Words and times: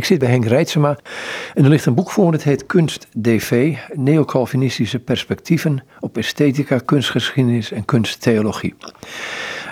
Ik 0.00 0.06
zit 0.06 0.18
bij 0.18 0.28
Henk 0.28 0.44
Reitsema 0.44 0.98
en 1.54 1.64
er 1.64 1.70
ligt 1.70 1.86
een 1.86 1.94
boek 1.94 2.10
voor. 2.10 2.32
Het 2.32 2.42
heet 2.42 2.66
Kunst 2.66 3.06
DV, 3.16 3.76
Neocalvinistische 3.92 4.98
perspectieven 4.98 5.82
op 6.00 6.16
esthetica, 6.16 6.78
kunstgeschiedenis 6.84 7.72
en 7.72 7.84
kunsttheologie. 7.84 8.74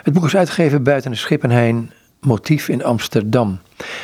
Het 0.02 0.12
boek 0.12 0.24
is 0.24 0.36
uitgegeven 0.36 0.82
buiten 0.82 1.10
de 1.10 1.16
Schippenheijn 1.16 1.92
Motief 2.20 2.68
in 2.68 2.84
Amsterdam. 2.84 3.58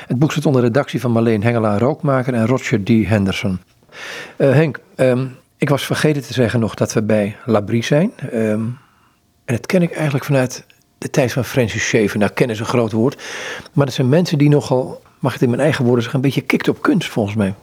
Het 0.06 0.18
boek 0.18 0.32
zit 0.32 0.46
onder 0.46 0.62
redactie 0.62 1.00
van 1.00 1.10
Marleen 1.10 1.42
Hengelaar-Rookmaker 1.42 2.34
en 2.34 2.46
Roger 2.46 2.84
D. 2.84 2.88
Henderson. 2.88 3.58
Uh, 4.38 4.52
Henk, 4.52 4.80
um, 4.96 5.36
ik 5.58 5.68
was 5.68 5.86
vergeten 5.86 6.22
te 6.22 6.32
zeggen 6.32 6.60
nog 6.60 6.74
dat 6.74 6.92
we 6.92 7.02
bij 7.02 7.36
Labrie 7.44 7.84
zijn. 7.84 8.12
Um, 8.32 8.78
en 9.44 9.54
dat 9.54 9.66
ken 9.66 9.82
ik 9.82 9.92
eigenlijk 9.92 10.24
vanuit 10.24 10.66
de 10.98 11.10
tijd 11.10 11.32
van 11.32 11.44
Francis 11.44 11.86
Schaeffer. 11.86 12.18
Nou, 12.18 12.32
kennen 12.32 12.54
is 12.56 12.60
een 12.60 12.68
groot 12.68 12.92
woord. 12.92 13.22
Maar 13.72 13.86
dat 13.86 13.94
zijn 13.94 14.08
mensen 14.08 14.38
die 14.38 14.48
nogal 14.48 15.02
mag 15.24 15.32
het 15.32 15.42
in 15.42 15.50
mijn 15.50 15.60
eigen 15.60 15.84
woorden 15.84 16.02
zeggen, 16.02 16.20
een 16.20 16.26
beetje 16.26 16.46
kikt 16.46 16.68
op 16.68 16.82
kunst 16.82 17.08
volgens 17.08 17.36
mij. 17.36 17.54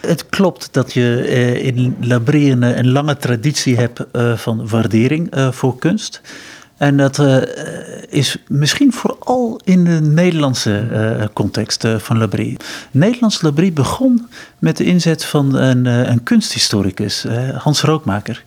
Het 0.00 0.26
klopt 0.26 0.68
dat 0.70 0.92
je 0.92 1.24
eh, 1.28 1.64
in 1.64 1.96
Labrie 2.00 2.50
een, 2.50 2.90
lange 2.90 3.16
traditie 3.16 3.76
hebt 3.76 4.00
uh, 4.12 4.36
van 4.36 4.68
waardering 4.68 5.36
uh, 5.36 5.52
voor 5.52 5.78
kunst. 5.78 6.20
En 6.76 6.96
dat 6.96 7.22
is 8.08 8.36
misschien 8.48 8.92
vooral 8.92 9.60
in 9.64 9.84
de 9.84 10.00
Nederlandse 10.00 11.30
context 11.32 11.84
van 11.98 12.18
Labrie. 12.18 12.56
Nederlands 12.90 13.42
Labrie 13.42 13.72
begon 13.72 14.28
met 14.58 14.76
de 14.76 14.84
inzet 14.84 15.24
van 15.24 15.54
een, 15.54 15.84
een 15.84 16.22
kunsthistoricus, 16.22 17.26
Hans 17.54 17.82
Rookmaker. 17.82 18.42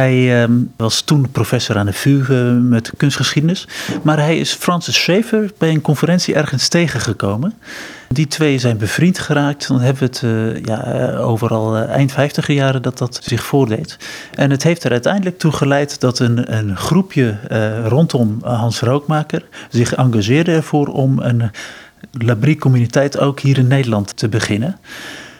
Hij 0.00 0.42
ehm, 0.42 0.52
was 0.76 1.00
toen 1.00 1.30
professor 1.30 1.76
aan 1.76 1.86
de 1.86 1.92
VU 1.92 2.24
uh, 2.30 2.56
met 2.62 2.92
kunstgeschiedenis. 2.96 3.68
Maar 4.02 4.18
hij 4.18 4.38
is 4.38 4.52
Francis 4.52 4.94
Schaeffer 4.94 5.50
bij 5.58 5.70
een 5.70 5.80
conferentie 5.80 6.34
ergens 6.34 6.68
tegengekomen. 6.68 7.54
Die 8.08 8.26
twee 8.26 8.58
zijn 8.58 8.78
bevriend 8.78 9.18
geraakt. 9.18 9.68
Dan 9.68 9.80
hebben 9.80 9.98
we 9.98 10.04
het 10.04 10.22
uh, 10.22 10.64
ja, 10.64 10.84
eh, 10.84 11.28
overal 11.28 11.76
eind 11.76 12.12
50 12.12 12.46
jaren 12.46 12.82
dat 12.82 12.98
dat 12.98 13.20
zich 13.22 13.42
voordeed. 13.42 13.96
En 14.34 14.50
het 14.50 14.62
heeft 14.62 14.84
er 14.84 14.90
uiteindelijk 14.90 15.38
toe 15.38 15.52
geleid 15.52 16.00
dat 16.00 16.18
een, 16.18 16.56
een 16.56 16.76
groepje 16.76 17.36
rondom 17.84 18.38
Hans 18.42 18.80
Rookmaker 18.80 19.42
zich 19.70 19.94
engageerde 19.94 20.52
ervoor 20.52 20.86
om 20.86 21.18
een 21.18 21.50
Labrie-communiteit 22.10 23.18
ook 23.18 23.40
hier 23.40 23.58
in 23.58 23.66
Nederland 23.66 24.16
te 24.16 24.28
beginnen. 24.28 24.78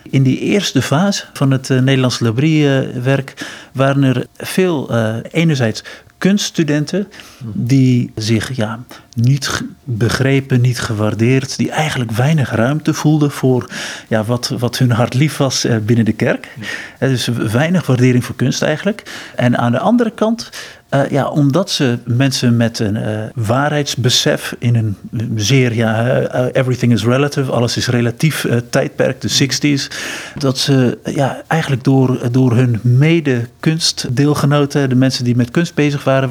In 0.02 0.22
die 0.22 0.38
eerste 0.38 0.82
fase 0.82 1.24
van 1.32 1.50
het 1.50 1.68
uh, 1.68 1.80
Nederlands 1.80 2.20
Labrie-werk 2.20 3.46
waren 3.72 4.02
er 4.02 4.26
veel, 4.36 4.94
uh, 4.94 5.16
enerzijds 5.30 5.82
kunststudenten 6.20 7.08
die 7.52 8.12
zich 8.14 8.56
ja, 8.56 8.78
niet 9.14 9.62
begrepen, 9.84 10.60
niet 10.60 10.80
gewaardeerd, 10.80 11.56
die 11.56 11.70
eigenlijk 11.70 12.10
weinig 12.10 12.50
ruimte 12.50 12.94
voelden 12.94 13.30
voor 13.30 13.70
ja, 14.08 14.24
wat, 14.24 14.48
wat 14.58 14.78
hun 14.78 14.90
hart 14.90 15.14
lief 15.14 15.36
was 15.36 15.64
uh, 15.64 15.76
binnen 15.76 16.04
de 16.04 16.12
kerk. 16.12 16.48
dus 16.98 17.26
weinig 17.26 17.86
waardering 17.86 18.24
voor 18.24 18.36
kunst 18.36 18.62
eigenlijk. 18.62 19.30
En 19.36 19.58
aan 19.58 19.72
de 19.72 19.78
andere 19.78 20.10
kant 20.10 20.50
uh, 20.94 21.10
ja, 21.10 21.28
omdat 21.28 21.70
ze 21.70 21.98
mensen 22.04 22.56
met 22.56 22.78
een 22.78 22.96
uh, 22.96 23.22
waarheidsbesef 23.34 24.56
in 24.58 24.74
een 24.74 24.96
zeer, 25.36 25.74
ja, 25.74 26.20
uh, 26.20 26.44
everything 26.52 26.92
is 26.92 27.04
relative, 27.04 27.52
alles 27.52 27.76
is 27.76 27.88
relatief 27.88 28.46
tijdperk, 28.70 29.20
de 29.20 29.28
60s, 29.28 29.96
dat 30.38 30.58
ze 30.58 30.98
ja, 31.04 31.42
eigenlijk 31.46 31.84
door, 31.84 32.32
door 32.32 32.56
hun 32.56 32.80
mede-kunstdeelgenoten, 32.82 34.88
de 34.88 34.94
mensen 34.94 35.24
die 35.24 35.36
met 35.36 35.50
kunst 35.50 35.74
bezig 35.74 36.04
waren, 36.04 36.30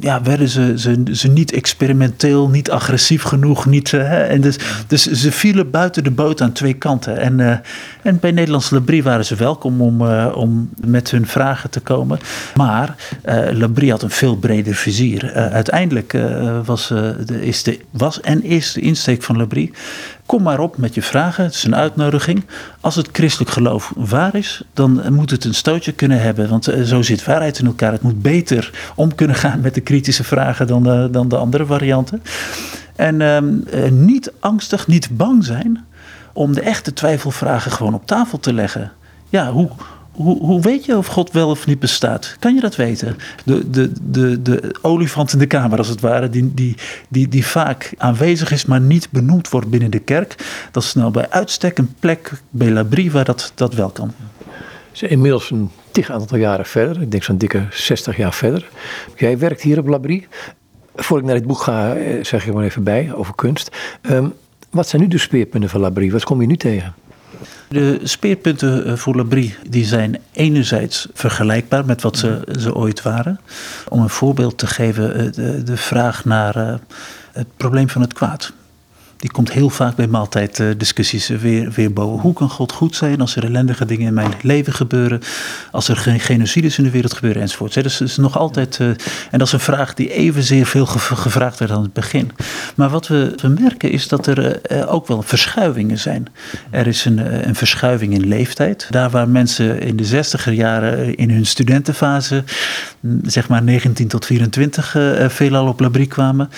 ja, 0.00 0.22
werden 0.22 0.48
ze, 0.48 0.72
ze, 0.76 1.02
ze 1.12 1.28
niet 1.28 1.52
experimenteel, 1.52 2.48
niet 2.48 2.70
agressief 2.70 3.22
genoeg. 3.22 3.66
Niet, 3.66 3.92
uh, 3.92 4.30
en 4.30 4.40
dus, 4.40 4.58
dus 4.86 5.02
ze 5.02 5.32
vielen 5.32 5.70
buiten 5.70 6.04
de 6.04 6.10
boot 6.10 6.40
aan 6.40 6.52
twee 6.52 6.74
kanten. 6.74 7.18
En, 7.18 7.38
uh, 7.38 7.56
en 8.02 8.18
bij 8.20 8.30
Nederlands 8.30 8.70
Labrie 8.70 9.02
waren 9.02 9.24
ze 9.24 9.34
welkom 9.34 9.80
om, 9.80 10.02
uh, 10.02 10.32
om 10.34 10.68
met 10.86 11.10
hun 11.10 11.26
vragen 11.26 11.70
te 11.70 11.80
komen. 11.80 12.18
Maar 12.54 12.96
Labrie 13.76 13.94
had 13.94 14.02
een 14.02 14.10
veel 14.10 14.36
breder 14.36 14.74
vizier. 14.74 15.32
uiteindelijk 15.34 16.16
was, 16.64 16.88
de, 16.88 17.38
is 17.40 17.62
de, 17.62 17.80
was 17.90 18.20
en 18.20 18.44
is 18.44 18.72
de 18.72 18.80
insteek 18.80 19.22
van 19.22 19.36
Labrie 19.36 19.72
Kom 20.26 20.42
maar 20.42 20.60
op 20.60 20.76
met 20.76 20.94
je 20.94 21.02
vragen. 21.02 21.44
Het 21.44 21.54
is 21.54 21.64
een 21.64 21.76
uitnodiging. 21.76 22.44
Als 22.80 22.94
het 22.94 23.08
christelijk 23.12 23.50
geloof 23.50 23.92
waar 23.96 24.34
is, 24.34 24.62
dan 24.74 25.12
moet 25.14 25.30
het 25.30 25.44
een 25.44 25.54
stootje 25.54 25.92
kunnen 25.92 26.20
hebben. 26.20 26.48
Want 26.48 26.68
eh, 26.68 26.82
zo 26.82 27.02
zit 27.02 27.24
waarheid 27.24 27.58
in 27.58 27.66
elkaar. 27.66 27.92
Het 27.92 28.02
moet 28.02 28.22
beter 28.22 28.70
om 28.94 29.14
kunnen 29.14 29.36
gaan 29.36 29.60
met 29.60 29.74
de 29.74 29.80
kritische 29.80 30.24
vragen 30.24 30.66
dan 30.66 30.82
dan 31.10 31.28
de 31.28 31.36
andere 31.36 31.66
varianten. 31.66 32.22
En 32.96 33.20
ehm, 33.20 33.54
eh, 33.70 33.90
niet 33.90 34.32
angstig, 34.40 34.86
niet 34.86 35.16
bang 35.16 35.44
zijn 35.44 35.84
om 36.32 36.54
de 36.54 36.60
echte 36.60 36.92
twijfelvragen 36.92 37.72
gewoon 37.72 37.94
op 37.94 38.06
tafel 38.06 38.38
te 38.38 38.52
leggen. 38.52 38.92
Ja, 39.28 39.50
hoe, 39.50 39.68
hoe, 40.16 40.38
hoe 40.38 40.60
weet 40.60 40.84
je 40.84 40.96
of 40.96 41.06
God 41.06 41.30
wel 41.30 41.48
of 41.48 41.66
niet 41.66 41.78
bestaat? 41.78 42.36
Kan 42.38 42.54
je 42.54 42.60
dat 42.60 42.76
weten? 42.76 43.16
De, 43.44 43.70
de, 43.70 43.92
de, 44.02 44.42
de 44.42 44.74
olifant 44.82 45.32
in 45.32 45.38
de 45.38 45.46
kamer, 45.46 45.78
als 45.78 45.88
het 45.88 46.00
ware, 46.00 46.28
die, 46.28 46.54
die, 46.54 46.76
die, 47.08 47.28
die 47.28 47.46
vaak 47.46 47.94
aanwezig 47.96 48.50
is, 48.50 48.64
maar 48.64 48.80
niet 48.80 49.10
benoemd 49.10 49.48
wordt 49.48 49.70
binnen 49.70 49.90
de 49.90 49.98
kerk. 49.98 50.34
Dat 50.70 50.82
is 50.82 50.94
nou 50.94 51.10
bij 51.10 51.30
uitstek 51.30 51.78
een 51.78 51.94
plek 51.98 52.32
bij 52.50 52.70
Labrie 52.70 53.10
waar 53.10 53.24
dat, 53.24 53.52
dat 53.54 53.74
wel 53.74 53.88
kan. 53.88 54.12
Ze 54.92 55.08
inmiddels 55.08 55.50
een 55.50 55.70
tig 55.90 56.10
aantal 56.10 56.38
jaren 56.38 56.66
verder, 56.66 57.02
ik 57.02 57.10
denk 57.10 57.22
zo'n 57.22 57.38
dikke 57.38 57.66
60 57.70 58.16
jaar 58.16 58.34
verder. 58.34 58.68
Jij 59.16 59.38
werkt 59.38 59.62
hier 59.62 59.78
op 59.78 59.86
Labrie. 59.86 60.26
Voor 60.94 61.18
ik 61.18 61.24
naar 61.24 61.34
dit 61.34 61.46
boek 61.46 61.60
ga, 61.60 61.94
eh, 61.94 62.24
zeg 62.24 62.46
ik 62.46 62.54
maar 62.54 62.64
even 62.64 62.82
bij 62.82 63.12
over 63.14 63.34
kunst. 63.34 63.76
Um, 64.02 64.32
wat 64.70 64.88
zijn 64.88 65.02
nu 65.02 65.08
de 65.08 65.18
speerpunten 65.18 65.70
van 65.70 65.80
Labrie? 65.80 66.12
Wat 66.12 66.24
kom 66.24 66.40
je 66.40 66.46
nu 66.46 66.56
tegen? 66.56 66.94
De 67.68 68.00
speerpunten 68.02 68.84
eh, 68.84 68.96
voor 68.96 69.16
Labrie 69.16 69.56
die 69.68 69.84
zijn 69.84 70.18
enerzijds 70.32 71.08
vergelijkbaar 71.12 71.84
met 71.84 72.02
wat 72.02 72.18
ze, 72.18 72.40
ze 72.58 72.74
ooit 72.74 73.02
waren. 73.02 73.40
Om 73.88 74.00
een 74.00 74.08
voorbeeld 74.08 74.58
te 74.58 74.66
geven, 74.66 75.14
eh, 75.14 75.32
de, 75.32 75.62
de 75.62 75.76
vraag 75.76 76.24
naar 76.24 76.56
eh, 76.56 76.74
het 77.32 77.46
probleem 77.56 77.88
van 77.88 78.02
het 78.02 78.12
kwaad. 78.12 78.52
Die 79.16 79.30
komt 79.30 79.52
heel 79.52 79.70
vaak 79.70 79.96
bij 79.96 80.06
maaltijddiscussies 80.06 81.28
weer, 81.28 81.70
weer 81.70 81.92
boven. 81.92 82.20
Hoe 82.20 82.32
kan 82.32 82.50
God 82.50 82.72
goed 82.72 82.96
zijn 82.96 83.20
als 83.20 83.36
er 83.36 83.44
ellendige 83.44 83.84
dingen 83.84 84.06
in 84.06 84.14
mijn 84.14 84.32
leven 84.42 84.72
gebeuren? 84.72 85.20
Als 85.70 85.88
er 85.88 85.96
geen 85.96 86.20
genocides 86.20 86.78
in 86.78 86.84
de 86.84 86.90
wereld 86.90 87.14
gebeuren 87.14 87.42
enzovoort. 87.42 87.82
Dus 87.82 88.00
is 88.00 88.16
nog 88.16 88.38
altijd, 88.38 88.78
uh, 88.78 88.88
en 88.88 89.38
dat 89.38 89.46
is 89.46 89.52
een 89.52 89.60
vraag 89.60 89.94
die 89.94 90.12
evenzeer 90.12 90.66
veel 90.66 90.86
gevraagd 90.86 91.58
werd 91.58 91.70
aan 91.70 91.82
het 91.82 91.92
begin. 91.92 92.30
Maar 92.74 92.88
wat 92.88 93.06
we, 93.06 93.32
we 93.42 93.48
merken 93.48 93.90
is 93.90 94.08
dat 94.08 94.26
er 94.26 94.60
ook 94.88 95.06
wel 95.06 95.22
verschuivingen 95.22 95.98
zijn. 95.98 96.26
Er 96.70 96.86
is 96.86 97.04
een, 97.04 97.48
een 97.48 97.54
verschuiving 97.54 98.14
in 98.14 98.26
leeftijd. 98.26 98.86
Daar 98.90 99.10
waar 99.10 99.28
mensen 99.28 99.80
in 99.80 99.96
de 99.96 100.04
zestiger 100.04 100.52
jaren 100.52 101.14
in 101.14 101.30
hun 101.30 101.46
studentenfase, 101.46 102.44
zeg 103.22 103.48
maar 103.48 103.62
19 103.62 104.08
tot 104.08 104.26
24, 104.26 104.96
veelal 105.28 105.66
op 105.66 105.80
Labrie 105.80 106.06
kwamen, 106.06 106.50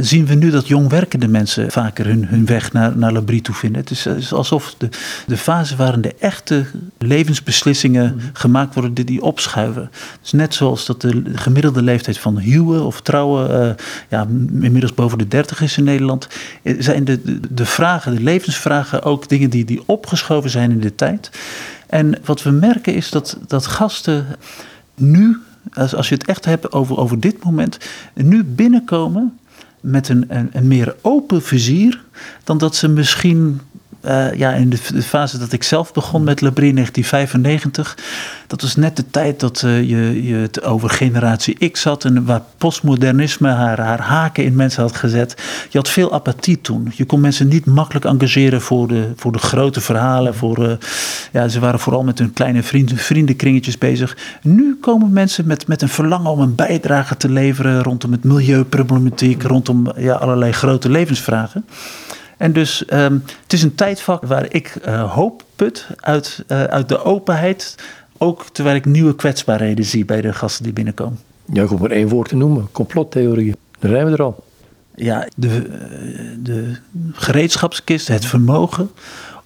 zien 0.00 0.26
we 0.26 0.34
nu 0.34 0.50
dat 0.50 0.68
jong 0.68 0.88
werkende 0.88 1.28
mensen 1.28 1.72
vaker 1.90 2.06
hun, 2.06 2.26
hun 2.26 2.46
weg 2.46 2.72
naar, 2.72 2.96
naar 2.96 3.12
Labrie 3.12 3.40
toe 3.40 3.54
vinden. 3.54 3.80
Het 3.80 3.90
is, 3.90 4.32
alsof 4.32 4.74
de, 4.78 4.88
de 5.26 5.36
fase 5.36 5.76
waarin 5.76 6.00
de 6.00 6.14
echte 6.18 6.66
levensbeslissingen 6.98 8.14
mhm. 8.14 8.26
gemaakt 8.32 8.74
worden, 8.74 8.94
die, 8.94 9.04
die 9.04 9.22
opschuiven. 9.22 9.90
Dus 10.20 10.32
net 10.32 10.54
zoals 10.54 10.86
dat 10.86 11.00
de 11.00 11.22
gemiddelde 11.34 11.82
leeftijd 11.82 12.18
van 12.18 12.38
huwen 12.38 12.84
of 12.84 13.00
trouwen 13.00 13.50
uh, 13.50 13.74
ja, 14.08 14.26
inmiddels 14.60 14.94
boven 14.94 15.18
de 15.18 15.28
30 15.28 15.60
is 15.60 15.76
in 15.76 15.84
Nederland, 15.84 16.28
eh, 16.62 16.74
zijn 16.78 17.04
de, 17.04 17.22
de, 17.22 17.40
de 17.50 17.66
vragen, 17.66 18.14
de 18.14 18.22
levensvragen 18.22 19.02
ook 19.02 19.28
dingen 19.28 19.50
die, 19.50 19.64
die 19.64 19.82
opgeschoven 19.86 20.50
zijn 20.50 20.70
in 20.70 20.80
de 20.80 20.94
tijd. 20.94 21.30
En 21.86 22.14
wat 22.24 22.42
we 22.42 22.50
merken 22.50 22.94
is 22.94 23.10
dat, 23.10 23.38
dat 23.46 23.66
gasten 23.66 24.26
nu, 24.94 25.38
als, 25.72 25.94
als 25.94 26.08
je 26.08 26.14
het 26.14 26.26
echt 26.26 26.44
hebt 26.44 26.72
over, 26.72 26.98
over 26.98 27.20
dit 27.20 27.44
moment, 27.44 27.78
nu 28.14 28.44
binnenkomen 28.44 29.38
met 29.80 30.08
een, 30.08 30.24
een, 30.28 30.48
een 30.52 30.68
meer 30.68 30.96
open 31.00 31.42
vizier 31.42 32.02
dan 32.44 32.58
dat 32.58 32.76
ze 32.76 32.88
misschien 32.88 33.60
uh, 34.04 34.34
ja, 34.34 34.52
in 34.52 34.70
de, 34.70 35.02
fase 35.02 35.38
dat 35.38 35.52
ik 35.52 35.62
zelf 35.62 35.92
begon 35.92 36.24
met 36.24 36.40
Labrie 36.40 36.72
1995. 36.72 37.98
Dat 38.46 38.62
was 38.62 38.76
net 38.76 38.96
de 38.96 39.10
tijd 39.10 39.40
dat 39.40 39.62
uh, 39.64 39.88
je, 39.88 40.26
je 40.26 40.34
het 40.34 40.62
over 40.62 40.90
generatie 40.90 41.68
X 41.70 41.84
had. 41.84 42.04
En 42.04 42.24
waar 42.24 42.42
postmodernisme 42.58 43.48
haar, 43.48 43.80
haar 43.80 44.00
haken 44.00 44.44
in 44.44 44.54
mensen 44.54 44.82
had 44.82 44.96
gezet. 44.96 45.34
Je 45.68 45.78
had 45.78 45.88
veel 45.88 46.12
apathie 46.12 46.60
toen. 46.60 46.92
Je 46.94 47.04
kon 47.04 47.20
mensen 47.20 47.48
niet 47.48 47.64
makkelijk 47.64 48.04
engageren 48.04 48.60
voor 48.60 48.88
de, 48.88 49.12
voor 49.16 49.32
de 49.32 49.38
grote 49.38 49.80
verhalen. 49.80 50.34
Voor, 50.34 50.68
uh, 50.68 50.72
ja, 51.32 51.48
ze 51.48 51.60
waren 51.60 51.80
vooral 51.80 52.02
met 52.02 52.18
hun 52.18 52.32
kleine 52.32 52.62
vrienden, 52.62 52.96
vriendenkringetjes 52.96 53.78
bezig. 53.78 54.16
Nu 54.42 54.76
komen 54.80 55.12
mensen 55.12 55.46
met, 55.46 55.66
met 55.66 55.82
een 55.82 55.88
verlangen 55.88 56.30
om 56.30 56.40
een 56.40 56.54
bijdrage 56.54 57.16
te 57.16 57.28
leveren 57.28 57.82
rondom 57.82 58.12
het 58.12 58.24
milieuproblematiek. 58.24 59.42
Rondom 59.42 59.92
ja, 59.96 60.14
allerlei 60.14 60.52
grote 60.52 60.90
levensvragen. 60.90 61.64
En 62.40 62.52
dus 62.52 62.84
ehm, 62.84 63.18
het 63.42 63.52
is 63.52 63.62
een 63.62 63.74
tijdvak 63.74 64.24
waar 64.24 64.46
ik 64.48 64.76
uh, 64.86 65.12
hoop 65.12 65.44
put 65.56 65.86
uit, 65.96 66.44
uh, 66.48 66.64
uit 66.64 66.88
de 66.88 67.04
openheid. 67.04 67.74
Ook 68.18 68.44
terwijl 68.52 68.76
ik 68.76 68.84
nieuwe 68.84 69.14
kwetsbaarheden 69.14 69.84
zie 69.84 70.04
bij 70.04 70.20
de 70.20 70.32
gasten 70.32 70.64
die 70.64 70.72
binnenkomen. 70.72 71.18
Ja, 71.52 71.62
ik 71.62 71.68
hoef 71.68 71.80
maar 71.80 71.90
één 71.90 72.08
woord 72.08 72.28
te 72.28 72.36
noemen: 72.36 72.68
complottheorieën. 72.72 73.56
Daar 73.78 73.90
zijn 73.90 74.06
we 74.06 74.12
er 74.12 74.22
al. 74.22 74.44
ja, 74.94 75.28
de, 75.36 75.62
de 76.42 76.76
gereedschapskist, 77.12 78.08
het 78.08 78.24
vermogen 78.24 78.90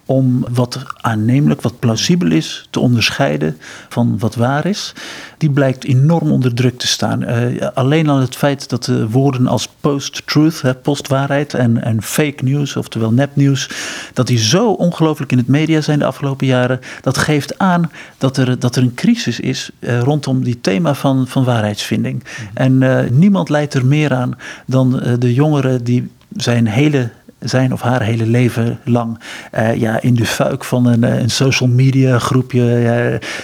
om 0.05 0.45
wat 0.53 0.83
aannemelijk, 0.95 1.61
wat 1.61 1.79
plausibel 1.79 2.31
is, 2.31 2.67
te 2.69 2.79
onderscheiden 2.79 3.57
van 3.89 4.19
wat 4.19 4.35
waar 4.35 4.65
is, 4.65 4.93
die 5.37 5.49
blijkt 5.49 5.83
enorm 5.83 6.31
onder 6.31 6.53
druk 6.53 6.77
te 6.77 6.87
staan. 6.87 7.23
Uh, 7.23 7.67
alleen 7.73 8.09
al 8.09 8.19
het 8.19 8.35
feit 8.35 8.69
dat 8.69 8.83
de 8.83 9.09
woorden 9.09 9.47
als 9.47 9.69
post-truth, 9.79 10.81
postwaarheid 10.81 11.53
en, 11.53 11.83
en 11.83 12.01
fake 12.01 12.43
news, 12.43 12.75
oftewel 12.75 13.11
nepnieuws, 13.11 13.69
dat 14.13 14.27
die 14.27 14.37
zo 14.37 14.71
ongelooflijk 14.71 15.31
in 15.31 15.37
het 15.37 15.47
media 15.47 15.81
zijn 15.81 15.99
de 15.99 16.05
afgelopen 16.05 16.47
jaren, 16.47 16.79
dat 17.01 17.17
geeft 17.17 17.57
aan 17.57 17.91
dat 18.17 18.37
er, 18.37 18.59
dat 18.59 18.75
er 18.75 18.83
een 18.83 18.93
crisis 18.93 19.39
is 19.39 19.69
uh, 19.79 19.99
rondom 19.99 20.43
die 20.43 20.61
thema 20.61 20.93
van, 20.93 21.27
van 21.27 21.43
waarheidsvinding. 21.43 22.23
Mm. 22.23 22.47
En 22.53 22.81
uh, 22.81 22.99
niemand 23.09 23.49
leidt 23.49 23.73
er 23.73 23.85
meer 23.85 24.13
aan 24.13 24.37
dan 24.65 25.01
de 25.19 25.33
jongeren 25.33 25.83
die 25.83 26.09
zijn 26.35 26.67
hele 26.67 27.09
zijn 27.45 27.73
of 27.73 27.81
haar 27.81 28.01
hele 28.01 28.25
leven 28.25 28.79
lang 28.83 29.19
uh, 29.57 29.75
ja, 29.75 30.01
in 30.01 30.13
de 30.13 30.25
fuik 30.25 30.63
van 30.63 30.85
een, 30.85 31.03
een 31.03 31.29
social 31.29 31.69
media 31.69 32.19
groepje, 32.19 32.61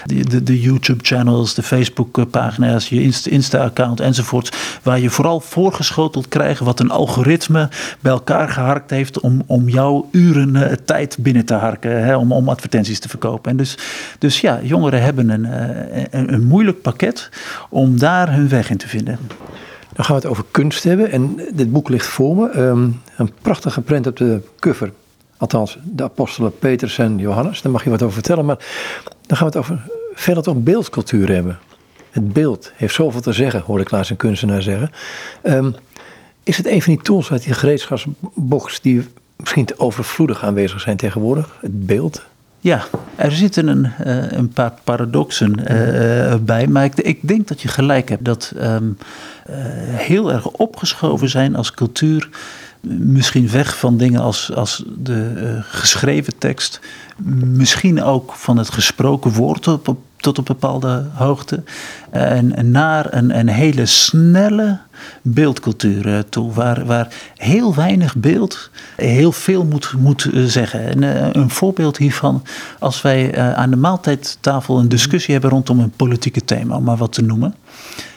de, 0.05 0.25
de, 0.29 0.43
de, 0.43 0.61
YouTube 0.61 1.03
channels, 1.03 1.53
de 1.53 1.63
Facebook 1.63 2.29
pagina's, 2.29 2.89
je 2.89 3.11
Insta 3.29 3.63
account 3.63 3.99
enzovoort, 3.99 4.57
waar 4.83 4.99
je 4.99 5.09
vooral 5.09 5.39
voorgeschoteld 5.39 6.27
krijgt 6.27 6.59
wat 6.59 6.79
een 6.79 6.91
algoritme 6.91 7.69
bij 7.99 8.11
elkaar 8.11 8.49
geharkt 8.49 8.89
heeft 8.89 9.19
om, 9.19 9.43
om 9.45 9.69
jouw 9.69 10.09
uren 10.11 10.85
tijd 10.85 11.17
binnen 11.19 11.45
te 11.45 11.53
harken, 11.53 12.03
hè, 12.03 12.15
om, 12.15 12.31
om 12.31 12.49
advertenties 12.49 12.99
te 12.99 13.09
verkopen. 13.09 13.51
En 13.51 13.57
dus, 13.57 13.77
dus 14.17 14.41
ja, 14.41 14.59
jongeren 14.63 15.01
hebben 15.01 15.29
een, 15.29 15.47
een, 16.11 16.33
een 16.33 16.43
moeilijk 16.43 16.81
pakket 16.81 17.29
om 17.69 17.99
daar 17.99 18.33
hun 18.33 18.49
weg 18.49 18.69
in 18.69 18.77
te 18.77 18.87
vinden. 18.87 19.19
Dan 19.93 20.05
gaan 20.05 20.15
we 20.15 20.21
het 20.21 20.31
over 20.31 20.45
kunst 20.51 20.83
hebben. 20.83 21.11
En 21.11 21.35
dit 21.53 21.71
boek 21.71 21.89
ligt 21.89 22.05
voor 22.05 22.35
me. 22.35 22.49
Ehm, 22.49 22.89
een 23.17 23.31
prachtige 23.41 23.81
print 23.81 24.07
op 24.07 24.17
de 24.17 24.41
cover. 24.59 24.91
Althans, 25.37 25.77
de 25.83 26.03
apostelen 26.03 26.57
Petrus 26.59 26.97
en 26.97 27.17
Johannes. 27.17 27.61
Daar 27.61 27.71
mag 27.71 27.83
je 27.83 27.89
wat 27.89 28.01
over 28.01 28.13
vertellen. 28.13 28.45
Maar 28.45 28.57
dan 29.27 29.37
gaan 29.37 29.51
we 29.51 29.57
het 29.57 29.69
over 29.69 29.81
verder 30.13 30.43
toch 30.43 30.63
beeldcultuur 30.63 31.29
hebben. 31.29 31.59
Het 32.11 32.33
beeld 32.33 32.71
heeft 32.75 32.93
zoveel 32.93 33.21
te 33.21 33.33
zeggen, 33.33 33.61
hoorde 33.61 33.83
ik 33.83 33.91
laatst 33.91 34.11
een 34.11 34.17
kunstenaar 34.17 34.61
zeggen. 34.61 34.91
Ehm, 35.41 35.71
is 36.43 36.57
het 36.57 36.67
een 36.67 36.81
van 36.81 36.93
die 36.93 37.03
tools 37.03 37.31
uit 37.31 37.43
die 37.43 37.53
gereedschapsbox 37.53 38.81
die 38.81 39.07
misschien 39.35 39.65
te 39.65 39.79
overvloedig 39.79 40.43
aanwezig 40.43 40.81
zijn 40.81 40.97
tegenwoordig? 40.97 41.57
Het 41.61 41.85
beeld? 41.85 42.23
Ja, 42.59 42.83
er 43.15 43.31
zitten 43.31 43.67
een, 43.67 43.91
uh, 44.05 44.31
een 44.31 44.49
paar 44.49 44.73
paradoxen 44.83 45.59
uh, 45.59 46.35
bij. 46.35 46.67
Maar 46.67 46.89
ik, 46.95 47.27
denk 47.27 47.47
dat 47.47 47.61
je 47.61 47.67
gelijk 47.67 48.09
hebt 48.09 48.25
dat 48.25 48.53
um, 48.61 48.97
heel 49.91 50.31
erg 50.31 50.47
opgeschoven 50.47 51.29
zijn 51.29 51.55
als 51.55 51.71
cultuur. 51.71 52.29
Misschien 52.99 53.49
weg 53.49 53.77
van 53.77 53.97
dingen 53.97 54.21
als, 54.21 54.51
als 54.55 54.83
de 54.97 55.59
geschreven 55.61 56.37
tekst. 56.37 56.79
Misschien 57.45 58.03
ook 58.03 58.33
van 58.33 58.57
het 58.57 58.69
gesproken 58.69 59.31
woord 59.31 59.67
op, 59.67 59.97
tot 60.17 60.39
op 60.39 60.45
bepaalde 60.45 61.05
hoogte. 61.13 61.63
En, 62.09 62.71
naar 62.71 63.13
een, 63.13 63.37
een 63.37 63.47
hele 63.47 63.85
snelle 63.85 64.79
beeldcultuur 65.21 66.29
toe, 66.29 66.53
waar, 66.53 66.85
waar 66.85 67.07
heel 67.37 67.75
weinig 67.75 68.15
beeld 68.15 68.69
heel 68.95 69.31
veel 69.31 69.65
moet, 69.65 69.93
moet 69.97 70.29
zeggen. 70.33 71.03
En, 71.03 71.03
een 71.39 71.49
voorbeeld 71.49 71.97
hiervan, 71.97 72.43
als 72.79 73.01
wij 73.01 73.37
aan 73.55 73.69
de 73.69 73.75
maaltijdtafel 73.75 74.79
een 74.79 74.89
discussie 74.89 75.33
hebben 75.33 75.51
rondom 75.51 75.79
een 75.79 75.93
politieke 75.95 76.45
thema, 76.45 76.75
om 76.75 76.83
maar 76.83 76.97
wat 76.97 77.13
te 77.13 77.21
noemen 77.21 77.55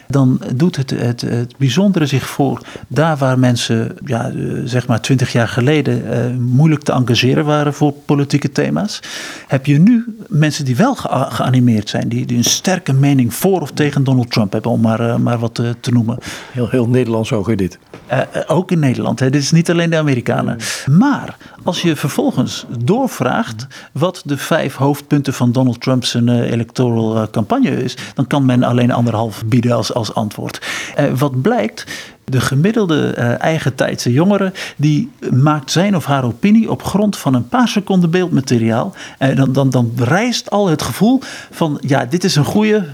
dan 0.07 0.41
doet 0.55 0.75
het, 0.75 0.89
het, 0.89 1.21
het 1.21 1.57
bijzondere 1.57 2.05
zich 2.05 2.27
voor 2.27 2.61
daar 2.87 3.17
waar 3.17 3.39
mensen, 3.39 3.95
ja, 4.05 4.31
zeg 4.63 4.87
maar 4.87 5.01
twintig 5.01 5.31
jaar 5.31 5.47
geleden, 5.47 6.03
uh, 6.05 6.37
moeilijk 6.39 6.83
te 6.83 6.91
engageren 6.91 7.45
waren 7.45 7.73
voor 7.73 7.93
politieke 8.05 8.51
thema's. 8.51 8.99
Heb 9.47 9.65
je 9.65 9.79
nu 9.79 10.17
mensen 10.27 10.65
die 10.65 10.75
wel 10.75 10.95
geanimeerd 10.95 11.89
zijn, 11.89 12.09
die, 12.09 12.25
die 12.25 12.37
een 12.37 12.43
sterke 12.43 12.93
mening 12.93 13.33
voor 13.33 13.61
of 13.61 13.71
tegen 13.71 14.03
Donald 14.03 14.31
Trump 14.31 14.51
hebben, 14.51 14.71
om 14.71 14.81
maar, 14.81 15.01
uh, 15.01 15.15
maar 15.15 15.39
wat 15.39 15.55
te, 15.55 15.75
te 15.79 15.91
noemen. 15.91 16.17
Heel, 16.51 16.69
heel 16.69 16.87
Nederlands 16.87 17.31
ook 17.31 17.49
in 17.49 17.57
dit. 17.57 17.79
Ook 18.47 18.71
in 18.71 18.79
Nederland, 18.79 19.19
hè. 19.19 19.29
dit 19.29 19.41
is 19.41 19.51
niet 19.51 19.69
alleen 19.69 19.89
de 19.89 19.97
Amerikanen. 19.97 20.57
Maar 20.85 21.37
als 21.63 21.81
je 21.81 21.95
vervolgens 21.95 22.65
doorvraagt 22.79 23.67
wat 23.91 24.21
de 24.25 24.37
vijf 24.37 24.75
hoofdpunten 24.75 25.33
van 25.33 25.51
Donald 25.51 25.81
Trump's 25.81 26.13
electoral 26.13 27.29
campagne 27.29 27.83
is, 27.83 27.97
dan 28.13 28.27
kan 28.27 28.45
men 28.45 28.63
alleen 28.63 28.91
anderhalf 28.91 29.43
bieden 29.45 29.71
als 29.71 29.93
als 29.95 30.13
antwoord. 30.13 30.61
Uh, 30.99 31.05
wat 31.13 31.41
blijkt, 31.41 31.85
de 32.25 32.41
gemiddelde 32.41 33.15
uh, 33.17 33.41
eigentijdse 33.41 34.11
jongere 34.11 34.53
die 34.75 35.11
maakt 35.31 35.71
zijn 35.71 35.95
of 35.95 36.05
haar 36.05 36.23
opinie 36.23 36.71
op 36.71 36.83
grond 36.83 37.17
van 37.17 37.33
een 37.33 37.47
paar 37.47 37.67
seconden 37.67 38.09
beeldmateriaal. 38.09 38.95
En 39.17 39.35
dan, 39.35 39.53
dan, 39.53 39.69
dan 39.69 39.91
rijst 39.95 40.49
al 40.49 40.67
het 40.67 40.81
gevoel 40.81 41.21
van 41.51 41.77
ja, 41.87 42.05
dit 42.05 42.23
is 42.23 42.35
een 42.35 42.45
goede 42.45 42.85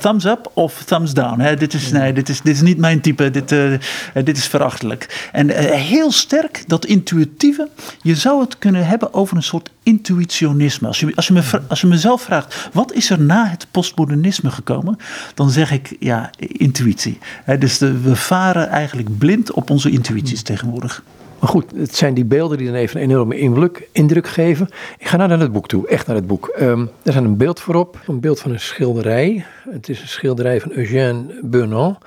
thumbs 0.00 0.24
up 0.24 0.50
of 0.54 0.84
thumbs 0.84 1.14
down. 1.14 1.40
Hè. 1.40 1.56
Dit, 1.56 1.74
is, 1.74 1.90
nee, 1.90 2.12
dit, 2.12 2.28
is, 2.28 2.40
dit 2.40 2.54
is 2.54 2.62
niet 2.62 2.78
mijn 2.78 3.00
type, 3.00 3.30
dit, 3.30 3.52
uh, 3.52 3.78
dit 4.24 4.36
is 4.36 4.46
verachtelijk. 4.46 5.28
En 5.32 5.50
heel 5.74 6.12
sterk 6.12 6.64
dat 6.66 6.86
intuïtieve, 6.86 7.68
je 8.02 8.14
zou 8.14 8.40
het 8.40 8.58
kunnen 8.58 8.86
hebben 8.86 9.14
over 9.14 9.36
een 9.36 9.42
soort 9.42 9.70
intuïtionisme. 9.82 10.86
Als 10.86 11.00
je, 11.00 11.12
als, 11.14 11.26
je 11.26 11.32
me, 11.32 11.42
als 11.68 11.80
je 11.80 11.86
mezelf 11.86 12.22
vraagt, 12.22 12.68
wat 12.72 12.92
is 12.92 13.10
er 13.10 13.20
na 13.20 13.46
het 13.46 13.66
postmodernisme 13.70 14.50
gekomen? 14.50 14.96
Dan 15.34 15.50
zeg 15.50 15.72
ik 15.72 15.96
ja, 15.98 16.30
intuïtie. 16.38 17.18
Hè, 17.44 17.58
dus 17.58 17.78
de, 17.78 18.00
we 18.00 18.16
varen 18.16 18.70
eigenlijk 18.80 19.18
blind 19.18 19.52
op 19.52 19.70
onze 19.70 19.90
intuïties 19.90 20.42
tegenwoordig. 20.42 21.02
Maar 21.40 21.48
goed, 21.48 21.64
het 21.76 21.96
zijn 21.96 22.14
die 22.14 22.24
beelden 22.24 22.58
die 22.58 22.66
dan 22.66 22.76
even 22.76 22.96
een 23.00 23.10
enorme 23.10 23.38
indruk, 23.38 23.88
indruk 23.92 24.28
geven. 24.28 24.68
Ik 24.98 25.06
ga 25.06 25.16
nou 25.16 25.28
naar 25.28 25.40
het 25.40 25.52
boek 25.52 25.68
toe, 25.68 25.88
echt 25.88 26.06
naar 26.06 26.16
het 26.16 26.26
boek. 26.26 26.56
Um, 26.60 26.90
er 27.02 27.12
staat 27.12 27.24
een 27.24 27.36
beeld 27.36 27.60
voorop, 27.60 28.00
een 28.06 28.20
beeld 28.20 28.40
van 28.40 28.50
een 28.50 28.60
schilderij. 28.60 29.44
Het 29.70 29.88
is 29.88 30.00
een 30.00 30.08
schilderij 30.08 30.60
van 30.60 30.72
Eugène 30.72 31.40
Burnand. 31.42 31.98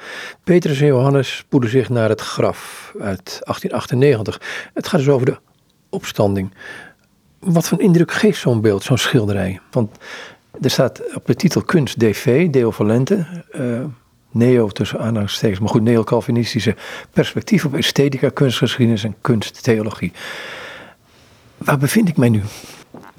Petrus 0.44 0.80
en 0.80 0.88
Johannes 0.88 1.36
spoeden 1.36 1.70
zich 1.70 1.90
naar 1.90 2.10
het 2.10 2.22
graf 2.22 2.92
uit 3.00 3.40
1898. 3.44 4.42
Het 4.74 4.88
gaat 4.88 5.00
dus 5.00 5.10
over 5.10 5.26
de 5.26 5.38
opstanding. 5.90 6.54
Wat 7.40 7.68
voor 7.68 7.82
indruk 7.82 8.12
geeft 8.12 8.40
zo'n 8.40 8.62
beeld, 8.62 8.84
zo'n 8.84 8.98
schilderij? 8.98 9.60
Want 9.72 9.98
er 10.62 10.70
staat 10.70 11.16
op 11.16 11.26
de 11.26 11.36
titel 11.36 11.62
Kunst 11.62 12.00
DV, 12.00 12.50
Deo 12.50 12.72
Valente. 12.72 13.26
Uh, 13.56 13.80
neo 14.34 14.68
tussen 14.68 15.00
aanhalingstekens, 15.00 15.60
maar 15.60 15.70
goed, 15.70 15.82
neo-Calvinistische 15.82 16.76
perspectief 17.12 17.66
op 17.66 17.74
esthetica, 17.76 18.30
kunstgeschiedenis 18.30 19.04
en 19.04 19.16
kunsttheologie. 19.22 20.12
Waar 21.58 21.78
bevind 21.78 22.08
ik 22.08 22.18
mij 22.18 22.30
nu? 22.30 22.42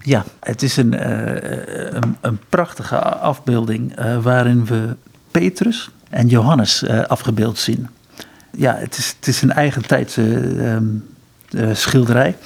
Ja, 0.02 0.24
het 0.40 0.62
is 0.62 0.76
een, 0.76 0.92
uh, 0.92 2.00
een, 2.20 2.38
prachtige 2.48 2.98
afbeelding 3.02 3.98
uh, 3.98 4.22
waarin 4.22 4.66
we 4.66 4.96
Petrus 5.30 5.90
en 6.10 6.28
Johannes 6.28 6.82
uh, 6.82 7.02
afgebeeld 7.02 7.58
zien. 7.58 7.88
Ja, 8.50 8.76
het 8.76 8.98
is, 8.98 9.14
het 9.16 9.26
is 9.26 9.42
een 9.42 9.52
eigen 9.52 9.86
tijdse 9.86 10.22
um, 10.22 11.04
schilderij 11.72 12.36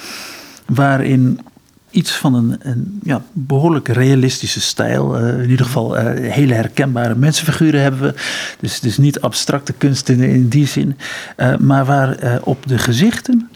waarin 0.65 1.39
iets 1.89 2.11
van 2.11 2.33
een, 2.33 2.55
een 2.59 2.99
ja, 3.03 3.21
behoorlijk 3.31 3.87
realistische 3.87 4.61
stijl. 4.61 5.21
Uh, 5.21 5.43
in 5.43 5.49
ieder 5.49 5.65
geval 5.65 5.97
uh, 5.97 6.03
hele 6.31 6.53
herkenbare 6.53 7.15
mensenfiguren 7.15 7.81
hebben 7.81 8.01
we. 8.01 8.13
Dus 8.59 8.79
is 8.79 8.97
niet 8.97 9.21
abstracte 9.21 9.73
kunst 9.73 10.09
in, 10.09 10.47
die 10.47 10.67
zin. 10.67 10.97
Uh, 11.37 11.57
maar 11.57 11.85
waar 11.85 12.39
op 12.43 12.67
de 12.67 12.77
gezichten 12.77 13.49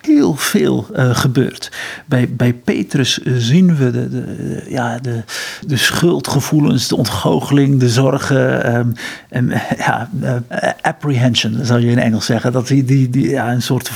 heel 0.00 0.34
veel 0.34 0.86
uh, 0.96 1.16
gebeurt. 1.16 1.70
Bij, 2.06 2.28
bij 2.28 2.52
Petrus 2.52 3.18
zien 3.24 3.76
we 3.76 3.90
de, 3.90 4.08
de, 4.08 4.64
ja, 4.68 4.98
de, 4.98 5.22
de 5.66 5.76
schuldgevoelens, 5.76 6.88
de 6.88 6.96
ontgoocheling, 6.96 7.80
de 7.80 7.88
zorgen. 7.88 8.76
Um, 8.76 8.92
en, 9.28 9.48
ja, 9.86 10.08
uh, 10.22 10.32
apprehension, 10.80 11.58
zou 11.62 11.80
je 11.80 11.90
in 11.90 11.98
Engels 11.98 12.26
zeggen. 12.26 12.52
Dat 12.52 12.68
hij 12.68 12.84
die, 12.84 13.10
die, 13.10 13.28
ja, 13.28 13.52
een 13.52 13.62
soort 13.62 13.90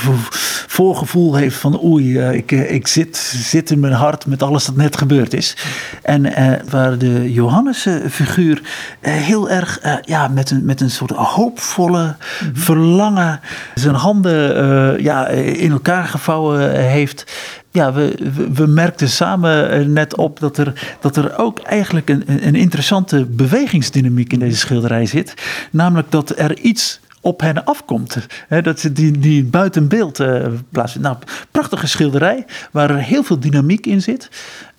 voorgevoel 0.66 1.34
heeft 1.34 1.56
van 1.56 1.82
oei, 1.84 2.18
uh, 2.18 2.32
ik, 2.32 2.50
ik 2.50 2.86
zit, 2.86 3.16
zit 3.16 3.70
in 3.70 3.80
mijn 3.80 3.92
hart 3.92 4.26
met 4.26 4.42
alles 4.42 4.64
dat 4.64 4.76
net 4.76 4.96
gebeurd 4.96 5.34
is. 5.34 5.56
En 6.02 6.32
waar 6.70 6.98
de 6.98 7.32
Johannes-figuur 7.32 8.62
heel 9.00 9.50
erg 9.50 9.80
ja, 10.02 10.28
met, 10.28 10.50
een, 10.50 10.64
met 10.64 10.80
een 10.80 10.90
soort 10.90 11.10
hoopvolle 11.10 12.16
mhm. 12.40 12.54
verlangen 12.54 13.40
zijn 13.74 13.94
handen 13.94 15.02
ja, 15.02 15.28
in 15.28 15.70
elkaar 15.70 15.93
gevouwen 16.02 16.74
eh, 16.74 16.84
heeft. 16.84 17.24
Ja, 17.70 17.92
we, 17.92 18.32
we, 18.52 18.66
merkten 18.66 19.08
samen 19.08 19.70
eh, 19.70 19.86
net 19.86 20.16
op 20.16 20.40
dat 20.40 20.58
er, 20.58 20.96
dat 21.00 21.16
er 21.16 21.38
ook 21.38 21.58
eigenlijk 21.58 22.08
een, 22.08 22.24
een 22.26 22.54
interessante 22.54 23.24
bewegingsdynamiek 23.24 24.32
in 24.32 24.38
deze 24.38 24.56
schilderij 24.56 25.06
zit. 25.06 25.34
Namelijk 25.70 26.10
dat 26.10 26.38
er 26.38 26.58
iets 26.58 27.00
op 27.20 27.40
hen 27.40 27.64
afkomt. 27.64 28.26
dat 28.62 28.80
ze 28.80 28.92
die, 28.92 29.18
die 29.18 29.44
buiten 29.44 29.88
beeld 29.88 30.20
uh, 30.20 30.46
plaatsen. 30.70 31.00
Nou, 31.00 31.16
prachtige 31.50 31.86
schilderij 31.86 32.44
waar 32.72 32.98
heel 32.98 33.22
veel 33.22 33.40
dynamiek 33.40 33.86
in 33.86 34.02
zit. 34.02 34.28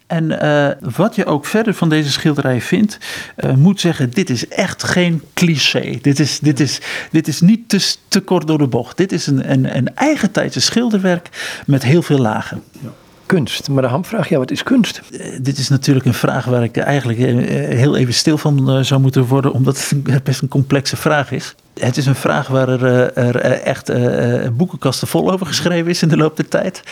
En 0.08 0.32
uh, 0.44 0.68
wat 0.96 1.16
je 1.16 1.26
ook 1.26 1.46
verder 1.46 1.74
van 1.74 1.90
deze 1.90 2.12
schilderij 2.12 2.62
vindt, 2.62 2.98
uh, 3.38 3.54
moet 3.54 3.80
zeggen, 3.80 4.10
dit 4.10 4.30
is 4.30 4.48
echt 4.48 4.84
geen 4.84 5.22
cliché. 5.34 5.98
Dit 6.02 6.20
is, 6.20 6.40
dit 6.40 6.60
is, 6.60 6.80
dit 7.12 7.28
is 7.28 7.42
niet 7.42 7.70
te, 7.70 7.96
te 8.08 8.20
kort 8.20 8.48
door 8.48 8.58
de 8.58 8.68
bocht. 8.68 8.98
Dit 8.98 9.12
is 9.12 9.28
een, 9.28 9.52
een, 9.52 9.78
een 9.78 9.96
eigentijdse 9.96 10.62
schilderwerk 10.62 11.30
met 11.66 11.84
heel 11.84 12.02
veel 12.02 12.20
lagen. 12.20 12.64
Ja 12.82 12.90
kunst. 13.26 13.70
Maar 13.70 13.82
de 13.82 13.90
hamvraag, 13.90 14.30
ja, 14.30 14.38
wat 14.38 14.52
is 14.52 14.64
kunst? 14.64 15.02
Uh, 15.12 15.40
dit 15.42 15.58
is 15.58 15.70
natuurlijk 15.70 16.06
een 16.06 16.14
vraag 16.14 16.46
waar 16.46 16.64
ik 16.64 16.78
eigenlijk 16.78 17.20
uh, 17.20 17.48
heel 17.78 17.96
even 17.96 18.14
stil 18.14 18.38
van 18.38 18.78
uh, 18.78 18.84
zou 18.84 19.02
moeten 19.02 19.26
worden, 19.26 19.52
omdat 19.54 19.90
het 20.04 20.24
best 20.24 20.42
een 20.42 20.48
complexe 20.48 20.96
vraag 20.96 21.32
is 21.32 21.56
het 21.79 21.98
is 21.98 22.05
een 22.05 22.15
vraag 22.15 22.48
waar 22.48 22.70
er, 22.70 22.86
eh, 22.86 23.27
er 23.27 23.36
eh, 23.36 23.65
echt 23.65 23.89
uh, 23.89 24.48
boekenkasten 24.53 25.08
vol 25.08 25.32
over 25.32 25.46
geschreven 25.46 25.89
is 25.89 26.01
in 26.01 26.08
de 26.08 26.17
loop 26.17 26.36
der 26.36 26.48
tijd. 26.48 26.84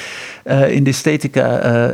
In 0.67 0.83
de 0.83 0.89
esthetica 0.89 1.91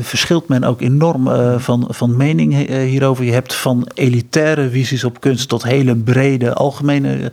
verschilt 0.00 0.48
men 0.48 0.64
ook 0.64 0.80
enorm 0.80 1.28
van, 1.60 1.86
van 1.88 2.16
mening 2.16 2.66
hierover. 2.66 3.24
Je 3.24 3.32
hebt 3.32 3.54
van 3.54 3.88
elitaire 3.94 4.70
visies 4.70 5.04
op 5.04 5.20
kunst 5.20 5.48
tot 5.48 5.62
hele 5.62 5.96
brede, 5.96 6.54
algemene 6.54 7.32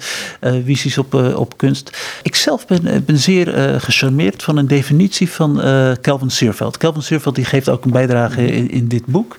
visies 0.65 0.97
op, 0.97 1.13
op 1.13 1.57
kunst. 1.57 1.97
Ik 2.23 2.35
zelf 2.35 2.67
ben, 2.67 3.03
ben 3.05 3.17
zeer 3.17 3.47
gecharmeerd 3.79 4.43
van 4.43 4.57
een 4.57 4.67
definitie 4.67 5.29
van 5.29 5.61
Kelvin 6.01 6.29
Seerveld. 6.29 6.77
Kelvin 6.77 7.03
Seerveld 7.03 7.35
die 7.35 7.45
geeft 7.45 7.69
ook 7.69 7.85
een 7.85 7.91
bijdrage 7.91 8.45
in, 8.45 8.71
in 8.71 8.87
dit 8.87 9.05
boek. 9.05 9.37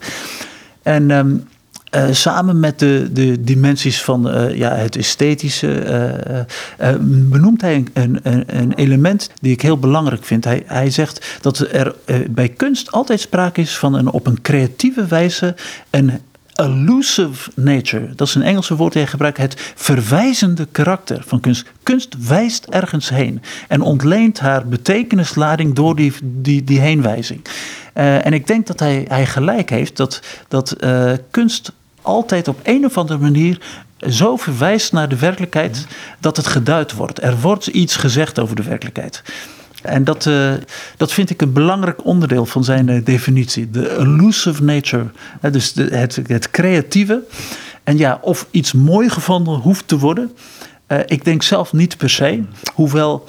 En 0.82 1.10
um, 1.10 1.48
uh, 1.90 2.04
samen 2.10 2.60
met 2.60 2.78
de, 2.78 3.08
de 3.12 3.40
dimensies 3.40 4.02
van 4.02 4.28
uh, 4.28 4.56
ja, 4.56 4.74
het 4.74 4.96
esthetische 4.96 6.46
uh, 6.80 6.94
benoemt 7.00 7.60
hij 7.60 7.84
een, 7.92 8.20
een, 8.22 8.44
een, 8.46 8.72
element 8.72 9.30
die 9.40 9.52
ik 9.52 9.62
heel 9.62 9.78
belangrijk 9.78 10.24
vind. 10.24 10.44
Hij, 10.44 10.62
hij 10.66 10.90
zegt 10.90 11.38
dat 11.40 11.58
er 11.58 11.94
bij 12.30 12.48
kunst 12.48 12.92
altijd 12.92 13.20
sprake 13.20 13.60
is 13.60 13.76
van 13.76 13.94
een 13.94 14.10
op 14.10 14.26
een 14.26 14.40
creatieve 14.42 15.06
wijze 15.06 15.54
een 15.90 16.20
elusive 16.54 17.50
nature. 17.54 18.14
Dat 18.14 18.28
is 18.28 18.34
een 18.34 18.42
Engelse 18.42 18.76
woord 18.76 18.92
die 18.92 19.02
hij 19.02 19.10
gebruikt. 19.10 19.38
Het 19.38 19.72
verwijzende 19.74 20.66
karakter 20.72 21.22
van 21.26 21.40
kunst. 21.40 21.66
Kunst 21.82 22.26
wijst 22.28 22.64
ergens 22.64 23.08
heen 23.08 23.42
en 23.68 23.80
ontleent 23.80 24.40
haar 24.40 24.66
betekenislading 24.66 25.74
door 25.74 25.96
die, 25.96 26.12
die, 26.22 26.64
die 26.64 26.80
heenwijzing. 26.80 27.40
en 27.92 28.32
ik 28.32 28.46
denk 28.46 28.66
dat 28.66 28.80
hij, 28.80 29.04
hij 29.08 29.26
gelijk 29.26 29.70
heeft 29.70 29.96
dat, 29.96 30.22
dat 30.48 30.76
kunst 31.30 31.72
altijd 32.02 32.48
op 32.48 32.60
een 32.62 32.84
of 32.84 32.98
andere 32.98 33.18
manier 33.18 33.60
zo 34.08 34.36
verwijst 34.36 34.92
naar 34.92 35.08
de 35.08 35.18
werkelijkheid 35.18 35.86
dat 36.20 36.36
het 36.36 36.46
geduid 36.46 36.92
wordt. 36.92 37.22
Er 37.22 37.40
wordt 37.40 37.66
iets 37.66 37.96
gezegd 37.96 38.38
over 38.38 38.56
de 38.56 38.62
werkelijkheid. 38.62 39.22
En 39.82 40.04
dat, 40.04 40.26
uh, 40.26 40.52
dat 40.96 41.12
vind 41.12 41.30
ik 41.30 41.42
een 41.42 41.52
belangrijk 41.52 42.04
onderdeel 42.04 42.46
van 42.46 42.64
zijn 42.64 42.88
uh, 42.88 43.04
definitie. 43.04 43.70
De 43.70 43.98
elusive 43.98 44.62
nature. 44.62 45.06
Dus 45.50 45.72
het, 45.74 46.20
het 46.26 46.50
creatieve. 46.50 47.22
En 47.84 47.98
ja, 47.98 48.18
of 48.22 48.46
iets 48.50 48.72
mooi 48.72 49.08
gevonden 49.08 49.54
hoeft 49.54 49.88
te 49.88 49.98
worden. 49.98 50.32
Eh, 50.86 50.98
ik 51.06 51.24
denk 51.24 51.42
zelf 51.42 51.72
niet 51.72 51.96
per 51.96 52.10
se. 52.10 52.42
Hoewel 52.74 53.28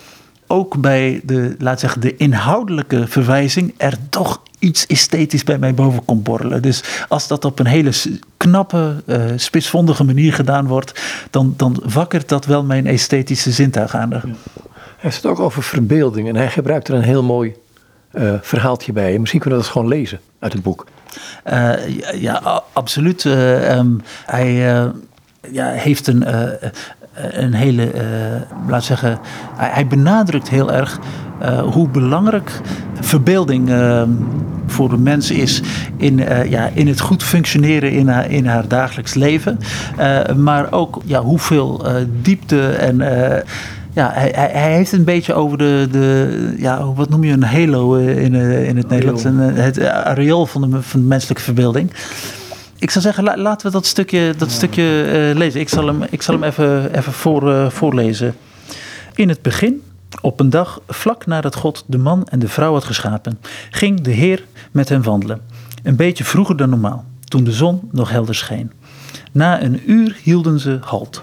ook 0.52 0.82
bij 0.82 1.22
de, 1.24 1.56
laat 1.60 1.80
zeggen, 1.80 2.02
de 2.02 2.16
inhoudelijke 2.18 3.08
verwijzing 3.08 3.74
er 3.78 3.98
toch 4.10 4.42
iets 4.60 4.86
esthetisch 4.86 5.44
bij 5.44 5.58
mij 5.58 5.74
boven 5.74 6.06
komt 6.06 6.24
borrelen. 6.24 6.62
Dus 6.62 6.84
als 7.08 7.28
dat 7.28 7.46
op 7.46 7.60
een 7.60 7.66
hele 7.66 7.92
knappe, 8.38 9.04
uh, 9.06 9.24
spitsvondige 9.36 10.04
manier 10.04 10.34
gedaan 10.34 10.68
wordt, 10.68 11.02
dan, 11.30 11.54
dan 11.58 11.84
wakkert 11.94 12.30
dat 12.30 12.46
wel 12.46 12.64
mijn 12.64 12.88
esthetische 12.88 13.52
zintuig 13.52 13.96
aan. 13.96 14.12
Hij 14.12 14.22
heeft 14.98 15.16
het 15.16 15.26
ook 15.26 15.40
over 15.40 15.64
verbeelding 15.64 16.28
en 16.28 16.36
hij 16.36 16.50
gebruikt 16.50 16.88
er 16.88 16.96
een 16.96 17.02
heel 17.02 17.24
mooi 17.24 17.56
uh, 18.14 18.34
verhaaltje 18.42 18.94
bij. 18.94 19.20
Misschien 19.20 19.40
kunnen 19.40 19.60
we 19.60 19.66
dat 19.66 19.74
gewoon 19.74 19.88
lezen 19.88 20.20
uit 20.40 20.54
het 20.54 20.64
boek. 20.64 20.88
Uh, 21.46 21.54
ja, 21.88 22.12
ja, 22.14 22.64
absoluut. 22.74 23.24
Um, 23.24 24.02
hij 24.26 24.54
ja, 25.52 25.70
heeft 25.70 26.08
een, 26.08 26.24
een 27.14 27.54
hele, 27.54 27.92
laat 28.68 28.84
zeggen, 28.84 29.20
hij, 29.56 29.70
hij 29.74 29.88
benadrukt 29.88 30.50
heel 30.50 30.72
erg 30.72 31.00
uh, 31.42 31.60
hoe 31.60 31.90
belangrijk 31.90 32.52
verbeelding 33.00 33.70
uh, 33.70 34.04
voor 34.68 34.90
de 34.90 34.98
mens 34.98 35.32
is 35.32 35.62
in, 35.98 36.18
ja, 36.50 36.70
in 36.74 36.88
het 36.88 37.00
goed 37.00 37.24
functioneren 37.24 37.92
in 37.92 38.08
haar, 38.08 38.32
in 38.32 38.46
haar 38.46 38.68
dagelijks 38.68 39.14
leven. 39.14 39.60
maar 40.38 40.72
ook 40.72 41.02
ja, 41.06 41.22
hoeveel 41.22 41.86
diepte 42.22 42.70
en. 42.70 42.98
ja, 43.94 44.12
hij, 44.14 44.32
hij, 44.36 44.74
heeft 44.74 44.92
een 44.92 45.04
beetje 45.04 45.34
over 45.34 45.58
de, 45.58 45.88
de 45.92 46.56
ja, 46.58 46.94
wat 46.94 47.10
noem 47.10 47.24
je 47.24 47.34
een 47.34 47.44
halo 47.44 47.96
in, 47.96 48.34
in 48.66 48.78
het 48.78 48.90
Nederlands, 48.90 49.24
het 49.54 49.86
areool 49.86 50.46
van 50.46 50.62
de, 50.62 50.82
van 50.82 51.00
de 51.00 51.06
menselijke 51.06 51.44
verbeelding. 51.44 51.92
Ik 52.82 52.90
zou 52.90 53.04
zeggen, 53.04 53.40
laten 53.40 53.68
we 53.68 53.72
dat 53.72 53.86
stukje, 53.86 54.34
dat 54.38 54.52
stukje 54.52 54.84
lezen. 55.36 55.60
Ik 55.60 55.70
zal 55.70 55.88
hem, 55.88 56.04
ik 56.10 56.22
zal 56.22 56.34
hem 56.34 56.44
even, 56.44 56.98
even 56.98 57.14
voor, 57.14 57.72
voorlezen. 57.72 58.36
In 59.16 59.30
het 59.30 59.42
begin 59.42 59.84
op 60.22 60.40
een 60.40 60.50
dag, 60.50 60.82
vlak 60.88 61.26
nadat 61.26 61.56
God 61.56 61.84
de 61.88 61.98
man 61.98 62.28
en 62.28 62.40
de 62.40 62.48
vrouw 62.48 62.74
had 62.74 62.84
geschapen, 62.84 63.40
ging 63.70 64.02
de 64.02 64.12
Heer 64.12 64.44
met 64.72 64.90
hen 64.90 65.04
wandelen. 65.04 65.42
Een 65.84 65.96
beetje 65.96 66.24
vroeger 66.24 66.58
dan 66.58 66.70
normaal, 66.70 67.06
toen 67.24 67.44
de 67.44 67.52
zon 67.52 67.90
nog 67.92 68.10
helder 68.10 68.36
scheen. 68.36 68.72
Na 69.32 69.62
een 69.62 69.92
uur 69.92 70.18
hielden 70.24 70.60
ze 70.60 70.78
halt 70.82 71.22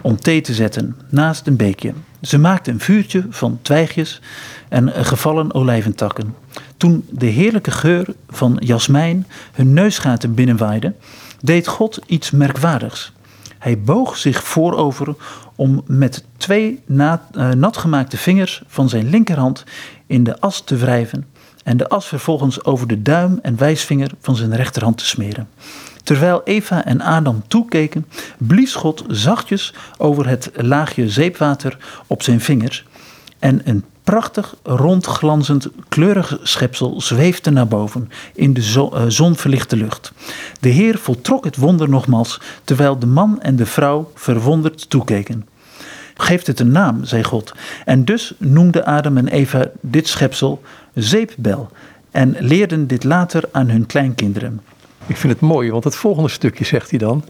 om 0.00 0.20
thee 0.20 0.40
te 0.40 0.54
zetten 0.54 0.96
naast 1.08 1.46
een 1.46 1.56
beekje. 1.56 1.92
Ze 2.22 2.38
maakten 2.38 2.72
een 2.72 2.80
vuurtje 2.80 3.26
van 3.30 3.58
twijgjes 3.62 4.20
en 4.68 5.04
gevallen 5.04 5.54
olijventakken. 5.54 6.34
Toen 6.76 7.04
de 7.10 7.26
heerlijke 7.26 7.70
geur 7.70 8.06
van 8.28 8.56
jasmijn 8.60 9.26
hun 9.52 9.72
neusgaten 9.72 10.34
binnenwaaide, 10.34 10.94
deed 11.40 11.66
God 11.66 11.98
iets 12.06 12.30
merkwaardigs. 12.30 13.12
Hij 13.58 13.80
boog 13.80 14.16
zich 14.16 14.44
voorover 14.44 15.14
om 15.54 15.82
met 15.86 16.24
twee 16.36 16.82
uh, 16.86 17.14
natgemaakte 17.56 18.16
vingers 18.16 18.62
van 18.66 18.88
zijn 18.88 19.10
linkerhand 19.10 19.64
in 20.06 20.24
de 20.24 20.40
as 20.40 20.60
te 20.60 20.76
wrijven 20.76 21.26
en 21.64 21.76
de 21.76 21.88
as 21.88 22.06
vervolgens 22.06 22.64
over 22.64 22.86
de 22.86 23.02
duim 23.02 23.38
en 23.42 23.58
wijsvinger 23.58 24.10
van 24.20 24.36
zijn 24.36 24.56
rechterhand 24.56 24.98
te 24.98 25.06
smeren. 25.06 25.48
Terwijl 26.02 26.40
Eva 26.44 26.84
en 26.84 27.00
Adam 27.00 27.42
toekeken, 27.48 28.06
blies 28.38 28.74
God 28.74 29.04
zachtjes 29.08 29.74
over 29.98 30.28
het 30.28 30.50
laagje 30.54 31.08
zeepwater 31.08 31.78
op 32.06 32.22
zijn 32.22 32.40
vingers 32.40 32.84
en 33.38 33.60
een 33.64 33.84
prachtig, 34.06 34.54
rondglanzend, 34.62 35.68
kleurig 35.88 36.38
schepsel 36.42 37.00
zweefde 37.00 37.50
naar 37.50 37.66
boven 37.66 38.10
in 38.34 38.52
de 38.52 38.88
eh, 38.92 39.04
zonverlichte 39.08 39.76
lucht. 39.76 40.12
De 40.60 40.68
Heer 40.68 40.98
voltrok 40.98 41.44
het 41.44 41.56
wonder 41.56 41.88
nogmaals, 41.88 42.40
terwijl 42.64 42.98
de 42.98 43.06
man 43.06 43.42
en 43.42 43.56
de 43.56 43.66
vrouw 43.66 44.10
verwonderd 44.14 44.90
toekeken. 44.90 45.48
Geeft 46.14 46.46
het 46.46 46.60
een 46.60 46.72
naam, 46.72 47.04
zei 47.04 47.24
God. 47.24 47.52
En 47.84 48.04
dus 48.04 48.34
noemden 48.38 48.84
Adam 48.84 49.16
en 49.16 49.28
Eva 49.28 49.70
dit 49.80 50.08
schepsel 50.08 50.62
zeepbel 50.94 51.70
en 52.10 52.36
leerden 52.38 52.86
dit 52.86 53.04
later 53.04 53.44
aan 53.52 53.68
hun 53.68 53.86
kleinkinderen. 53.86 54.60
Ik 55.06 55.16
vind 55.16 55.32
het 55.32 55.42
mooi, 55.42 55.70
want 55.70 55.84
het 55.84 55.96
volgende 55.96 56.28
stukje 56.28 56.64
zegt 56.64 56.90
hij 56.90 56.98
dan. 56.98 57.24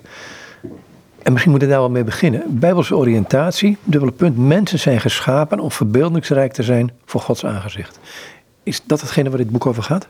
En 1.26 1.32
misschien 1.32 1.50
moeten 1.50 1.68
we 1.68 1.74
daar 1.74 1.84
wel 1.84 1.92
mee 1.92 2.04
beginnen. 2.04 2.58
Bijbelse 2.58 2.96
oriëntatie, 2.96 3.76
dubbele 3.84 4.12
punt. 4.12 4.36
Mensen 4.36 4.78
zijn 4.78 5.00
geschapen 5.00 5.60
om 5.60 5.70
verbeeldingsrijk 5.70 6.52
te 6.52 6.62
zijn 6.62 6.92
voor 7.04 7.20
Gods 7.20 7.44
aangezicht. 7.44 7.98
Is 8.62 8.82
dat 8.84 9.00
hetgene 9.00 9.28
waar 9.28 9.38
dit 9.38 9.50
boek 9.50 9.66
over 9.66 9.82
gaat? 9.82 10.08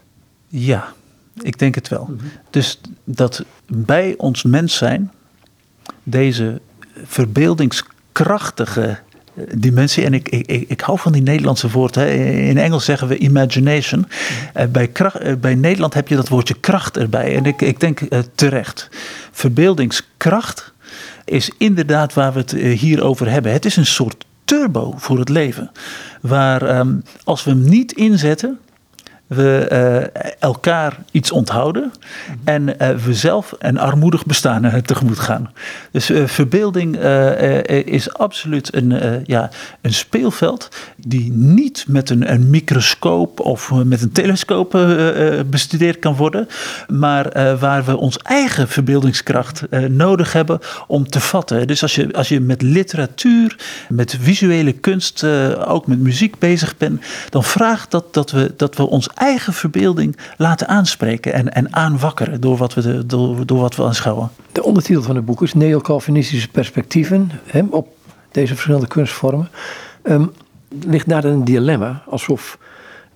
Ja, 0.49 0.93
ik 1.43 1.59
denk 1.59 1.75
het 1.75 1.89
wel. 1.89 2.05
Mhm. 2.05 2.27
Dus 2.51 2.81
dat 3.05 3.45
bij 3.67 4.15
ons 4.17 4.43
mens 4.43 4.77
zijn 4.77 5.13
deze 6.03 6.61
verbeeldingskrachtige 7.05 8.99
eh, 9.35 9.45
dimensie. 9.55 10.05
En 10.05 10.15
ik, 10.15 10.29
ik, 10.29 10.65
ik 10.69 10.81
hou 10.81 10.99
van 10.99 11.13
die 11.13 11.23
Nederlandse 11.23 11.71
woord. 11.71 11.97
In 11.97 12.59
Engels 12.59 12.85
zeggen 12.85 13.09
we 13.09 13.19
imagination. 13.19 14.01
Mhm. 14.01 14.09
Eh, 14.53 14.67
bij, 14.67 14.89
kracht, 14.89 15.17
eh, 15.17 15.35
bij 15.35 15.55
Nederland 15.55 15.95
heb 15.95 16.09
je 16.09 16.17
dat 16.17 16.29
woordje 16.29 16.55
kracht 16.55 16.97
erbij. 16.97 17.37
En 17.37 17.45
ik, 17.45 17.63
ik 17.63 17.81
denk 17.81 18.01
terecht. 18.35 18.89
Verbeeldingskracht 19.31 20.75
is 21.25 21.51
inderdaad 21.59 22.15
waar 22.15 22.33
we 22.33 22.39
het 22.39 22.53
eh, 22.53 22.79
hier 22.79 23.03
over 23.03 23.31
hebben. 23.31 23.53
Het 23.53 23.65
is 23.65 23.77
een 23.77 23.87
soort 23.87 24.25
turbo 24.45 24.95
voor 24.97 25.19
het 25.19 25.29
leven. 25.29 25.71
Waar 26.21 26.63
ehm, 26.63 26.95
als 27.25 27.45
we 27.45 27.51
hem 27.51 27.69
niet 27.69 27.93
inzetten, 27.93 28.59
we 29.27 29.69
uh, 29.73 30.33
elkaar 30.39 30.97
iets 31.11 31.33
onthouden 31.33 31.93
en 32.45 32.69
uh, 32.69 32.89
we 32.91 33.15
zelf 33.15 33.55
een 33.59 33.79
armoedig 33.79 34.27
bestaan 34.27 34.83
tegemoet 34.83 35.19
gaan. 35.19 35.51
Dus 35.91 36.11
uh, 36.11 36.27
verbeelding 36.27 36.97
is 37.85 38.15
absoluut 38.15 38.75
een, 38.75 39.23
ja, 39.27 39.51
een 39.81 39.95
speelveld 39.95 40.69
die 40.97 41.33
niet 41.33 41.85
met 41.89 42.11
een, 42.11 42.33
een 42.33 42.51
microscoop 42.51 43.41
of 43.41 43.73
met 43.85 44.03
een 44.03 44.13
telescoop 44.13 44.71
bestudeerd 45.47 45.99
kan 45.99 46.17
worden, 46.17 46.49
maar 46.89 47.57
waar 47.59 47.85
we 47.85 47.97
ons 47.97 48.19
eigen 48.19 48.69
verbeeldingskracht 48.69 49.63
nodig 49.89 50.33
hebben 50.33 50.59
om 50.87 51.09
te 51.09 51.21
vatten. 51.21 51.67
Dus 51.67 51.83
als 51.83 51.95
je, 51.95 52.13
als 52.13 52.29
je 52.29 52.41
met 52.41 52.63
literatuur, 52.63 53.57
met 53.89 54.17
visuele 54.21 54.73
kunst, 54.73 55.25
ook 55.67 55.87
met 55.87 55.99
muziek 55.99 56.39
bezig 56.39 56.77
bent, 56.77 57.05
dan 57.31 57.45
vraagt 57.45 57.91
dat 57.91 58.15
dat 58.15 58.31
we, 58.31 58.55
dat 58.57 58.77
we 58.77 58.87
ons 58.87 59.09
eigen 59.17 59.53
verbeelding 59.53 60.17
laten 60.37 60.69
aanspreken 60.69 61.33
en, 61.33 61.53
en 61.53 61.75
aanwakkeren 61.75 62.41
door 62.41 62.57
wat, 62.57 62.75
we 62.75 63.07
door, 63.07 63.47
door 63.47 63.61
wat 63.61 63.77
we 63.77 63.83
aanschouwen. 63.83 64.31
De 64.53 64.63
ondertitel 64.63 65.03
van 65.03 65.17
het 65.17 65.25
boek 65.25 65.43
is 65.43 65.55
Neo-Calvinistische 65.55 66.49
perspectieven 66.49 67.31
hè, 67.47 67.63
op 67.71 67.89
deze 68.31 68.53
verschillende 68.53 68.87
kunstvormen. 68.87 69.49
Um, 70.03 70.33
ligt 70.87 71.09
daar 71.09 71.25
een 71.25 71.45
dilemma, 71.45 72.03
alsof 72.09 72.59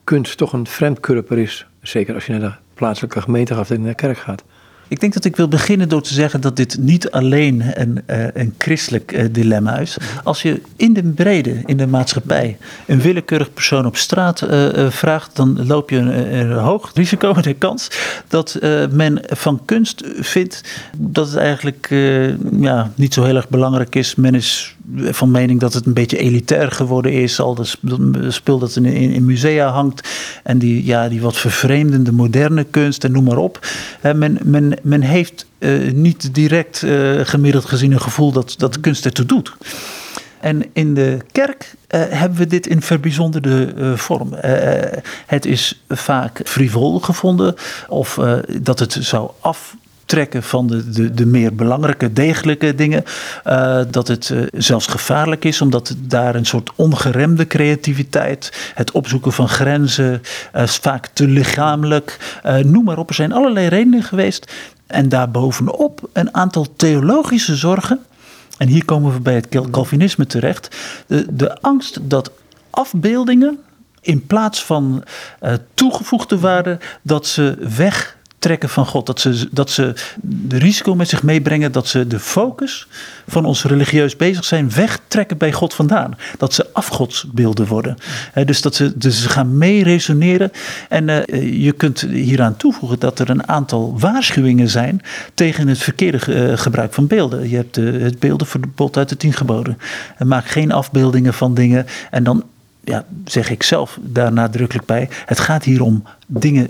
kunst 0.04 0.36
toch 0.36 0.52
een 0.52 0.66
vreemdkurper 0.66 1.38
is, 1.38 1.66
zeker 1.82 2.14
als 2.14 2.26
je 2.26 2.32
naar 2.32 2.40
de 2.40 2.52
plaatselijke 2.74 3.20
gemeenteafdeling 3.20 3.84
naar 3.84 3.94
de 3.94 4.02
kerk 4.02 4.18
gaat. 4.18 4.42
Ik 4.90 5.00
denk 5.00 5.12
dat 5.12 5.24
ik 5.24 5.36
wil 5.36 5.48
beginnen 5.48 5.88
door 5.88 6.02
te 6.02 6.14
zeggen 6.14 6.40
dat 6.40 6.56
dit 6.56 6.78
niet 6.78 7.10
alleen 7.10 7.62
een, 7.74 8.02
uh, 8.06 8.24
een 8.34 8.54
christelijk 8.58 9.12
uh, 9.12 9.24
dilemma 9.30 9.78
is. 9.78 9.96
Als 10.24 10.42
je 10.42 10.60
in 10.76 10.92
de 10.92 11.02
brede, 11.02 11.62
in 11.64 11.76
de 11.76 11.86
maatschappij, 11.86 12.56
een 12.86 13.00
willekeurig 13.00 13.52
persoon 13.52 13.86
op 13.86 13.96
straat 13.96 14.42
uh, 14.42 14.90
vraagt, 14.90 15.36
dan 15.36 15.66
loop 15.66 15.90
je 15.90 15.96
een, 15.96 16.52
hoog 16.52 16.90
risico 16.94 17.34
en 17.34 17.42
de 17.52 17.54
kans 17.54 17.90
dat 18.28 18.58
men 18.90 19.22
van 19.26 19.64
kunst 19.64 20.02
vindt 20.20 20.62
dat 20.96 21.26
het 21.26 21.36
eigenlijk 21.36 21.88
ja, 22.60 22.92
niet 22.94 23.14
zo 23.14 23.24
heel 23.24 23.36
erg 23.36 23.48
belangrijk 23.48 23.94
is. 23.94 24.14
Men 24.14 24.34
is 24.34 24.76
van 24.96 25.30
mening 25.30 25.60
dat 25.60 25.72
het 25.72 25.86
een 25.86 25.92
beetje 25.92 26.18
elitair 26.18 26.70
geworden 26.70 27.12
is. 27.12 27.40
Al 27.40 27.54
de 27.54 28.26
spul 28.28 28.58
dat 28.58 28.76
in, 28.76 28.84
in, 28.84 29.24
musea 29.24 29.68
hangt. 29.68 30.08
En 30.42 30.58
die, 30.58 30.84
ja, 30.84 31.08
die 31.08 31.20
wat 31.20 31.36
vervreemdende 31.36 32.12
moderne 32.12 32.64
kunst 32.64 33.04
en 33.04 33.12
noem 33.12 33.24
maar 33.24 33.36
op. 33.36 33.66
men, 34.02 34.38
men, 34.42 34.74
men 34.82 35.00
heeft 35.00 35.46
uh, 35.58 35.92
niet 35.92 36.34
direct 36.34 36.82
uh, 36.82 37.20
gemiddeld 37.22 37.64
gezien 37.64 37.92
een 37.92 38.00
gevoel 38.00 38.32
dat, 38.32 38.54
dat 38.58 38.80
kunst 38.80 39.04
ertoe 39.04 39.24
doet. 39.24 39.52
En 40.40 40.64
in 40.72 40.94
de 40.94 41.18
kerk 41.32 41.74
uh, 41.88 42.00
hebben 42.08 42.38
we 42.38 42.46
dit 42.46 42.66
in 42.66 42.82
verbijzonderde 42.82 43.72
vorm. 43.96 44.28
Het 45.26 45.46
is 45.46 45.82
vaak 45.88 46.40
frivol 46.44 47.00
gevonden 47.00 47.54
of 47.88 48.18
dat 48.60 48.78
het 48.78 48.96
zou 49.00 49.30
af 49.40 49.76
trekken 50.10 50.42
van 50.42 50.66
de, 50.66 50.90
de, 50.90 51.14
de 51.14 51.26
meer 51.26 51.54
belangrijke, 51.54 52.12
degelijke 52.12 52.74
dingen. 52.74 53.04
Uh, 53.46 53.80
dat 53.90 54.08
het 54.08 54.28
uh, 54.28 54.46
zelfs 54.52 54.86
gevaarlijk 54.86 55.44
is, 55.44 55.60
omdat 55.60 55.94
daar 55.98 56.34
een 56.34 56.46
soort 56.46 56.70
ongeremde 56.74 57.46
creativiteit, 57.46 58.72
het 58.74 58.90
opzoeken 58.90 59.32
van 59.32 59.48
grenzen, 59.48 60.22
is 60.52 60.76
vaak 60.76 61.06
te 61.06 61.26
lichamelijk, 61.26 62.40
noem 62.62 62.84
maar 62.84 62.98
op. 62.98 63.08
Er 63.08 63.14
zijn 63.14 63.32
allerlei 63.32 63.68
redenen 63.68 64.02
geweest. 64.02 64.52
En 64.86 65.08
daarbovenop 65.08 66.08
een 66.12 66.34
aantal 66.34 66.66
theologische 66.76 67.56
zorgen. 67.56 67.98
En 68.58 68.68
hier 68.68 68.84
komen 68.84 69.12
we 69.12 69.20
bij 69.20 69.34
het 69.34 69.48
Calvinisme 69.70 70.26
terecht. 70.26 70.76
De, 71.06 71.26
de 71.30 71.60
angst 71.60 71.98
dat 72.02 72.30
afbeeldingen 72.70 73.58
in 74.00 74.26
plaats 74.26 74.64
van 74.64 75.04
toegevoegde 75.74 76.38
waarde, 76.38 76.78
dat 77.02 77.26
ze 77.26 77.56
weg 77.76 78.18
trekken 78.40 78.68
van 78.68 78.86
God. 78.86 79.06
Dat 79.06 79.20
ze, 79.20 79.48
dat 79.50 79.70
ze 79.70 79.94
de 80.22 80.58
risico 80.58 80.94
met 80.94 81.08
zich 81.08 81.22
meebrengen 81.22 81.72
dat 81.72 81.88
ze 81.88 82.06
de 82.06 82.18
focus 82.18 82.86
van 83.28 83.44
ons 83.44 83.64
religieus 83.64 84.16
bezig 84.16 84.44
zijn 84.44 84.70
wegtrekken 84.70 85.36
bij 85.36 85.52
God 85.52 85.74
vandaan. 85.74 86.16
Dat 86.38 86.54
ze 86.54 86.66
afgodsbeelden 86.72 87.66
worden. 87.66 87.96
dus 88.44 88.60
dat 88.60 88.74
ze, 88.74 88.98
dus 88.98 89.22
ze 89.22 89.28
gaan 89.28 89.58
mee 89.58 89.82
resoneren. 89.82 90.50
En 90.88 91.08
uh, 91.08 91.22
je 91.64 91.72
kunt 91.72 92.00
hieraan 92.00 92.56
toevoegen 92.56 92.98
dat 92.98 93.18
er 93.18 93.30
een 93.30 93.48
aantal 93.48 93.98
waarschuwingen 93.98 94.68
zijn 94.68 95.02
tegen 95.34 95.68
het 95.68 95.78
verkeerde 95.78 96.20
uh, 96.28 96.58
gebruik 96.58 96.92
van 96.92 97.06
beelden. 97.06 97.48
Je 97.48 97.56
hebt 97.56 97.76
uh, 97.76 98.02
het 98.02 98.18
beeldenverbod 98.18 98.96
uit 98.96 99.08
de 99.08 99.16
tien 99.16 99.32
geboden. 99.32 99.78
En 100.16 100.26
maak 100.26 100.46
geen 100.46 100.72
afbeeldingen 100.72 101.34
van 101.34 101.54
dingen. 101.54 101.86
En 102.10 102.24
dan 102.24 102.44
ja, 102.84 103.04
zeg 103.24 103.50
ik 103.50 103.62
zelf 103.62 103.98
daar 104.00 104.32
nadrukkelijk 104.32 104.86
bij. 104.86 105.08
Het 105.26 105.40
gaat 105.40 105.64
hier 105.64 105.82
om 105.82 106.04
dingen, 106.26 106.68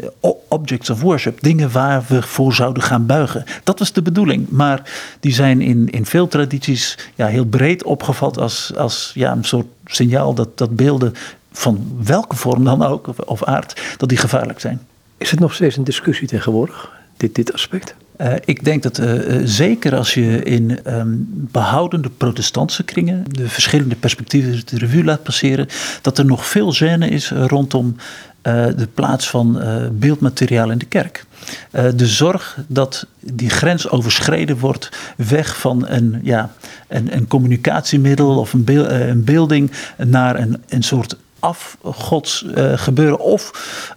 objects 0.48 0.90
of 0.90 1.00
worship, 1.00 1.40
dingen 1.40 1.70
waar 1.70 2.04
we 2.08 2.22
voor 2.22 2.54
zouden 2.54 2.82
gaan 2.82 3.06
buigen. 3.06 3.44
Dat 3.64 3.78
was 3.78 3.92
de 3.92 4.02
bedoeling. 4.02 4.48
Maar 4.48 4.90
die 5.20 5.32
zijn 5.32 5.60
in, 5.60 5.88
in 5.90 6.06
veel 6.06 6.28
tradities 6.28 6.98
ja, 7.14 7.26
heel 7.26 7.44
breed 7.44 7.84
opgevat 7.84 8.38
als, 8.38 8.72
als 8.76 9.10
ja, 9.14 9.32
een 9.32 9.44
soort 9.44 9.66
signaal 9.84 10.34
dat, 10.34 10.58
dat 10.58 10.76
beelden 10.76 11.14
van 11.52 11.96
welke 12.04 12.36
vorm 12.36 12.64
dan 12.64 12.82
ook, 12.82 13.06
of, 13.06 13.18
of 13.18 13.44
aard, 13.44 13.82
dat 13.96 14.08
die 14.08 14.18
gevaarlijk 14.18 14.60
zijn. 14.60 14.80
Is 15.18 15.30
het 15.30 15.40
nog 15.40 15.54
steeds 15.54 15.76
een 15.76 15.84
discussie 15.84 16.28
tegenwoordig, 16.28 16.90
dit, 17.16 17.34
dit 17.34 17.52
aspect? 17.52 17.94
Uh, 18.20 18.32
ik 18.44 18.64
denk 18.64 18.82
dat 18.82 18.98
uh, 18.98 19.40
zeker 19.44 19.96
als 19.96 20.14
je 20.14 20.42
in 20.42 20.78
um, 20.86 21.26
behoudende 21.30 22.10
protestantse 22.16 22.82
kringen 22.82 23.24
de 23.28 23.48
verschillende 23.48 23.94
perspectieven 23.94 24.62
de 24.64 24.78
revue 24.78 25.04
laat 25.04 25.22
passeren, 25.22 25.66
dat 26.02 26.18
er 26.18 26.24
nog 26.24 26.46
veel 26.46 26.74
gêne 26.74 27.08
is 27.08 27.30
rondom 27.30 27.96
de 28.76 28.88
plaats 28.94 29.28
van 29.28 29.62
beeldmateriaal 29.92 30.70
in 30.70 30.78
de 30.78 30.84
kerk. 30.84 31.24
de 31.94 32.06
zorg 32.06 32.58
dat 32.66 33.06
die 33.20 33.50
grens 33.50 33.88
overschreden 33.88 34.58
wordt, 34.58 34.88
weg 35.16 35.58
van 35.58 35.88
een, 35.88 36.20
ja, 36.22 36.52
een, 36.88 37.16
een 37.16 37.26
communicatiemiddel 37.26 38.38
of 38.38 38.52
een, 38.52 38.64
een 39.10 39.24
beelding 39.24 39.70
naar 39.96 40.38
een, 40.38 40.62
een 40.68 40.82
soort 40.82 41.16
afgods 41.40 42.42
uh, 42.42 42.72
gebeuren. 42.74 43.20
Of 43.20 43.50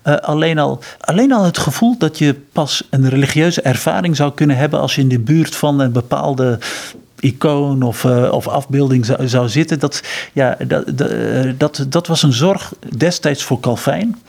uh, 0.08 0.16
alleen, 0.16 0.60
al, 0.60 0.80
alleen 1.00 1.32
al 1.32 1.44
het 1.44 1.58
gevoel 1.58 1.98
dat 1.98 2.18
je 2.18 2.36
pas 2.52 2.88
een 2.90 3.10
religieuze 3.10 3.62
ervaring 3.62 4.16
zou 4.16 4.32
kunnen 4.34 4.58
hebben 4.58 4.80
als 4.80 4.96
je 4.96 5.02
in 5.02 5.08
de 5.08 5.20
buurt 5.20 5.56
van 5.56 5.80
een 5.80 5.92
bepaalde 5.92 6.60
icoon 7.20 7.82
of, 7.82 8.04
uh, 8.04 8.32
of 8.32 8.48
afbeelding 8.48 9.06
zou, 9.06 9.28
zou, 9.28 9.50
zitten. 9.50 9.80
Dat, 9.80 10.04
ja, 10.34 10.58
dat, 10.68 10.92
dat, 11.58 11.86
dat 11.90 12.08
was 12.08 12.24
een 12.24 12.34
zorg 12.34 12.74
destijds 12.98 13.44
voor 13.44 13.60
Calvijn. 13.60 14.22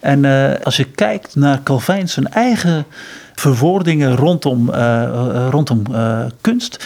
En 0.00 0.24
als 0.62 0.76
je 0.76 0.84
kijkt 0.84 1.34
naar 1.34 1.62
Calvijn 1.62 2.08
zijn 2.08 2.28
eigen 2.28 2.86
verwoordingen 3.34 4.16
rondom, 4.16 4.70
rondom 5.50 5.82
kunst, 6.40 6.84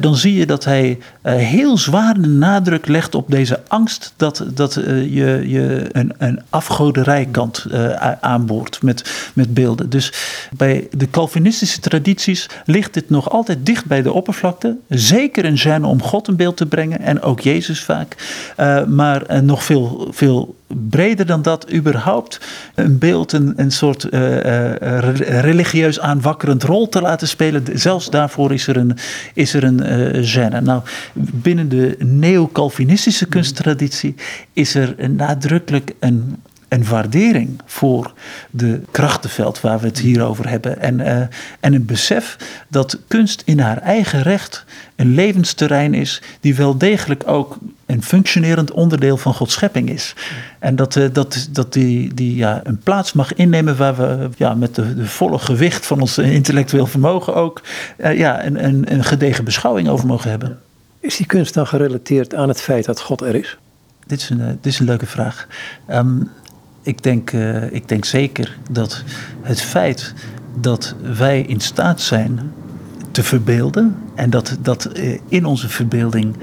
dan 0.00 0.16
zie 0.16 0.34
je 0.34 0.46
dat 0.46 0.64
hij 0.64 0.98
heel 1.36 1.78
zwaar 1.78 2.20
de 2.20 2.28
nadruk 2.28 2.86
legt 2.86 3.14
op 3.14 3.30
deze 3.30 3.60
angst 3.68 4.12
dat, 4.16 4.44
dat 4.54 4.74
je, 4.74 5.44
je 5.46 5.86
een, 5.92 6.12
een 6.18 6.40
afgoderijkant 6.50 7.66
aanboort 8.20 8.82
met, 8.82 9.30
met 9.34 9.54
beelden. 9.54 9.90
Dus 9.90 10.12
bij 10.56 10.88
de 10.90 11.10
Calvinistische 11.10 11.80
tradities 11.80 12.48
ligt 12.64 12.94
dit 12.94 13.10
nog 13.10 13.30
altijd 13.30 13.66
dicht 13.66 13.84
bij 13.86 14.02
de 14.02 14.12
oppervlakte. 14.12 14.76
Zeker 14.88 15.44
een 15.44 15.58
gêne 15.58 15.84
om 15.84 16.02
God 16.02 16.28
een 16.28 16.36
beeld 16.36 16.56
te 16.56 16.66
brengen 16.66 17.00
en 17.00 17.22
ook 17.22 17.40
Jezus 17.40 17.82
vaak. 17.82 18.16
maar 18.86 19.44
nog 19.44 19.64
veel, 19.64 20.08
veel 20.10 20.56
breder 20.66 21.26
dan 21.26 21.42
dat, 21.42 21.72
überhaupt 21.72 22.40
een 22.74 22.98
beeld, 22.98 23.32
een, 23.32 23.52
een 23.56 23.70
soort 23.70 24.02
religie 24.10 25.66
religieus 25.68 26.00
aanwakkerend 26.00 26.62
rol 26.62 26.88
te 26.88 27.00
laten 27.00 27.28
spelen. 27.28 27.64
Zelfs 27.72 28.10
daarvoor 28.10 28.52
is 28.52 28.66
er 28.66 28.76
een, 28.76 28.96
is 29.34 29.54
er 29.54 29.64
een 29.64 29.80
uh, 29.82 30.34
gêne. 30.34 30.62
Nou, 30.62 30.82
binnen 31.18 31.68
de 31.68 31.96
neo-Calvinistische 31.98 33.26
kunsttraditie 33.26 34.14
is 34.52 34.74
er 34.74 35.10
nadrukkelijk 35.10 35.94
een 35.98 36.36
een 36.68 36.84
waardering 36.84 37.60
voor 37.64 38.12
de 38.50 38.80
krachtenveld 38.90 39.60
waar 39.60 39.80
we 39.80 39.86
het 39.86 39.98
hier 39.98 40.22
over 40.22 40.48
hebben. 40.48 40.80
En, 40.80 40.98
uh, 40.98 41.20
en 41.60 41.74
een 41.74 41.84
besef 41.84 42.36
dat 42.68 42.98
kunst 43.06 43.42
in 43.44 43.58
haar 43.58 43.78
eigen 43.78 44.22
recht 44.22 44.64
een 44.96 45.14
levensterrein 45.14 45.94
is, 45.94 46.22
die 46.40 46.54
wel 46.54 46.78
degelijk 46.78 47.22
ook 47.26 47.58
een 47.86 48.02
functionerend 48.02 48.70
onderdeel 48.70 49.16
van 49.16 49.34
Gods 49.34 49.52
schepping 49.52 49.90
is. 49.90 50.14
En 50.58 50.76
dat, 50.76 50.96
uh, 50.96 51.08
dat, 51.12 51.48
dat 51.50 51.72
die, 51.72 52.14
die 52.14 52.36
ja, 52.36 52.60
een 52.64 52.78
plaats 52.78 53.12
mag 53.12 53.34
innemen 53.34 53.76
waar 53.76 53.96
we 53.96 54.28
ja, 54.36 54.54
met 54.54 54.74
de, 54.74 54.94
de 54.94 55.06
volle 55.06 55.38
gewicht 55.38 55.86
van 55.86 56.00
ons 56.00 56.18
intellectueel 56.18 56.86
vermogen 56.86 57.34
ook 57.34 57.62
uh, 57.98 58.18
ja, 58.18 58.44
een, 58.44 58.64
een, 58.64 58.92
een 58.92 59.04
gedegen 59.04 59.44
beschouwing 59.44 59.88
over 59.88 60.06
mogen 60.06 60.30
hebben. 60.30 60.58
Is 61.00 61.16
die 61.16 61.26
kunst 61.26 61.54
dan 61.54 61.66
gerelateerd 61.66 62.34
aan 62.34 62.48
het 62.48 62.60
feit 62.60 62.84
dat 62.84 63.00
God 63.00 63.20
er 63.20 63.34
is? 63.34 63.58
Dit 64.06 64.20
is 64.20 64.30
een, 64.30 64.58
dit 64.60 64.72
is 64.72 64.78
een 64.78 64.86
leuke 64.86 65.06
vraag. 65.06 65.46
Um, 65.90 66.30
ik 66.82 67.02
denk, 67.02 67.32
uh, 67.32 67.72
ik 67.72 67.88
denk 67.88 68.04
zeker 68.04 68.56
dat 68.70 69.02
het 69.42 69.60
feit 69.60 70.14
dat 70.60 70.94
wij 71.16 71.40
in 71.40 71.60
staat 71.60 72.00
zijn 72.00 72.52
te 73.10 73.22
verbeelden 73.22 73.96
en 74.14 74.30
dat, 74.30 74.56
dat 74.60 74.90
uh, 74.96 75.18
in 75.28 75.44
onze 75.44 75.68
verbeelding 75.68 76.36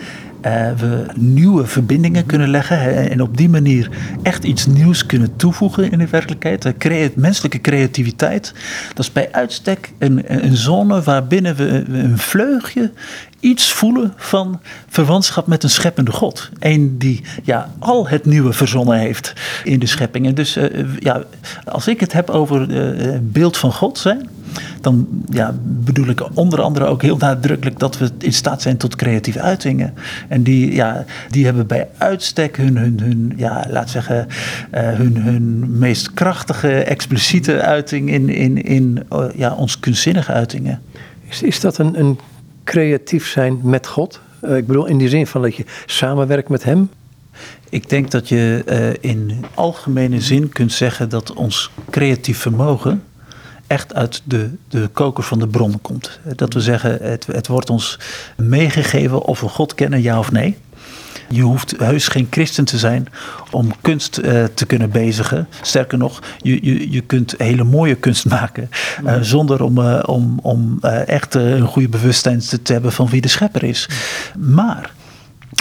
uh, 0.45 0.71
we 0.77 1.05
nieuwe 1.15 1.65
verbindingen 1.65 2.25
kunnen 2.25 2.49
leggen 2.49 3.09
en 3.09 3.21
op 3.21 3.37
die 3.37 3.49
manier 3.49 3.89
echt 4.23 4.43
iets 4.43 4.65
nieuws 4.65 5.05
kunnen 5.05 5.35
toevoegen 5.35 5.91
in 5.91 5.97
de 5.97 6.07
werkelijkheid. 6.07 6.73
Creat, 6.77 7.15
menselijke 7.15 7.61
creativiteit, 7.61 8.53
dat 8.87 9.05
is 9.05 9.11
bij 9.11 9.31
uitstek 9.31 9.91
een, 9.97 10.45
een 10.45 10.55
zone 10.55 11.01
waarbinnen 11.01 11.55
we 11.55 11.83
een 11.87 12.17
vleugje 12.17 12.91
iets 13.39 13.71
voelen 13.71 14.13
van 14.15 14.61
verwantschap 14.87 15.47
met 15.47 15.63
een 15.63 15.69
scheppende 15.69 16.11
God. 16.11 16.49
Een 16.59 16.97
die 16.97 17.21
ja, 17.43 17.69
al 17.79 18.07
het 18.07 18.25
nieuwe 18.25 18.53
verzonnen 18.53 18.97
heeft 18.97 19.33
in 19.63 19.79
de 19.79 19.85
schepping. 19.85 20.25
En 20.25 20.35
dus 20.35 20.57
uh, 20.57 20.65
ja, 20.99 21.23
als 21.65 21.87
ik 21.87 21.99
het 21.99 22.13
heb 22.13 22.29
over 22.29 22.61
het 22.61 23.01
uh, 23.01 23.17
beeld 23.21 23.57
van 23.57 23.73
God 23.73 23.97
zijn, 23.97 24.29
dan 24.81 25.07
ja, 25.29 25.55
bedoel 25.61 26.07
ik 26.07 26.37
onder 26.37 26.61
andere 26.61 26.85
ook 26.85 27.01
heel 27.01 27.17
nadrukkelijk 27.17 27.79
dat 27.79 27.97
we 27.97 28.11
in 28.17 28.33
staat 28.33 28.61
zijn 28.61 28.77
tot 28.77 28.95
creatieve 28.95 29.41
uitingen. 29.41 29.93
En 30.27 30.43
die, 30.43 30.73
ja, 30.73 31.05
die 31.29 31.45
hebben 31.45 31.67
bij 31.67 31.87
uitstek 31.97 32.57
hun, 32.57 32.77
hun, 32.77 32.99
hun 32.99 33.33
ja, 33.35 33.65
laat 33.69 33.89
zeggen, 33.89 34.27
uh, 34.27 34.89
hun, 34.89 35.17
hun 35.17 35.77
meest 35.77 36.13
krachtige, 36.13 36.71
expliciete 36.83 37.61
uiting 37.61 38.11
in, 38.11 38.29
in, 38.29 38.63
in 38.63 39.03
uh, 39.13 39.25
ja, 39.35 39.53
ons 39.53 39.79
kunstzinnige 39.79 40.31
uitingen. 40.31 40.81
Is, 41.29 41.41
is 41.41 41.59
dat 41.59 41.77
een, 41.77 41.99
een 41.99 42.19
creatief 42.63 43.27
zijn 43.27 43.59
met 43.63 43.87
God? 43.87 44.19
Uh, 44.43 44.57
ik 44.57 44.67
bedoel 44.67 44.85
in 44.85 44.97
die 44.97 45.09
zin 45.09 45.27
van 45.27 45.41
dat 45.41 45.55
je 45.55 45.65
samenwerkt 45.85 46.49
met 46.49 46.63
Hem? 46.63 46.89
Ik 47.69 47.89
denk 47.89 48.11
dat 48.11 48.29
je 48.29 48.63
in 49.01 49.45
algemene 49.53 50.21
zin 50.21 50.49
kunt 50.49 50.71
zeggen 50.71 51.09
dat 51.09 51.33
ons 51.33 51.71
creatief 51.89 52.37
vermogen 52.37 53.03
echt 53.67 53.93
uit 53.93 54.21
de, 54.23 54.49
de 54.69 54.89
koker 54.93 55.23
van 55.23 55.39
de 55.39 55.47
bron 55.47 55.81
komt. 55.81 56.19
Dat 56.35 56.53
we 56.53 56.61
zeggen, 56.61 56.97
het, 57.01 57.25
het 57.25 57.47
wordt 57.47 57.69
ons 57.69 57.99
meegegeven 58.37 59.21
of 59.21 59.41
we 59.41 59.47
God 59.47 59.75
kennen, 59.75 60.01
ja 60.01 60.19
of 60.19 60.31
nee. 60.31 60.57
Je 61.29 61.41
hoeft 61.41 61.73
heus 61.77 62.07
geen 62.07 62.27
christen 62.29 62.65
te 62.65 62.77
zijn 62.77 63.07
om 63.51 63.71
kunst 63.81 64.17
uh, 64.17 64.43
te 64.53 64.65
kunnen 64.65 64.89
bezigen. 64.89 65.47
Sterker 65.61 65.97
nog, 65.97 66.21
je, 66.37 66.65
je, 66.65 66.91
je 66.91 67.01
kunt 67.01 67.35
hele 67.37 67.63
mooie 67.63 67.95
kunst 67.95 68.25
maken 68.25 68.69
uh, 69.03 69.17
zonder 69.21 69.63
om, 69.63 69.77
uh, 69.77 70.03
om, 70.05 70.39
om 70.41 70.79
echt 71.05 71.33
een 71.33 71.67
goede 71.67 71.89
bewustzijn 71.89 72.39
te, 72.39 72.61
te 72.61 72.73
hebben 72.73 72.91
van 72.91 73.07
wie 73.07 73.21
de 73.21 73.27
schepper 73.27 73.63
is. 73.63 73.89
Maar 74.37 74.91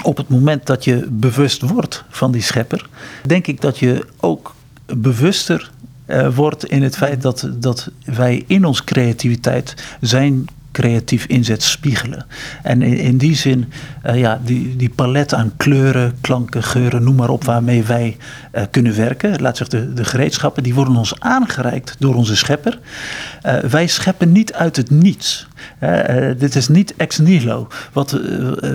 op 0.02 0.16
het 0.16 0.28
moment 0.28 0.66
dat 0.66 0.84
je 0.84 1.06
bewust 1.10 1.62
wordt 1.62 2.04
van 2.08 2.32
die 2.32 2.42
schepper, 2.42 2.88
denk 3.26 3.46
ik 3.46 3.60
dat 3.60 3.78
je 3.78 4.06
ook 4.20 4.54
bewuster 4.86 5.70
uh, 6.06 6.36
wordt 6.36 6.64
in 6.64 6.82
het 6.82 6.96
feit 6.96 7.22
dat, 7.22 7.50
dat 7.54 7.90
wij 8.04 8.44
in 8.46 8.64
onze 8.64 8.84
creativiteit 8.84 9.96
zijn 10.00 10.46
creatief 10.74 11.24
inzet 11.26 11.62
spiegelen. 11.62 12.26
En 12.62 12.82
in, 12.82 12.96
in 12.96 13.18
die 13.18 13.36
zin, 13.36 13.72
uh, 14.06 14.18
ja, 14.18 14.40
die, 14.44 14.76
die 14.76 14.88
palet 14.88 15.34
aan 15.34 15.52
kleuren, 15.56 16.14
klanken, 16.20 16.62
geuren, 16.62 17.04
noem 17.04 17.16
maar 17.16 17.28
op, 17.28 17.44
waarmee 17.44 17.82
wij 17.84 18.16
uh, 18.54 18.62
kunnen 18.70 18.96
werken. 18.96 19.40
Laat 19.40 19.56
zich 19.56 19.68
de, 19.68 19.92
de 19.92 20.04
gereedschappen, 20.04 20.62
die 20.62 20.74
worden 20.74 20.96
ons 20.96 21.20
aangereikt 21.20 21.96
door 21.98 22.14
onze 22.14 22.36
schepper. 22.36 22.78
Uh, 23.46 23.58
wij 23.58 23.86
scheppen 23.86 24.32
niet 24.32 24.52
uit 24.52 24.76
het 24.76 24.90
niets. 24.90 25.46
dit 26.38 26.54
is 26.54 26.68
niet 26.68 26.94
ex 26.96 27.18
nihilo. 27.18 27.68
Wat, 27.92 28.20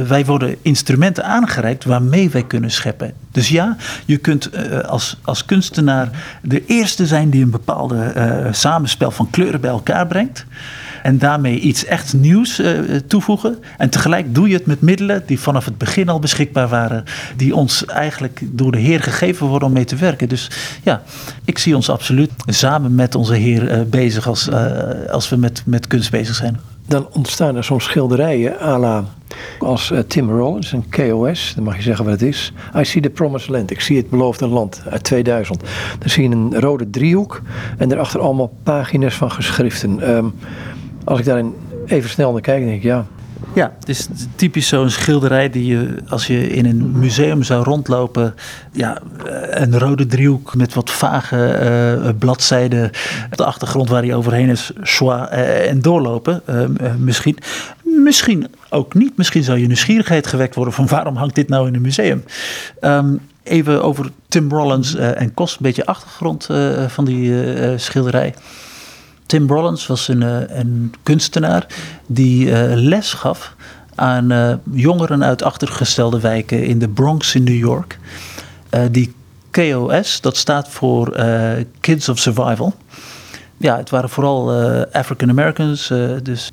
wij 0.08 0.26
worden 0.26 0.56
instrumenten 0.62 1.26
aangereikt 1.26 1.86
waarmee 1.86 2.30
wij 2.30 2.44
kunnen 2.44 2.72
scheppen. 2.72 3.14
Dus 3.32 3.50
ja, 3.50 3.76
je 4.06 4.18
kunt 4.18 4.50
als, 4.86 5.18
als 5.22 5.46
kunstenaar 5.46 6.10
de 6.42 6.66
eerste 6.66 7.06
zijn 7.06 7.30
die 7.30 7.44
een 7.44 7.50
bepaalde 7.50 8.14
samenspel 8.52 9.12
van 9.12 9.30
kleuren 9.30 9.62
bij 9.62 9.70
elkaar 9.70 10.08
brengt 10.08 10.46
en 11.04 11.18
daarmee 11.18 11.60
iets 11.60 11.86
echt 11.86 12.14
nieuws 12.14 12.60
uh, 12.60 12.80
toevoegen. 13.08 13.58
En 13.78 13.90
tegelijk 13.90 14.36
doe 14.36 14.48
je 14.48 14.54
het 14.54 14.66
met 14.66 14.82
middelen 14.82 15.24
die 15.26 15.40
vanaf 15.40 15.66
het 15.66 15.78
begin 15.78 16.10
al 16.10 16.20
beschikbaar 16.20 16.68
waren, 16.68 17.04
die 17.36 17.56
ons 17.56 17.86
eigenlijk 17.86 18.42
door 18.44 18.72
de 18.72 18.80
Heer 18.80 19.02
gegeven 19.02 19.48
worden 19.48 19.68
om 19.68 19.74
mee 19.74 19.86
te 19.86 19.96
werken. 19.96 20.30
Dus 20.30 20.50
ja, 20.84 21.02
ik 21.46 21.58
zie 21.58 21.76
ons 21.76 21.90
absoluut 21.90 22.32
samen 22.46 22.96
met 22.96 23.16
onze 23.16 23.34
Heer 23.34 23.72
uh, 23.72 23.82
bezig 23.86 24.28
als, 24.28 24.48
uh, 24.48 24.66
als 25.12 25.30
we 25.30 25.36
met, 25.36 25.64
met 25.66 25.88
kunst 25.88 26.12
bezig 26.12 26.36
zijn. 26.36 26.60
Dan 26.88 27.08
ontstaan 27.12 27.56
er 27.56 27.64
soms 27.64 27.84
schilderijen 27.84 28.62
à 28.62 28.78
la 28.78 29.04
als 29.60 29.94
Tim 30.08 30.30
Rollins, 30.30 30.72
een 30.72 30.90
KOS, 30.90 31.52
dan 31.56 31.64
mag 31.64 31.76
je 31.76 31.82
zeggen 31.82 32.06
wat 32.06 32.14
het 32.14 32.30
is. 32.30 32.54
I 32.78 32.84
see 32.84 33.02
the 33.02 33.10
promised 33.10 33.50
land, 33.50 33.72
ik 33.72 33.82
zie 33.82 33.98
het 33.98 34.10
beloofde 34.10 34.48
land 34.48 34.82
uit 34.90 35.04
2000. 35.04 35.64
Dan 36.00 36.10
zie 36.10 36.30
je 36.30 36.36
een 36.36 36.60
rode 36.60 36.90
driehoek 36.90 37.42
en 37.78 37.90
daarachter 37.90 38.20
allemaal 38.20 38.54
pagina's 38.64 39.16
van 39.16 39.32
geschriften. 39.32 40.10
Um, 40.16 40.34
als 41.04 41.20
ik 41.20 41.26
daar 41.26 41.44
even 41.86 42.10
snel 42.10 42.32
naar 42.32 42.42
kijk, 42.42 42.64
denk 42.64 42.76
ik 42.76 42.84
ja. 42.84 43.06
Ja, 43.54 43.74
het 43.80 43.90
is 43.90 44.08
typisch 44.36 44.68
zo'n 44.68 44.90
schilderij 44.90 45.50
die 45.50 45.66
je, 45.66 45.96
als 46.10 46.28
je 46.28 46.50
in 46.50 46.66
een 46.66 47.00
museum 47.00 47.44
zou 47.44 47.64
rondlopen, 47.64 48.36
ja, 48.72 48.98
een 49.50 49.80
rode 49.80 50.06
driehoek 50.06 50.56
met 50.56 50.74
wat 50.74 50.92
vage 50.92 51.60
uh, 52.04 52.10
bladzijden 52.20 52.92
op 53.32 53.38
de 53.38 53.46
achtergrond 53.46 53.90
waar 53.90 54.02
hij 54.02 54.14
overheen 54.14 54.50
is, 54.50 54.72
schwa, 54.82 55.34
uh, 55.34 55.70
en 55.70 55.82
doorlopen. 55.82 56.42
Uh, 56.50 56.66
misschien. 56.98 57.38
Misschien 58.04 58.48
ook 58.70 58.94
niet. 58.94 59.18
Misschien 59.18 59.44
zou 59.44 59.60
je 59.60 59.68
nieuwsgierigheid 59.68 60.28
gewekt 60.28 60.56
worden 60.56 60.74
van 60.74 60.88
waarom 60.88 61.16
hangt 61.16 61.36
dit 61.36 61.50
nou 61.50 61.68
in 61.68 61.76
een 61.76 61.82
museum. 61.82 62.24
Um, 62.82 63.20
even 63.44 63.84
over 63.84 64.12
Tim 64.28 64.50
Rollins 64.50 64.96
en 64.96 65.34
Kos, 65.34 65.52
een 65.52 65.58
beetje 65.60 65.86
achtergrond 65.86 66.50
van 66.88 67.06
die 67.06 67.34
schilderij. 67.78 68.34
Tim 69.30 69.48
Rollins 69.48 69.88
was 69.88 70.08
een, 70.08 70.22
een 70.60 70.94
kunstenaar 71.04 71.66
die 72.08 72.46
uh, 72.46 72.74
les 72.74 73.14
gaf 73.14 73.56
aan 73.96 74.32
uh, 74.32 74.54
jongeren 74.72 75.24
uit 75.24 75.44
achtergestelde 75.44 76.20
wijken 76.20 76.66
in 76.66 76.80
de 76.80 76.90
Bronx 76.90 77.36
in 77.36 77.44
New 77.44 77.58
York. 77.58 78.00
Die 78.92 79.14
KOS, 79.52 80.22
dat 80.22 80.38
staat 80.38 80.70
voor 80.70 81.18
Kids 81.80 82.10
of 82.10 82.20
Survival. 82.20 82.74
Ja, 83.58 83.78
het 83.78 83.90
waren 83.90 84.10
vooral 84.10 84.52
African 84.92 85.30
Americans, 85.30 85.88
dus 86.24 86.52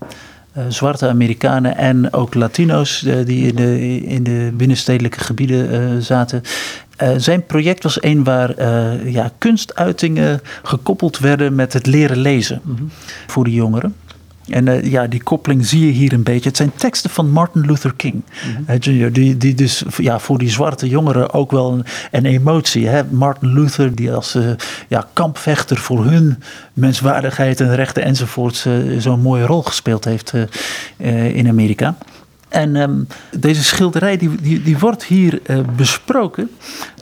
zwarte 0.69 1.09
Amerikanen 1.09 1.77
en 1.77 2.12
ook 2.12 2.35
Latino's 2.35 3.07
die 3.25 3.47
in 3.47 3.55
de, 3.55 4.01
in 4.01 4.23
de 4.23 4.51
binnenstedelijke 4.55 5.21
gebieden 5.21 6.03
zaten. 6.03 6.42
Uh, 7.03 7.11
zijn 7.16 7.47
project 7.47 7.83
was 7.83 8.03
een 8.03 8.25
waar 8.25 8.59
uh, 8.59 9.12
ja, 9.12 9.31
kunstuitingen 9.38 10.40
gekoppeld 10.62 11.19
werden 11.19 11.55
met 11.55 11.73
het 11.73 11.87
leren 11.87 12.19
lezen 12.19 12.61
mm 12.62 12.77
-hmm. 12.77 12.90
voor 13.27 13.45
de 13.45 13.53
jongeren. 13.53 13.95
En 14.48 14.66
uh, 14.66 14.85
ja, 14.85 15.06
die 15.06 15.22
koppeling 15.22 15.66
zie 15.66 15.87
je 15.87 15.92
hier 15.92 16.12
een 16.12 16.22
beetje. 16.22 16.48
Het 16.48 16.56
zijn 16.56 16.72
teksten 16.74 17.11
van 17.11 17.30
Martin 17.30 17.66
Luther 17.66 17.94
King 17.94 18.14
mm 18.14 18.64
-hmm. 18.66 18.76
Jr., 18.78 19.12
die, 19.12 19.37
die 19.37 19.54
dus 19.54 19.85
ja, 19.96 20.18
voor 20.18 20.38
die 20.38 20.50
zwarte 20.50 20.88
jongeren 20.88 21.32
ook 21.32 21.50
wel 21.50 21.72
een, 21.72 21.85
een 22.11 22.24
emotie. 22.24 22.88
Hè? 22.88 23.04
Martin 23.04 23.52
Luther, 23.52 23.94
die 23.94 24.12
als 24.12 24.38
ja, 24.88 25.09
kampvechter 25.12 25.76
voor 25.76 26.04
hun 26.04 26.42
menswaardigheid 26.72 27.61
en 27.61 27.74
rechten 27.74 28.02
enzovoorts 28.02 28.66
zo'n 28.98 29.20
mooie 29.20 29.46
rol 29.46 29.62
gespeeld 29.62 30.04
heeft 30.04 30.32
in 31.32 31.48
Amerika. 31.48 31.96
En 32.57 32.77
um, 32.77 33.07
deze 33.38 33.64
schilderij 33.64 34.16
die, 34.16 34.35
die, 34.40 34.62
die 34.62 34.79
wordt 34.79 35.05
hier 35.05 35.40
uh, 35.47 35.59
besproken 35.77 36.51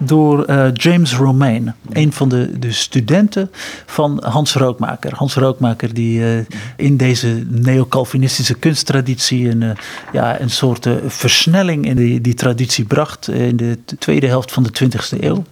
door 0.03 0.51
uh, 0.51 0.67
James 0.73 1.17
Romaine, 1.17 1.75
een 1.93 2.13
van 2.13 2.29
de, 2.29 2.59
de 2.59 2.73
studenten 2.73 3.51
van 3.87 4.23
Hans 4.25 4.55
Rookmaker. 4.55 5.15
Hans 5.15 5.35
Rookmaker 5.35 5.95
die 5.95 6.21
uh, 6.21 6.39
in 6.77 6.97
deze 6.97 7.45
neo-Calvinistische 7.49 8.55
kunsttraditie 8.55 9.49
een, 9.49 9.77
ja, 10.13 10.41
een 10.41 10.51
soort 10.51 10.89
versnelling 11.07 11.87
in 11.87 11.97
die, 11.97 12.21
die 12.21 12.35
traditie 12.35 12.85
bracht 12.85 13.29
in 13.29 13.57
de 13.57 13.79
tweede 13.99 14.27
helft 14.27 14.53
van 14.53 14.63
de 14.63 14.71
20e 14.85 15.21
eeuw. 15.21 15.45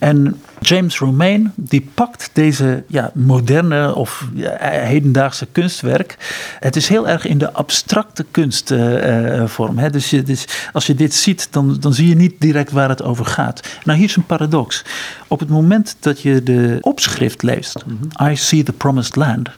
En 0.00 0.40
James 0.60 0.98
Romaine 0.98 1.50
die 1.54 1.90
pakt 1.94 2.30
deze 2.32 2.84
ja, 2.86 3.10
moderne 3.14 3.94
of 3.94 4.28
ja, 4.34 4.56
hedendaagse 4.60 5.46
kunstwerk. 5.52 6.16
Het 6.60 6.76
is 6.76 6.88
heel 6.88 7.08
erg 7.08 7.26
in 7.26 7.38
de 7.38 7.52
abstracte 7.52 8.26
kunstvorm. 8.30 9.78
Uh, 9.78 9.90
dus, 9.90 10.08
dus, 10.08 10.44
als 10.72 10.86
je 10.86 10.94
dit 10.94 11.14
ziet, 11.14 11.48
dan, 11.50 11.76
dan 11.80 11.94
zie 11.94 12.08
je 12.08 12.14
niet 12.14 12.34
direct 12.38 12.70
waar 12.70 12.88
het 12.88 13.02
over 13.02 13.24
gaat. 13.24 13.68
Nou, 13.84 13.98
hier 13.98 14.08
is 14.08 14.16
een 14.16 14.26
paradox. 14.26 14.84
Op 15.28 15.40
het 15.40 15.48
moment 15.48 15.96
dat 16.00 16.20
je 16.20 16.42
de 16.42 16.78
opschrift 16.80 17.42
leest, 17.42 17.84
I 18.22 18.36
see 18.36 18.62
the 18.62 18.72
promised 18.72 19.16
land, 19.16 19.48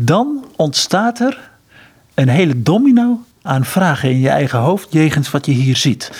dan 0.00 0.44
ontstaat 0.56 1.20
er 1.20 1.50
een 2.14 2.28
hele 2.28 2.62
domino 2.62 3.24
aan 3.42 3.64
vragen 3.64 4.10
in 4.10 4.20
je 4.20 4.28
eigen 4.28 4.58
hoofd 4.58 4.86
jegens 4.90 5.30
wat 5.30 5.46
je 5.46 5.52
hier 5.52 5.76
ziet 5.76 6.10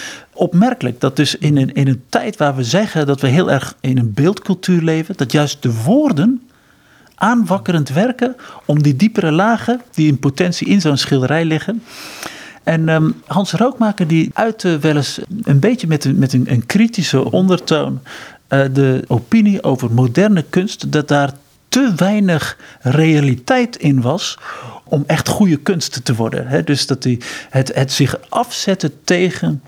opmerkelijk 0.41 1.01
dat 1.01 1.17
dus 1.17 1.37
in 1.37 1.57
een, 1.57 1.73
in 1.73 1.89
een 1.89 2.03
tijd 2.09 2.37
waar 2.37 2.57
we 2.57 2.65
zeggen 2.65 3.07
dat 3.07 3.21
we 3.21 3.29
heel 3.29 3.51
erg 3.51 3.77
in 3.81 3.99
een 3.99 4.13
beeldcultuur 4.13 4.83
leven, 4.83 5.17
dat 5.17 5.33
juist 5.33 5.63
de 5.63 5.83
woorden 5.83 6.43
aanwakkerend 7.15 7.89
werken 7.89 8.37
om 8.67 8.83
die 8.83 8.97
diepere 8.97 9.33
lagen 9.33 9.81
die 9.91 10.09
in 10.09 10.19
potentie 10.19 10.67
in 10.67 10.81
zo'n 10.81 10.97
schilderij 10.97 11.45
liggen. 11.45 11.83
En 12.63 12.89
um, 12.89 13.23
Hans 13.27 13.53
Rookmaker 13.53 14.07
die 14.07 14.31
uitte 14.33 14.79
wel 14.79 14.97
eens 14.97 15.21
een 15.43 15.61
beetje 15.61 15.87
met 15.87 16.05
een, 16.05 16.19
met 16.19 16.33
een, 16.33 16.51
een 16.51 16.67
kritische 16.67 17.31
ondertoon 17.31 18.01
uh, 18.49 18.65
de 18.73 19.05
opinie 19.07 19.63
over 19.63 19.93
moderne 19.93 20.45
kunst, 20.51 20.93
dat 20.93 21.09
daar 21.09 21.33
te 21.71 21.93
weinig 21.97 22.57
realiteit 22.81 23.77
in 23.77 24.01
was 24.01 24.39
om 24.85 25.05
echt 25.07 25.29
goede 25.29 25.57
kunst 25.57 26.05
te 26.05 26.15
worden. 26.15 26.65
Dus 26.65 26.87
dat 26.87 27.03
die, 27.03 27.19
het, 27.51 27.75
het 27.75 27.93
zich 27.93 28.19
afzetten 28.29 28.93
tegen 29.05 29.63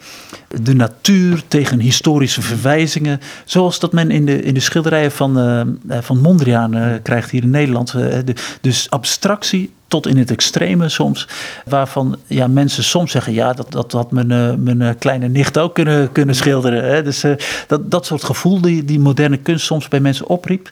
de 0.49 0.75
natuur, 0.75 1.43
tegen 1.49 1.81
historische 1.81 2.43
verwijzingen. 2.43 3.21
Zoals 3.45 3.79
dat 3.79 3.93
men 3.93 4.11
in 4.11 4.27
de, 4.27 4.43
in 4.43 4.55
de 4.55 4.61
schilderijen 4.61 5.13
van, 5.13 5.39
uh, 5.39 5.99
van 6.01 6.21
Mondriaan 6.21 6.77
uh, 6.77 6.87
krijgt 7.03 7.31
hier 7.31 7.43
in 7.43 7.51
Nederland. 7.51 7.93
De, 7.93 8.35
dus 8.61 8.91
abstractie 8.91 9.73
tot 9.89 10.07
in 10.07 10.17
het 10.17 10.31
extreme 10.31 10.89
soms. 10.89 11.29
Waarvan 11.65 12.17
ja, 12.27 12.47
mensen 12.47 12.85
soms 12.85 13.11
zeggen: 13.11 13.33
ja, 13.33 13.53
dat, 13.53 13.73
dat 13.73 13.93
had 13.93 14.11
mijn, 14.11 14.63
mijn 14.63 14.99
kleine 14.99 15.29
nicht 15.29 15.59
ook 15.59 15.75
kunnen, 15.75 16.13
kunnen 16.13 16.35
schilderen. 16.35 17.05
Dus 17.05 17.25
dat, 17.67 17.91
dat 17.91 18.07
soort 18.07 18.25
gevoel 18.25 18.61
die, 18.61 18.85
die 18.85 19.01
moderne 19.01 19.37
kunst 19.37 19.67
soms 19.67 19.89
bij 19.89 20.01
mensen 20.01 20.29
opriep. 20.29 20.71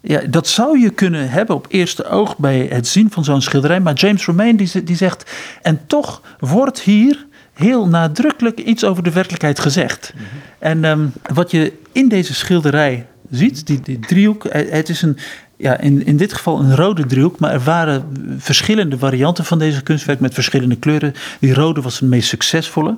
Ja, 0.00 0.20
dat 0.30 0.48
zou 0.48 0.78
je 0.78 0.90
kunnen 0.90 1.30
hebben 1.30 1.56
op 1.56 1.66
eerste 1.68 2.08
oog 2.08 2.38
bij 2.38 2.66
het 2.70 2.86
zien 2.86 3.10
van 3.10 3.24
zo'n 3.24 3.42
schilderij. 3.42 3.80
Maar 3.80 3.94
James 3.94 4.24
Romain 4.24 4.56
die, 4.56 4.84
die 4.84 4.96
zegt, 4.96 5.30
en 5.62 5.80
toch 5.86 6.22
wordt 6.38 6.80
hier 6.80 7.26
heel 7.52 7.88
nadrukkelijk 7.88 8.58
iets 8.58 8.84
over 8.84 9.02
de 9.02 9.12
werkelijkheid 9.12 9.60
gezegd. 9.60 10.12
Mhm. 10.14 10.24
En 10.58 10.84
ehm, 10.84 11.06
wat 11.34 11.50
je 11.50 11.72
in 11.92 12.08
deze 12.08 12.34
schilderij 12.34 13.06
ziet, 13.30 13.66
die, 13.66 13.80
die 13.80 13.98
driehoek, 13.98 14.46
het 14.52 14.88
is 14.88 15.02
een, 15.02 15.16
ja, 15.56 15.78
in, 15.78 16.06
in 16.06 16.16
dit 16.16 16.32
geval 16.32 16.60
een 16.60 16.76
rode 16.76 17.06
driehoek, 17.06 17.38
maar 17.38 17.52
er 17.52 17.60
waren 17.60 18.04
verschillende 18.38 18.98
varianten 18.98 19.44
van 19.44 19.58
deze 19.58 19.82
kunstwerk 19.82 20.20
met 20.20 20.34
verschillende 20.34 20.76
kleuren. 20.76 21.14
Die 21.40 21.54
rode 21.54 21.80
was 21.80 21.98
de 21.98 22.04
meest 22.04 22.28
succesvolle. 22.28 22.96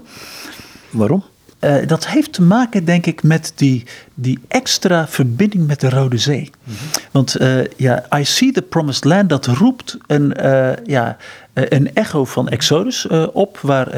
Waarom? 0.90 1.24
Uh, 1.64 1.87
dat 1.87 2.07
heeft 2.07 2.33
te 2.33 2.42
maken, 2.42 2.85
denk 2.85 3.07
ik, 3.07 3.22
met 3.22 3.53
die, 3.55 3.85
die 4.14 4.38
extra 4.48 5.09
verbinding 5.09 5.66
met 5.66 5.81
de 5.81 5.90
Rode 5.90 6.18
Zee. 6.18 6.51
Mm 6.64 6.75
-hmm. 6.75 7.03
Want 7.11 7.40
uh, 7.40 7.64
ja, 7.77 8.05
I 8.16 8.25
See 8.25 8.53
the 8.53 8.62
Promised 8.62 9.05
Land, 9.05 9.29
dat 9.29 9.46
roept 9.46 9.96
een, 10.07 10.37
uh, 10.40 10.70
ja, 10.85 11.16
een 11.55 11.94
echo 11.94 12.25
van 12.25 12.48
Exodus 12.48 13.07
op, 13.33 13.59
waar 13.59 13.94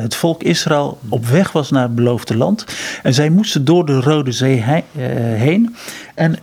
het 0.00 0.14
volk 0.14 0.42
Israël 0.42 0.98
op 1.08 1.26
weg 1.26 1.52
was 1.52 1.70
naar 1.70 1.82
het 1.82 1.94
beloofde 1.94 2.36
land. 2.36 2.64
En 3.02 3.14
zij 3.14 3.30
moesten 3.30 3.64
door 3.64 3.86
de 3.86 4.00
Rode 4.00 4.32
Zee 4.32 4.60
he 4.60 4.82
heen. 5.36 5.76
En 6.14 6.38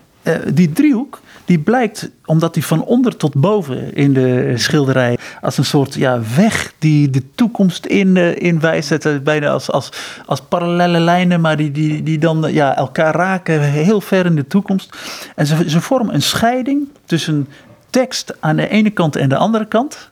die 0.53 0.71
driehoek, 0.71 1.21
die 1.49 1.59
blijkt, 1.59 2.09
omdat 2.25 2.53
die 2.53 2.65
van 2.65 2.83
onder 2.83 3.17
tot 3.17 3.33
boven 3.33 3.93
in 3.93 4.13
de 4.13 4.53
schilderij 4.55 5.17
als 5.41 5.57
een 5.57 5.65
soort 5.65 5.93
ja, 5.93 6.21
weg 6.35 6.73
die 6.79 7.09
de 7.09 7.23
toekomst 7.35 7.85
in, 7.85 8.15
uh, 8.15 8.35
in 8.35 8.59
wijst. 8.59 9.23
Bijna 9.23 9.49
als, 9.49 9.71
als, 9.71 9.91
als 10.25 10.41
parallele 10.41 10.99
lijnen, 10.99 11.41
maar 11.41 11.57
die, 11.57 11.71
die, 11.71 12.03
die 12.03 12.17
dan 12.17 12.45
ja, 12.53 12.75
elkaar 12.75 13.15
raken 13.15 13.61
heel 13.61 14.01
ver 14.01 14.25
in 14.25 14.35
de 14.35 14.47
toekomst. 14.47 14.97
En 15.35 15.45
ze, 15.45 15.69
ze 15.69 15.81
vormen 15.81 16.13
een 16.13 16.21
scheiding 16.21 16.87
tussen 17.05 17.47
tekst 17.89 18.35
aan 18.39 18.55
de 18.55 18.67
ene 18.67 18.89
kant 18.89 19.15
en 19.15 19.29
de 19.29 19.37
andere 19.37 19.67
kant. 19.67 20.11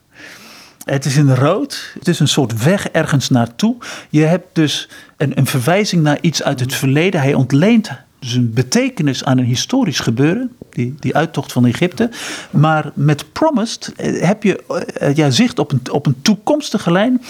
Het 0.83 1.05
is 1.05 1.17
in 1.17 1.35
rood. 1.35 1.91
Het 1.99 2.07
is 2.07 2.19
een 2.19 2.27
soort 2.27 2.63
weg 2.63 2.89
ergens 2.89 3.29
naartoe. 3.29 3.75
Je 4.09 4.23
hebt 4.23 4.47
dus 4.53 4.89
een, 5.17 5.37
een 5.37 5.47
verwijzing 5.47 6.03
naar 6.03 6.17
iets 6.21 6.43
uit 6.43 6.59
het 6.59 6.73
verleden. 6.73 7.21
Hij 7.21 7.33
ontleent 7.33 7.91
zijn 8.19 8.53
betekenis 8.53 9.23
aan 9.23 9.37
een 9.37 9.45
historisch 9.45 9.99
gebeuren, 9.99 10.51
die, 10.69 10.95
die 10.99 11.15
uittocht 11.15 11.51
van 11.51 11.65
Egypte. 11.65 12.09
Maar 12.49 12.91
met 12.93 13.31
Promised 13.31 13.93
heb 14.01 14.43
je 14.43 14.63
ja, 15.15 15.29
zicht 15.29 15.59
op 15.59 15.71
een, 15.71 15.81
op 15.91 16.05
een 16.05 16.21
toekomstige 16.21 16.91
lijn 16.91 17.21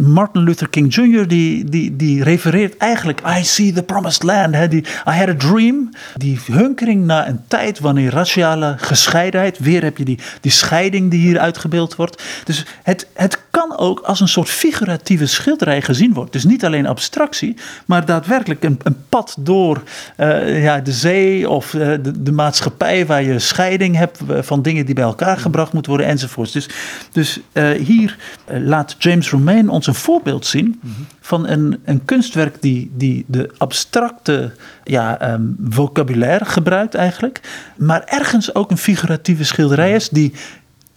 Martin 0.00 0.42
Luther 0.42 0.68
King 0.68 0.94
Jr. 0.94 1.28
die, 1.28 1.64
die, 1.64 1.96
die 1.96 2.22
refereert 2.22 2.76
eigenlijk 2.76 3.20
I 3.38 3.44
see 3.44 3.72
the 3.72 3.82
promised 3.82 4.22
land. 4.22 4.54
Hè, 4.54 4.68
die, 4.68 4.84
I 5.06 5.10
had 5.10 5.28
a 5.28 5.34
dream. 5.34 5.90
Die 6.16 6.40
hunkering 6.52 7.04
naar 7.04 7.28
een 7.28 7.40
tijd 7.48 7.80
wanneer 7.80 8.10
raciale 8.10 8.74
gescheidenheid, 8.76 9.58
weer 9.58 9.82
heb 9.82 9.98
je 9.98 10.04
die, 10.04 10.18
die 10.40 10.52
scheiding 10.52 11.10
die 11.10 11.20
hier 11.20 11.38
uitgebeeld 11.38 11.96
wordt. 11.96 12.22
Dus 12.44 12.66
het, 12.82 13.06
het 13.14 13.42
kan 13.50 13.78
ook 13.78 14.00
als 14.00 14.20
een 14.20 14.28
soort 14.28 14.48
figuratieve 14.48 15.26
schilderij 15.26 15.82
gezien 15.82 16.12
worden. 16.12 16.32
Dus 16.32 16.44
niet 16.44 16.64
alleen 16.64 16.86
abstractie, 16.86 17.56
maar 17.86 18.04
daadwerkelijk 18.04 18.64
een, 18.64 18.80
een 18.82 18.96
pad 19.08 19.36
door 19.38 19.82
uh, 20.16 20.62
ja, 20.62 20.80
de 20.80 20.92
zee 20.92 21.48
of 21.48 21.74
uh, 21.74 21.80
de, 22.02 22.22
de, 22.22 22.32
maatschappij 22.32 23.06
waar 23.06 23.22
je 23.22 23.38
scheiding 23.38 23.96
hebt 23.96 24.20
van 24.40 24.62
dingen 24.62 24.86
die 24.86 24.94
bij 24.94 25.04
elkaar 25.04 25.38
gebracht 25.38 25.72
moeten 25.72 25.92
worden 25.92 26.10
enzovoorts. 26.10 26.52
Dus, 26.52 26.68
dus 27.12 27.40
hier 27.78 28.16
laat 28.46 28.96
James 28.98 29.30
Romain 29.30 29.68
ons 29.68 29.87
een 29.88 29.94
voorbeeld 29.94 30.46
zien 30.46 30.80
van 31.20 31.48
een, 31.48 31.80
een 31.84 32.04
kunstwerk 32.04 32.62
die, 32.62 32.90
die 32.94 33.24
de 33.26 33.50
abstracte 33.58 34.52
ja, 34.84 35.32
um, 35.32 35.56
vocabulaire 35.68 36.44
gebruikt 36.44 36.94
eigenlijk, 36.94 37.40
maar 37.76 38.02
ergens 38.04 38.54
ook 38.54 38.70
een 38.70 38.78
figuratieve 38.78 39.44
schilderij 39.44 39.92
is 39.92 40.08
die 40.08 40.32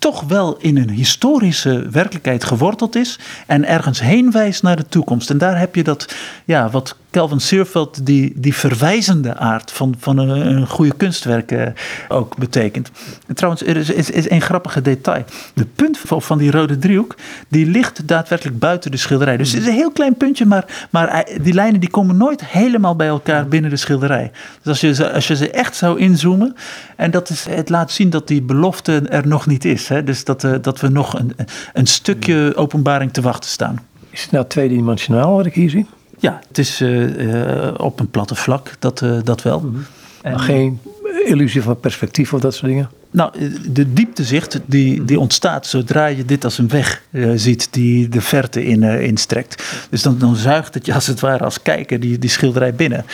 toch 0.02 0.24
wel 0.24 0.58
in 0.58 0.78
een 0.78 0.90
historische 0.90 1.90
werkelijkheid 1.90 2.44
geworteld 2.44 2.96
is 2.96 3.20
en 3.48 3.68
ergens 3.68 4.00
heen 4.00 4.32
wijst 4.32 4.64
naar 4.64 4.76
de 4.76 4.88
toekomst. 4.90 5.30
En 5.30 5.38
daar 5.38 5.60
heb 5.60 5.76
je 5.76 5.84
dat, 5.84 6.16
ja, 6.46 6.70
wat 6.70 6.96
Calvin 7.12 7.40
Seerveld 7.40 8.06
die, 8.06 8.34
die 8.36 8.56
verwijzende 8.56 9.38
aard 9.38 9.72
van, 9.72 9.96
van 10.00 10.18
een, 10.18 10.30
een 10.30 10.68
goede 10.68 10.94
kunstwerk 10.98 11.52
uh, 11.52 11.68
ook 12.08 12.38
betekent. 12.38 12.92
En 13.28 13.36
trouwens, 13.36 13.64
er 13.64 13.78
is, 13.78 13.90
is, 13.90 14.10
is 14.10 14.30
een 14.30 14.42
grappige 14.42 14.82
detail. 14.82 15.24
De 15.54 15.66
punt 15.66 15.98
van, 15.98 16.22
van 16.22 16.38
die 16.38 16.52
rode 16.52 16.78
driehoek, 16.78 17.16
die 17.48 17.66
ligt 17.66 18.08
daadwerkelijk 18.08 18.60
buiten 18.60 18.92
de 18.92 18.98
schilderij. 18.98 19.38
Dus 19.38 19.52
het 19.52 19.62
is 19.62 19.68
een 19.68 19.74
heel 19.74 19.92
klein 19.92 20.16
puntje, 20.16 20.46
maar, 20.46 20.88
maar 20.90 21.28
die 21.42 21.54
lijnen 21.54 21.80
die 21.80 21.90
komen 21.90 22.18
nooit 22.18 22.46
helemaal 22.46 22.96
bij 22.96 23.08
elkaar 23.08 23.48
binnen 23.48 23.70
de 23.70 23.78
schilderij. 23.78 24.32
Dus 24.62 24.68
als 24.68 24.98
je, 24.98 25.12
als 25.14 25.28
je 25.28 25.36
ze 25.36 25.52
echt 25.52 25.76
zou 25.76 26.00
inzoomen, 26.00 26.56
en 26.96 27.12
dat 27.12 27.30
is, 27.30 27.46
het 27.50 27.70
laat 27.70 27.92
zien 27.92 28.10
dat 28.10 28.28
die 28.28 28.42
belofte 28.42 29.02
er 29.10 29.28
nog 29.28 29.48
niet 29.48 29.66
is. 29.66 29.88
Hè? 29.88 30.04
Dus 30.04 30.24
dat, 30.24 30.44
uh, 30.44 30.56
dat 30.62 30.80
we 30.80 30.88
nog 30.88 31.20
een, 31.20 31.36
een 31.74 31.88
stukje 31.88 32.54
openbaring 32.56 33.14
te 33.14 33.22
wachten 33.22 33.50
staan. 33.50 33.80
Is 34.10 34.22
het 34.22 34.32
nou 34.32 34.46
tweedimensionaal 34.48 35.36
wat 35.36 35.46
ik 35.46 35.54
hier 35.54 35.70
zie? 35.70 35.86
Ja, 36.22 36.42
het 36.48 36.58
is 36.58 36.82
uh, 36.82 37.74
op 37.78 38.00
een 38.00 38.10
platte 38.10 38.36
vlak, 38.36 38.76
dat, 38.80 39.02
uh, 39.02 39.18
dat 39.24 39.42
wel. 39.42 39.60
Mm 39.60 39.74
-hmm. 39.74 39.86
en, 40.22 40.40
geen 40.40 40.80
illusie 41.26 41.62
van 41.62 41.80
perspectief 41.80 42.34
of 42.34 42.40
dat 42.40 42.54
soort 42.54 42.72
dingen? 42.72 42.90
Nou, 43.12 43.32
de 43.72 43.94
dieptezicht 43.94 44.60
die, 44.66 45.06
die 45.06 45.20
ontstaat 45.20 45.68
zodra 45.68 46.06
je 46.06 46.26
dit 46.26 46.44
als 46.44 46.58
een 46.58 46.68
weg 46.70 47.02
uh, 47.12 47.32
ziet 47.36 47.74
die 47.74 48.10
de 48.10 48.22
verte 48.22 48.66
in, 48.66 48.84
instrekt. 48.84 49.64
Dus 49.90 50.02
dan, 50.02 50.18
dan 50.18 50.36
zuigt 50.36 50.74
het 50.74 50.86
je 50.86 50.94
als 50.94 51.08
het 51.08 51.20
ware 51.20 51.44
als 51.44 51.62
kijker 51.62 52.00
die, 52.00 52.20
die 52.20 52.30
schilderij 52.30 52.74
binnen. 52.74 53.06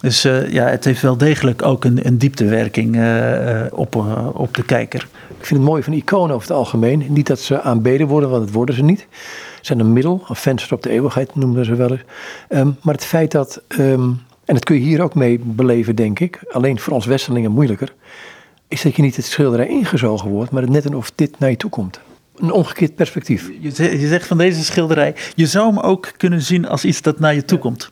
Dus 0.00 0.22
ja, 0.48 0.66
het 0.66 0.84
heeft 0.84 1.02
wel 1.02 1.16
degelijk 1.16 1.62
ook 1.62 1.84
een, 1.84 2.06
een 2.06 2.18
dieptewerking 2.18 2.96
op, 3.70 3.94
op 4.34 4.54
de 4.54 4.64
kijker. 4.64 5.06
Ik 5.38 5.46
vind 5.46 5.60
het 5.60 5.68
mooi 5.68 5.82
van 5.82 5.92
iconen 5.92 6.34
over 6.34 6.48
het 6.48 6.56
algemeen. 6.56 7.06
Niet 7.08 7.26
dat 7.26 7.40
ze 7.40 7.60
aanbeden 7.60 8.06
worden, 8.06 8.30
want 8.30 8.44
dat 8.44 8.54
worden 8.54 8.74
ze 8.74 8.82
niet 8.82 9.06
zijn 9.66 9.78
een 9.78 9.92
middel, 9.92 10.24
een 10.28 10.36
venster 10.36 10.72
op 10.72 10.82
de 10.82 10.90
eeuwigheid 10.90 11.34
noemden 11.34 11.64
ze 11.64 11.74
wel 11.74 11.90
eens. 11.90 12.02
Um, 12.48 12.76
maar 12.82 12.94
het 12.94 13.04
feit 13.04 13.30
dat, 13.30 13.62
um, 13.78 14.20
en 14.44 14.54
dat 14.54 14.64
kun 14.64 14.76
je 14.76 14.82
hier 14.82 15.02
ook 15.02 15.14
mee 15.14 15.38
beleven 15.38 15.96
denk 15.96 16.18
ik, 16.18 16.40
alleen 16.50 16.78
voor 16.78 16.92
ons 16.92 17.06
Westerlingen 17.06 17.50
moeilijker, 17.50 17.94
is 18.68 18.82
dat 18.82 18.96
je 18.96 19.02
niet 19.02 19.16
het 19.16 19.24
schilderij 19.24 19.68
ingezogen 19.68 20.30
wordt, 20.30 20.50
maar 20.50 20.62
het 20.62 20.70
net 20.70 20.94
of 20.94 21.12
dit 21.14 21.38
naar 21.38 21.50
je 21.50 21.56
toe 21.56 21.70
komt. 21.70 22.00
Een 22.36 22.52
omgekeerd 22.52 22.94
perspectief. 22.94 23.50
Je, 23.60 23.98
je 24.00 24.08
zegt 24.08 24.26
van 24.26 24.38
deze 24.38 24.64
schilderij, 24.64 25.14
je 25.34 25.46
zou 25.46 25.66
hem 25.66 25.78
ook 25.78 26.12
kunnen 26.16 26.42
zien 26.42 26.68
als 26.68 26.84
iets 26.84 27.02
dat 27.02 27.18
naar 27.18 27.34
je 27.34 27.44
toe 27.44 27.58
komt. 27.58 27.90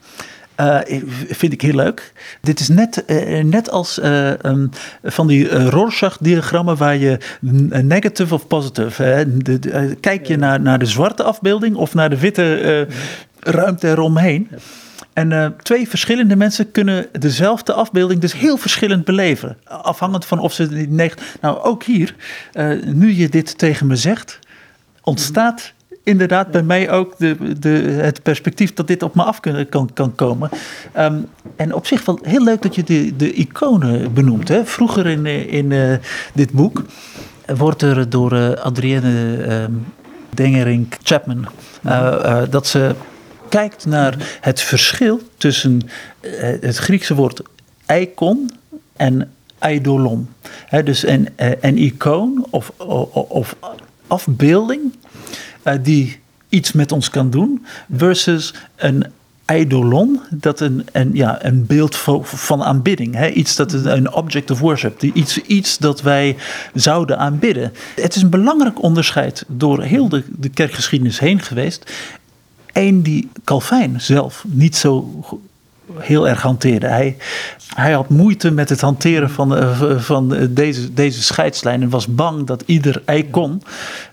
Uh, 0.63 0.79
vind 1.29 1.53
ik 1.53 1.61
heel 1.61 1.75
leuk. 1.75 2.13
Dit 2.41 2.61
is 2.61 2.69
net, 2.69 3.05
uh, 3.07 3.43
net 3.45 3.71
als 3.71 3.99
uh, 3.99 4.31
um, 4.31 4.71
van 5.03 5.27
die 5.27 5.69
Rorschach-diagrammen 5.69 6.77
waar 6.77 6.97
je 6.97 7.19
negative 7.83 8.35
of 8.35 8.47
positive. 8.47 9.27
De, 9.29 9.59
de, 9.59 9.97
kijk 10.01 10.27
je 10.27 10.37
naar, 10.37 10.61
naar 10.61 10.79
de 10.79 10.87
zwarte 10.87 11.23
afbeelding 11.23 11.77
of 11.77 11.95
naar 11.95 12.11
de 12.11 12.19
witte 12.19 12.89
ruimte 13.41 13.89
eromheen. 13.89 14.49
En 15.13 15.55
twee 15.63 15.89
verschillende 15.89 16.37
mensen 16.37 16.71
kunnen 16.71 17.07
dezelfde 17.19 17.73
afbeelding 17.73 18.21
dus 18.21 18.33
heel 18.33 18.57
verschillend 18.57 19.05
beleven. 19.05 19.57
Afhankelijk 19.65 20.27
van 20.27 20.39
of 20.39 20.53
ze 20.53 20.69
die 20.69 20.89
negatief. 20.89 21.37
Nou, 21.41 21.63
ook 21.63 21.83
hier, 21.83 22.15
nu 22.85 23.15
je 23.15 23.29
dit 23.29 23.59
tegen 23.59 23.87
me 23.87 23.97
zegt, 23.97 24.39
ontstaat 25.03 25.73
inderdaad 26.03 26.51
bij 26.51 26.63
mij 26.63 26.91
ook 26.91 27.19
de, 27.19 27.59
de, 27.59 27.69
het 28.03 28.23
perspectief 28.23 28.75
dat 28.75 28.87
dit 28.87 29.03
op 29.03 29.15
me 29.15 29.23
af 29.23 29.41
kan, 29.41 29.69
kan, 29.69 29.91
kan 29.93 30.15
komen. 30.15 30.51
Um, 30.99 31.27
en 31.57 31.75
op 31.75 31.87
zich 31.87 32.05
wel 32.05 32.19
heel 32.23 32.45
leuk 32.45 32.63
dat 32.63 32.75
je 32.75 32.83
de, 32.83 33.17
de 33.17 33.33
iconen 33.33 34.13
benoemt. 34.13 34.49
Hè? 34.49 34.65
Vroeger 34.67 35.07
in, 35.07 35.27
in 35.27 35.71
uh, 35.71 35.95
dit 36.35 36.51
boek 36.51 36.83
wordt 37.47 37.83
er 37.83 38.11
door 38.11 38.33
uh, 38.33 38.53
Adrienne 38.53 39.63
um, 39.63 39.87
Dengerink 40.31 40.97
Chapman 41.03 41.47
uh, 41.87 42.43
dat 42.51 42.67
ze 42.67 42.95
kijkt 43.49 43.87
naar 43.87 44.39
het 44.41 44.61
verschil 44.61 45.21
tussen 45.37 45.81
het 46.61 46.77
Griekse 46.77 47.15
woord 47.15 47.43
icon 47.87 48.51
en 48.97 49.33
eidolon. 49.59 50.29
He, 50.67 50.83
dus 50.83 51.07
een, 51.07 51.29
een 51.61 51.79
icoon 51.79 52.47
of, 52.51 52.73
of, 52.77 53.27
of 53.29 53.57
afbeelding 54.07 54.93
uh, 55.65 55.75
die 55.83 56.21
iets 56.49 56.73
met 56.73 56.93
ons 56.93 57.11
kan 57.11 57.31
doen, 57.31 57.67
versus 57.91 58.55
een 58.77 59.07
eidolon, 59.45 60.21
dat 60.31 60.61
een, 60.61 60.85
ja, 61.13 61.45
een 61.45 61.67
beeld 61.67 61.97
van 62.23 62.63
aanbidding. 62.63 63.15
Hè? 63.15 63.29
Iets 63.29 63.57
dat 63.57 63.73
een 63.73 64.13
object 64.13 64.51
of 64.51 64.61
worship, 64.61 65.03
iets, 65.03 65.39
iets 65.39 65.79
dat 65.79 66.03
wij 66.03 66.37
zouden 66.75 67.19
aanbidden. 67.19 67.73
Het 67.97 68.17
is 68.17 68.23
een 68.23 68.31
belangrijk 68.31 68.83
onderscheid 68.83 69.45
door 69.49 69.83
heel 69.83 70.09
de, 70.09 70.25
de 70.29 70.49
kerkgeschiedenis 70.49 71.19
heen 71.19 71.41
geweest. 71.41 71.93
Eén 72.73 73.03
die 73.03 73.29
Calvijn 73.45 74.01
zelf 74.01 74.45
niet 74.49 74.77
zo 74.77 75.25
heel 75.99 76.29
erg 76.29 76.43
hanteerde. 76.43 76.87
Hij, 76.87 77.17
hij 77.75 77.93
had 77.93 78.09
moeite 78.09 78.51
met 78.51 78.69
het 78.69 78.81
hanteren 78.81 79.31
van, 79.31 79.57
uh, 79.57 79.99
van 79.99 80.49
deze, 80.51 80.93
deze 80.93 81.23
scheidslijn 81.23 81.83
en 81.83 81.91
was 81.91 82.07
bang 82.07 82.47
dat 82.47 82.63
ieder 82.67 83.03
icon 83.07 83.63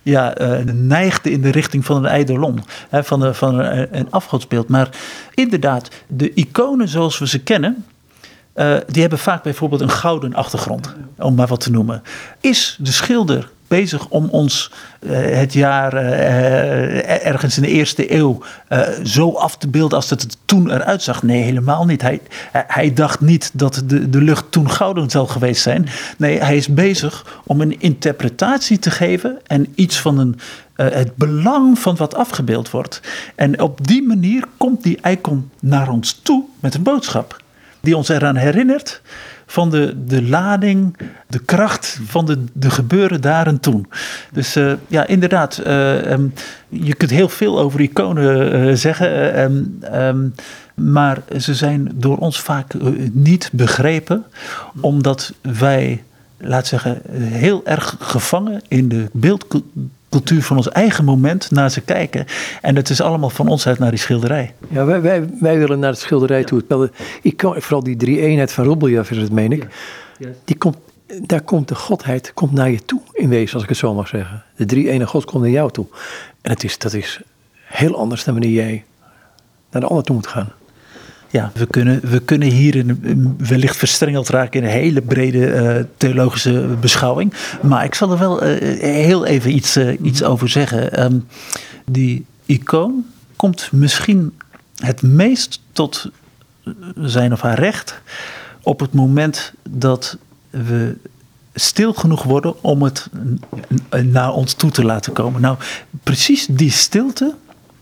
ja, 0.01 0.41
uh, 0.41 0.73
neigde 0.73 1.31
in 1.31 1.41
de 1.41 1.49
richting 1.49 1.85
van 1.85 1.97
een 1.97 2.05
eidolon, 2.05 2.63
van, 2.91 3.35
van 3.35 3.59
een, 3.59 3.97
een 3.97 4.11
afgodsbeeld. 4.11 4.67
Maar 4.67 4.89
inderdaad, 5.33 5.89
de 6.07 6.33
iconen 6.33 6.87
zoals 6.87 7.19
we 7.19 7.27
ze 7.27 7.39
kennen, 7.39 7.85
eh, 8.59 8.75
die 8.87 9.01
hebben 9.01 9.19
vaak 9.19 9.43
bijvoorbeeld 9.43 9.81
een 9.81 9.89
gouden 9.89 10.33
achtergrond, 10.33 10.95
om 11.17 11.35
maar 11.35 11.47
wat 11.47 11.59
te 11.59 11.71
noemen. 11.71 12.01
Is 12.41 12.77
de 12.79 12.91
schilder 12.91 13.49
bezig 13.69 14.07
om 14.07 14.27
ons 14.29 14.71
uh, 14.99 15.11
het 15.37 15.53
jaar 15.53 15.93
uh, 15.93 17.25
ergens 17.25 17.57
in 17.57 17.63
de 17.63 17.69
eerste 17.69 18.15
eeuw 18.15 18.41
zo 19.03 19.31
af 19.31 19.57
te 19.57 19.67
beelden 19.67 19.97
als 19.97 20.09
het 20.09 20.37
toen 20.45 20.71
eruit 20.71 21.01
zag. 21.01 21.23
Nee, 21.23 21.41
helemaal 21.41 21.85
niet. 21.85 22.01
Hij, 22.01 22.21
hij 22.51 22.93
dacht 22.93 23.21
niet 23.21 23.51
dat 23.53 23.83
de, 23.85 24.09
de 24.09 24.21
lucht 24.21 24.51
toen 24.51 24.71
gouden 24.71 25.09
zou 25.09 25.27
geweest 25.27 25.61
zijn. 25.61 25.87
Nee, 26.17 26.39
hij 26.39 26.57
is 26.57 26.67
bezig 26.67 27.41
om 27.45 27.61
een 27.61 27.79
interpretatie 27.79 28.79
te 28.79 28.91
geven 28.91 29.37
en 29.47 29.67
iets 29.75 29.99
van 29.99 30.17
een, 30.17 30.39
het 30.75 31.15
belang 31.15 31.79
van 31.79 31.95
wat 31.95 32.15
afgebeeld 32.15 32.69
wordt. 32.69 33.01
En 33.35 33.61
op 33.61 33.87
die 33.87 34.03
manier 34.03 34.43
komt 34.57 34.83
die 34.83 34.99
icon 35.03 35.49
naar 35.59 35.89
ons 35.89 36.19
toe 36.23 36.43
met 36.59 36.73
een 36.73 36.83
boodschap 36.83 37.41
die 37.79 37.97
ons 37.97 38.09
eraan 38.09 38.35
herinnert 38.35 39.01
van 39.49 39.69
de, 39.69 40.03
de 40.05 40.23
lading, 40.23 40.97
de 41.27 41.39
kracht 41.39 41.99
van 42.05 42.25
de, 42.25 42.43
de 42.53 42.69
gebeuren 42.69 43.21
daar 43.21 43.47
en 43.47 43.59
toen. 43.59 43.87
Dus 44.31 44.57
uh, 44.57 44.73
ja, 44.87 45.07
inderdaad, 45.07 45.61
uh, 45.67 46.11
um, 46.11 46.33
je 46.69 46.93
kunt 46.93 47.11
heel 47.11 47.29
veel 47.29 47.59
over 47.59 47.81
iconen 47.81 48.67
uh, 48.67 48.75
zeggen, 48.75 49.39
um, 50.01 50.33
maar 50.73 51.21
ze 51.39 51.55
zijn 51.55 51.91
door 51.93 52.17
ons 52.17 52.41
vaak 52.41 52.73
niet 53.11 53.49
begrepen, 53.53 54.25
omdat 54.79 55.33
wij, 55.41 56.03
laat 56.37 56.67
zeggen, 56.67 57.01
heel 57.19 57.61
erg 57.65 57.95
gevangen 57.99 58.61
in 58.67 58.89
de 58.89 59.09
beeldcultuur 59.11 59.83
cultuur 60.09 60.43
van 60.43 60.57
ons 60.57 60.69
eigen 60.69 61.05
moment 61.05 61.51
naar 61.51 61.71
ze 61.71 61.81
kijken. 61.81 62.25
En 62.61 62.75
het 62.75 62.89
is 62.89 63.01
allemaal 63.01 63.29
van 63.29 63.47
ons 63.47 63.67
uit 63.67 63.79
naar 63.79 63.89
die 63.89 63.99
schilderij. 63.99 64.53
Ja, 64.69 64.85
wij, 64.85 65.01
wij, 65.01 65.29
wij 65.39 65.57
willen 65.57 65.79
naar 65.79 65.91
de 65.91 65.97
schilderij 65.97 66.43
toe. 66.43 66.91
Ik, 67.21 67.41
vooral 67.41 67.83
die 67.83 67.95
drie 67.95 68.21
eenheid 68.21 68.51
van 68.51 68.81
is 69.09 69.17
het, 69.17 69.31
meen 69.31 69.51
ik. 69.51 69.67
Die 70.45 70.57
komt, 70.57 70.77
daar 71.21 71.41
komt 71.41 71.67
de 71.67 71.75
godheid 71.75 72.33
komt 72.33 72.51
naar 72.51 72.69
je 72.69 72.85
toe, 72.85 73.01
in 73.11 73.29
wezen, 73.29 73.53
als 73.53 73.63
ik 73.63 73.69
het 73.69 73.77
zo 73.77 73.93
mag 73.93 74.07
zeggen. 74.07 74.43
De 74.55 74.65
drie 74.65 74.89
ene 74.89 75.07
God 75.07 75.25
komt 75.25 75.43
naar 75.43 75.51
jou 75.51 75.71
toe. 75.71 75.85
En 76.41 76.51
het 76.51 76.63
is, 76.63 76.77
dat 76.77 76.93
is 76.93 77.21
heel 77.53 77.97
anders 77.97 78.23
dan 78.23 78.33
wanneer 78.33 78.53
jij 78.53 78.85
naar 79.71 79.81
de 79.81 79.87
ander 79.87 80.03
toe 80.03 80.15
moet 80.15 80.27
gaan 80.27 80.51
ja, 81.29 81.51
we 81.53 81.65
kunnen, 81.65 81.99
we 82.09 82.19
kunnen 82.19 82.51
hier 82.51 82.75
in, 82.75 83.35
wellicht 83.37 83.77
verstrengeld 83.77 84.29
raken 84.29 84.61
in 84.61 84.65
een 84.65 84.73
hele 84.73 85.01
brede 85.01 85.47
uh, 85.47 85.83
theologische 85.97 86.77
beschouwing. 86.79 87.33
Maar 87.61 87.83
ik 87.83 87.95
zal 87.95 88.11
er 88.11 88.17
wel 88.17 88.43
uh, 88.43 88.79
heel 88.81 89.25
even 89.25 89.55
iets, 89.55 89.77
uh, 89.77 89.97
iets 90.01 90.23
over 90.23 90.49
zeggen. 90.49 91.03
Um, 91.03 91.27
die 91.85 92.25
icoon 92.45 93.05
komt 93.35 93.69
misschien 93.71 94.37
het 94.75 95.01
meest 95.01 95.61
tot 95.71 96.11
zijn 96.95 97.33
of 97.33 97.41
haar 97.41 97.59
recht 97.59 98.01
op 98.61 98.79
het 98.79 98.93
moment 98.93 99.53
dat 99.69 100.17
we 100.49 100.97
stil 101.53 101.93
genoeg 101.93 102.23
worden 102.23 102.63
om 102.63 102.81
het 102.81 103.09
naar 104.03 104.33
ons 104.33 104.53
toe 104.53 104.71
te 104.71 104.83
laten 104.83 105.13
komen. 105.13 105.41
Nou, 105.41 105.57
precies 106.03 106.47
die 106.49 106.71
stilte, 106.71 107.35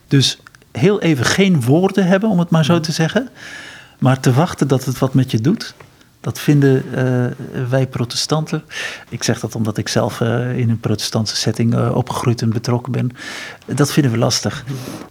dus 0.07 0.39
heel 0.77 1.01
even 1.01 1.25
geen 1.25 1.61
woorden 1.61 2.07
hebben, 2.07 2.29
om 2.29 2.39
het 2.39 2.49
maar 2.49 2.65
zo 2.65 2.79
te 2.79 2.91
zeggen. 2.91 3.29
Maar 3.99 4.19
te 4.19 4.33
wachten 4.33 4.67
dat 4.67 4.85
het 4.85 4.99
wat 4.99 5.13
met 5.13 5.31
je 5.31 5.41
doet. 5.41 5.73
Dat 6.27 6.39
vinden 6.39 6.83
uh, 6.95 7.25
wij 7.69 7.87
protestanten. 7.87 8.63
Ik 9.09 9.23
zeg 9.23 9.39
dat 9.39 9.55
omdat 9.55 9.77
ik 9.77 9.87
zelf 9.87 10.19
uh, 10.19 10.57
in 10.57 10.69
een 10.69 10.79
protestantse 10.79 11.35
setting 11.35 11.73
uh, 11.73 11.95
opgegroeid 11.95 12.41
en 12.41 12.49
betrokken 12.49 12.91
ben. 12.91 13.11
Dat 13.65 13.91
vinden 13.91 14.11
we 14.11 14.17
lastig. 14.17 14.65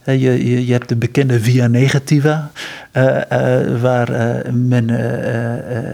Je, 0.04 0.18
je, 0.18 0.66
je 0.66 0.72
hebt 0.72 0.88
de 0.88 0.96
bekende 0.96 1.40
via 1.40 1.66
negativa, 1.66 2.50
waar 3.80 4.10
men 4.52 4.86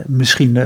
misschien, 0.06 0.58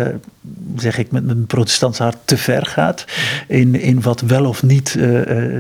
zeg 0.77 0.99
ik 0.99 1.11
met 1.11 1.25
mijn 1.25 1.47
protestantse 1.47 2.03
hart, 2.03 2.17
te 2.25 2.37
ver 2.37 2.67
gaat. 2.67 3.05
In, 3.49 3.81
in 3.81 4.03
wat 4.03 4.21
wel 4.21 4.45
of 4.45 4.63
niet 4.63 4.99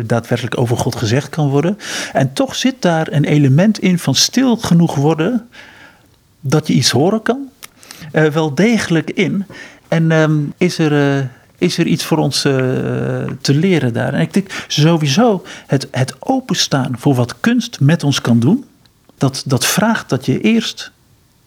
daadwerkelijk 0.06 0.58
over 0.58 0.76
God 0.76 0.96
gezegd 0.96 1.28
kan 1.28 1.48
worden. 1.48 1.78
En 2.12 2.32
toch 2.32 2.54
zit 2.54 2.74
daar 2.78 3.12
een 3.12 3.24
element 3.24 3.78
in 3.78 3.98
van 3.98 4.14
stil 4.14 4.56
genoeg 4.56 4.94
worden 4.94 5.48
dat 6.40 6.66
je 6.66 6.72
iets 6.72 6.90
horen 6.90 7.22
kan 7.22 7.48
uh, 8.12 8.24
wel 8.24 8.54
degelijk 8.54 9.10
in. 9.10 9.46
En 9.88 10.10
um, 10.10 10.52
is 10.56 10.78
er. 10.78 11.18
Uh, 11.18 11.24
is 11.58 11.78
er 11.78 11.86
iets 11.86 12.04
voor 12.04 12.18
ons 12.18 12.44
uh, 12.44 12.54
te 13.40 13.54
leren 13.54 13.92
daar? 13.92 14.14
En 14.14 14.20
ik 14.20 14.32
denk 14.32 14.64
sowieso 14.68 15.44
het, 15.66 15.88
het 15.90 16.14
openstaan 16.18 16.98
voor 16.98 17.14
wat 17.14 17.40
kunst 17.40 17.80
met 17.80 18.04
ons 18.04 18.20
kan 18.20 18.40
doen. 18.40 18.64
Dat, 19.18 19.42
dat 19.46 19.66
vraagt 19.66 20.08
dat 20.08 20.26
je 20.26 20.40
eerst 20.40 20.92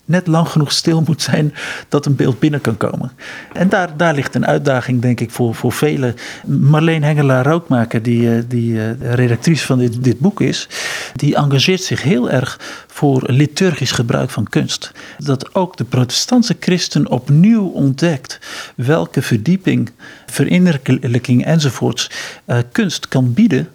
net 0.10 0.28
lang 0.28 0.48
genoeg 0.48 0.72
stil 0.72 1.04
moet 1.06 1.22
zijn 1.22 1.54
dat 1.90 2.06
een 2.06 2.16
beeld 2.16 2.40
binnen 2.40 2.62
kan 2.62 2.78
komen. 2.78 3.12
En 3.54 3.70
daar, 3.70 3.98
daar 3.98 4.14
ligt 4.14 4.36
een 4.36 4.46
uitdaging, 4.46 5.02
denk 5.02 5.20
ik, 5.20 5.32
voor, 5.32 5.56
voor 5.56 5.72
velen. 5.72 6.16
Marleen 6.46 7.04
Hengelaar-Rookmaker, 7.04 8.04
die, 8.04 8.36
eh, 8.36 8.44
die 8.48 8.72
uh, 8.72 9.14
redactrice 9.14 9.66
van 9.66 9.78
dit, 9.78 10.04
dit 10.04 10.20
boek 10.20 10.42
is, 10.42 10.68
die 11.16 11.36
engageert 11.36 11.84
zich 11.84 12.04
heel 12.04 12.30
erg 12.30 12.60
voor 12.88 13.24
liturgisch 13.26 13.92
gebruik 13.92 14.30
van 14.30 14.48
kunst. 14.48 14.92
Dat 15.18 15.56
ook 15.56 15.78
de 15.78 15.84
protestantse 15.84 16.56
christen 16.60 17.10
opnieuw 17.10 17.68
ontdekt 17.68 18.40
welke 18.76 19.22
verdieping, 19.22 19.92
verinnerlijking 20.26 21.46
enzovoorts 21.46 22.12
uh, 22.46 22.58
kunst 22.72 23.08
kan 23.08 23.34
bieden 23.34 23.70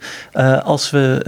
als 0.62 0.90
we 0.90 1.20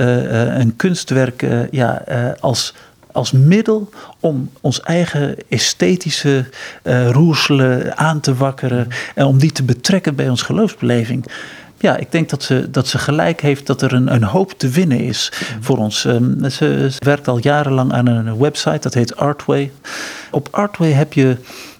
een 0.59 0.77
kunstwerk 0.77 1.47
ja, 1.71 2.05
als 2.41 2.75
als 3.17 3.33
middel 3.33 3.89
om 4.21 4.51
ons 4.61 4.81
eigen 4.81 5.37
esthetische 5.49 6.45
uh, 6.83 7.11
roerselen 7.11 7.97
aan 7.97 8.21
te 8.21 8.35
wakkeren 8.35 8.89
en 9.15 9.27
om 9.27 9.39
die 9.39 9.53
te 9.53 9.63
betrekken 9.63 10.15
bij 10.15 10.29
ons 10.29 10.43
geloofsbeleving. 10.43 11.25
Ja, 11.79 11.97
ik 11.97 12.13
denk 12.13 12.29
dat 12.29 12.43
ze, 12.43 12.71
dat 12.71 12.89
ze 12.89 12.99
gelijk 12.99 13.41
heeft 13.41 13.67
dat 13.67 13.83
er 13.83 13.93
een, 13.93 14.15
een 14.15 14.23
hoop 14.23 14.53
te 14.53 14.69
winnen 14.69 15.01
is 15.01 15.33
voor 15.61 15.79
ons. 15.79 16.01
Ze, 16.01 16.47
ze 16.51 16.97
werkt 16.99 17.29
al 17.29 17.39
jarenlang 17.39 17.93
aan 17.93 18.07
een 18.07 18.39
website, 18.39 18.79
dat 18.81 18.95
heet 18.95 19.17
Artway. 19.17 19.73
Op 20.31 20.49
Artway 20.51 20.91
heb 20.91 21.13
je 21.13 21.37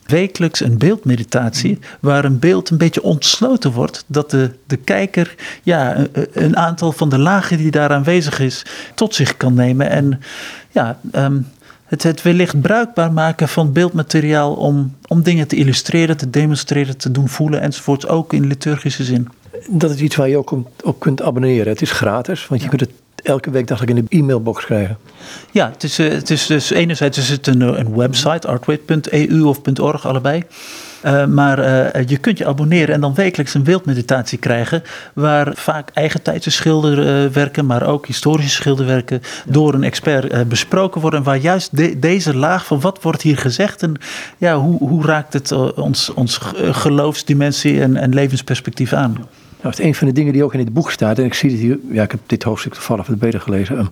wekelijks 0.07 0.61
een 0.61 0.79
beeldmeditatie 0.79 1.79
waar 2.01 2.25
een 2.25 2.39
beeld 2.39 2.71
een 2.71 2.79
beetje 2.79 3.03
ontsloten 3.03 3.73
wordt. 3.73 4.05
Dat 4.07 4.31
de, 4.31 4.51
de 4.67 4.77
kijker 4.77 5.35
ja, 5.63 6.07
een, 6.33 6.57
aantal 6.57 6.93
van 6.93 7.09
de 7.09 7.19
lagen 7.19 7.57
die 7.57 7.71
daar 7.71 7.91
aanwezig 7.91 8.41
is 8.41 8.65
tot 8.95 9.15
zich 9.15 9.37
kan 9.37 9.55
nemen. 9.55 9.91
En 9.91 10.21
ja, 10.71 10.99
um, 11.13 11.47
het, 11.85 12.03
het 12.03 12.23
wellicht 12.23 12.61
bruikbaar 12.61 13.13
maken 13.13 13.49
van 13.49 13.73
beeldmateriaal 13.73 14.55
om, 14.55 14.97
om 15.07 15.23
dingen 15.23 15.49
te 15.49 15.57
illustreren, 15.57 16.17
te 16.17 16.31
demonstreren, 16.31 16.97
te 16.97 17.11
doen 17.11 17.29
voelen 17.29 17.61
enzovoort, 17.61 18.09
ook 18.09 18.33
in 18.33 18.47
liturgische 18.47 19.05
zin. 19.05 19.29
Dat 19.71 19.91
is 19.91 20.01
iets 20.01 20.17
waar 20.17 20.29
je 20.29 20.37
ook 20.37 20.55
op 20.85 21.01
kunt 21.01 21.23
abonneren. 21.23 21.69
Het 21.69 21.83
is 21.83 21.91
gratis, 21.91 22.47
want 22.47 22.63
je 22.63 22.69
kunt 22.69 22.81
het 22.81 22.91
elke 23.27 23.51
week 23.51 23.67
dacht 23.67 23.83
ik 23.83 23.89
in 23.89 23.95
de 23.95 24.05
e-mailbox 24.09 24.65
krijgen. 24.65 24.99
Ja, 25.51 25.71
het 25.71 25.83
is, 25.83 25.99
uh, 25.99 26.11
het 26.11 26.31
is 26.31 26.47
dus 26.47 26.71
enerzijds 26.71 27.19
is 27.19 27.29
het 27.29 27.47
een, 27.47 27.61
een 27.61 27.97
website, 27.97 28.49
artwit.eu 28.49 29.43
of 29.43 29.61
.org, 29.81 30.07
allebei. 30.07 30.43
Uh, 31.05 31.27
maar 31.27 31.59
uh, 31.59 32.07
je 32.07 32.17
kunt 32.17 32.39
je 32.39 32.47
abonneren 32.47 32.95
en 32.95 33.01
dan 33.01 33.15
wekelijks 33.15 33.55
een 33.55 33.63
beeldmeditatie 33.63 34.39
krijgen. 34.39 34.83
Waar 35.13 35.53
vaak 35.55 35.91
eigentijdse 35.95 36.51
schilderwerken, 36.51 37.67
maar 37.67 37.87
ook 37.87 38.07
historische 38.07 38.51
schilderwerken 38.51 39.23
door 39.47 39.75
een 39.75 39.85
expert 39.85 40.49
besproken 40.49 41.01
worden. 41.01 41.19
En 41.19 41.27
waar 41.27 41.37
juist 41.37 41.77
de, 41.77 41.99
deze 41.99 42.37
laag 42.37 42.67
van 42.67 42.81
wat 42.81 43.03
wordt 43.03 43.23
hier 43.23 43.39
gezegd 43.39 43.83
en 43.83 43.95
ja, 44.39 44.59
hoe, 44.59 44.79
hoe 44.79 45.05
raakt 45.07 45.33
het 45.33 45.53
ons, 45.75 46.11
ons 46.15 46.39
geloofsdimensie 46.71 47.83
en, 47.83 47.97
en 47.97 48.15
levensperspectief 48.15 48.93
aan. 48.93 49.27
Nou, 49.63 49.75
is 49.79 49.85
een 49.85 49.95
van 49.95 50.07
de 50.07 50.13
dingen 50.13 50.33
die 50.33 50.45
ook 50.45 50.53
in 50.55 50.65
dit 50.65 50.73
boek 50.73 50.91
staat. 50.91 51.19
En 51.19 51.25
ik 51.25 51.35
zie 51.35 51.51
het 51.51 51.61
hier, 51.61 51.79
ja, 51.91 52.03
ik 52.03 52.11
heb 52.11 52.21
dit 52.27 52.43
hoofdstuk 52.43 52.73
toevallig 52.73 53.07
wat 53.07 53.19
beter 53.19 53.41
gelezen. 53.41 53.79
Um, 53.79 53.89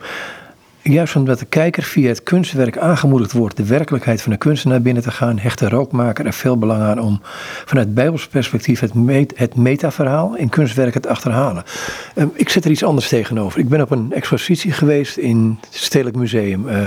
juist 0.93 1.17
omdat 1.17 1.39
de 1.39 1.45
kijker 1.45 1.83
via 1.83 2.09
het 2.09 2.23
kunstwerk 2.23 2.79
aangemoedigd 2.79 3.33
wordt 3.33 3.57
de 3.57 3.65
werkelijkheid 3.65 4.23
van 4.23 4.33
de 4.33 4.39
kunstenaar 4.39 4.83
binnen 4.83 5.03
te 5.03 5.11
gaan, 5.11 5.39
hecht 5.39 5.59
de 5.59 5.69
rookmaker 5.69 6.27
er 6.27 6.33
veel 6.33 6.59
belang 6.59 6.83
aan 6.83 6.99
om 6.99 7.21
vanuit 7.65 7.95
Bijbels 7.95 8.27
perspectief 8.27 8.81
het, 8.81 8.95
met, 8.95 9.33
het 9.37 9.55
metaverhaal 9.57 10.37
in 10.37 10.49
kunstwerken 10.49 11.01
te 11.01 11.09
achterhalen. 11.09 11.65
Um, 12.17 12.31
ik 12.35 12.49
zet 12.49 12.65
er 12.65 12.71
iets 12.71 12.85
anders 12.85 13.09
tegenover. 13.09 13.61
Ik 13.61 13.69
ben 13.69 13.81
op 13.81 13.91
een 13.91 14.13
expositie 14.13 14.73
geweest 14.73 15.17
in 15.17 15.59
het 15.71 15.75
Stedelijk 15.83 16.17
Museum, 16.17 16.69
uh, 16.69 16.83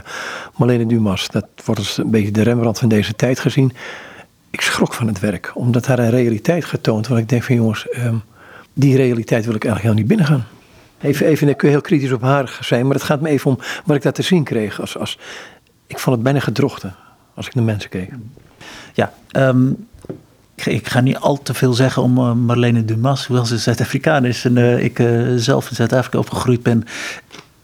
Marlene 0.55 0.85
Dumas. 0.85 1.27
Dat 1.27 1.47
wordt 1.65 1.81
als 1.81 1.97
een 1.97 2.09
beetje 2.09 2.31
de 2.31 2.41
Rembrandt 2.41 2.79
van 2.79 2.89
deze 2.89 3.15
tijd 3.15 3.39
gezien. 3.39 3.73
Ik 4.49 4.61
schrok 4.61 4.93
van 4.93 5.07
het 5.07 5.19
werk, 5.19 5.51
omdat 5.53 5.85
daar 5.85 5.99
een 5.99 6.09
realiteit 6.09 6.65
getoond 6.65 7.07
wordt. 7.07 7.23
Ik 7.23 7.29
denk 7.29 7.43
van 7.43 7.55
jongens. 7.55 7.87
Um, 8.05 8.23
die 8.77 8.95
realiteit 8.95 9.45
wil 9.45 9.55
ik 9.55 9.65
eigenlijk 9.65 9.81
helemaal 9.81 10.03
niet 10.03 10.07
binnengaan. 10.07 10.55
Even, 11.01 11.25
even, 11.25 11.49
ik 11.49 11.57
kun 11.57 11.69
heel 11.69 11.81
kritisch 11.81 12.11
op 12.11 12.21
haar 12.21 12.57
zijn, 12.61 12.85
maar 12.85 12.95
het 12.95 13.03
gaat 13.03 13.21
me 13.21 13.29
even 13.29 13.51
om 13.51 13.59
wat 13.85 13.95
ik 13.95 14.01
daar 14.01 14.13
te 14.13 14.21
zien 14.21 14.43
kreeg. 14.43 14.81
Als, 14.81 14.97
als, 14.97 15.17
ik 15.87 15.99
vond 15.99 16.15
het 16.15 16.23
bijna 16.23 16.39
gedrochten 16.39 16.95
als 17.35 17.47
ik 17.47 17.55
naar 17.55 17.63
mensen 17.63 17.89
keek. 17.89 18.09
Ja, 18.93 19.13
um, 19.31 19.87
ik, 20.55 20.87
ga 20.87 20.99
niet 20.99 21.17
al 21.17 21.41
te 21.41 21.53
veel 21.53 21.73
zeggen 21.73 22.01
om 22.01 22.17
uh, 22.17 22.31
Marlene 22.33 22.85
Dumas, 22.85 23.25
hoewel 23.25 23.45
ze 23.45 23.57
Zuid-Afrikaan 23.57 24.25
is 24.25 24.45
en 24.45 24.55
uh, 24.55 24.83
ik 24.83 24.99
uh, 24.99 25.33
zelf 25.35 25.69
in 25.69 25.75
Zuid-Afrika 25.75 26.17
opgegroeid 26.17 26.63
ben. 26.63 26.83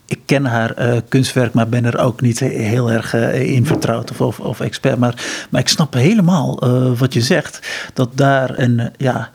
Ik 0.05 0.19
ken 0.25 0.45
haar 0.45 1.01
kunstwerk, 1.09 1.53
maar 1.53 1.67
ben 1.67 1.85
er 1.85 1.99
ook 1.99 2.21
niet 2.21 2.39
heel 2.39 2.91
erg 2.91 3.13
in 3.33 3.65
vertrouwd 3.65 4.11
of, 4.11 4.21
of, 4.21 4.39
of, 4.39 4.59
expert. 4.59 4.97
Maar, 4.97 5.45
maar 5.49 5.61
ik 5.61 5.67
snap 5.67 5.93
helemaal 5.93 6.59
wat 6.95 7.13
je 7.13 7.21
zegt. 7.21 7.59
Dat 7.93 8.09
daar 8.17 8.59
een, 8.59 8.91
ja, 8.97 9.31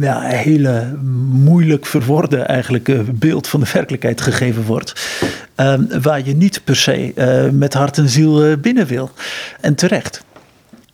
ja, 0.00 0.20
hele 0.20 0.96
moeilijk 1.30 1.86
verworden 1.86 2.48
eigenlijk 2.48 3.18
beeld 3.18 3.48
van 3.48 3.60
de 3.60 3.70
werkelijkheid 3.72 4.20
gegeven 4.20 4.62
wordt. 4.62 5.06
Ehm, 5.54 6.00
waar 6.00 6.26
je 6.26 6.34
niet 6.34 6.64
per 6.64 6.76
se 6.76 7.12
met 7.52 7.74
hart 7.74 7.98
en 7.98 8.08
ziel 8.08 8.56
binnen 8.56 8.86
wil. 8.86 9.10
En 9.60 9.74
terecht. 9.74 10.24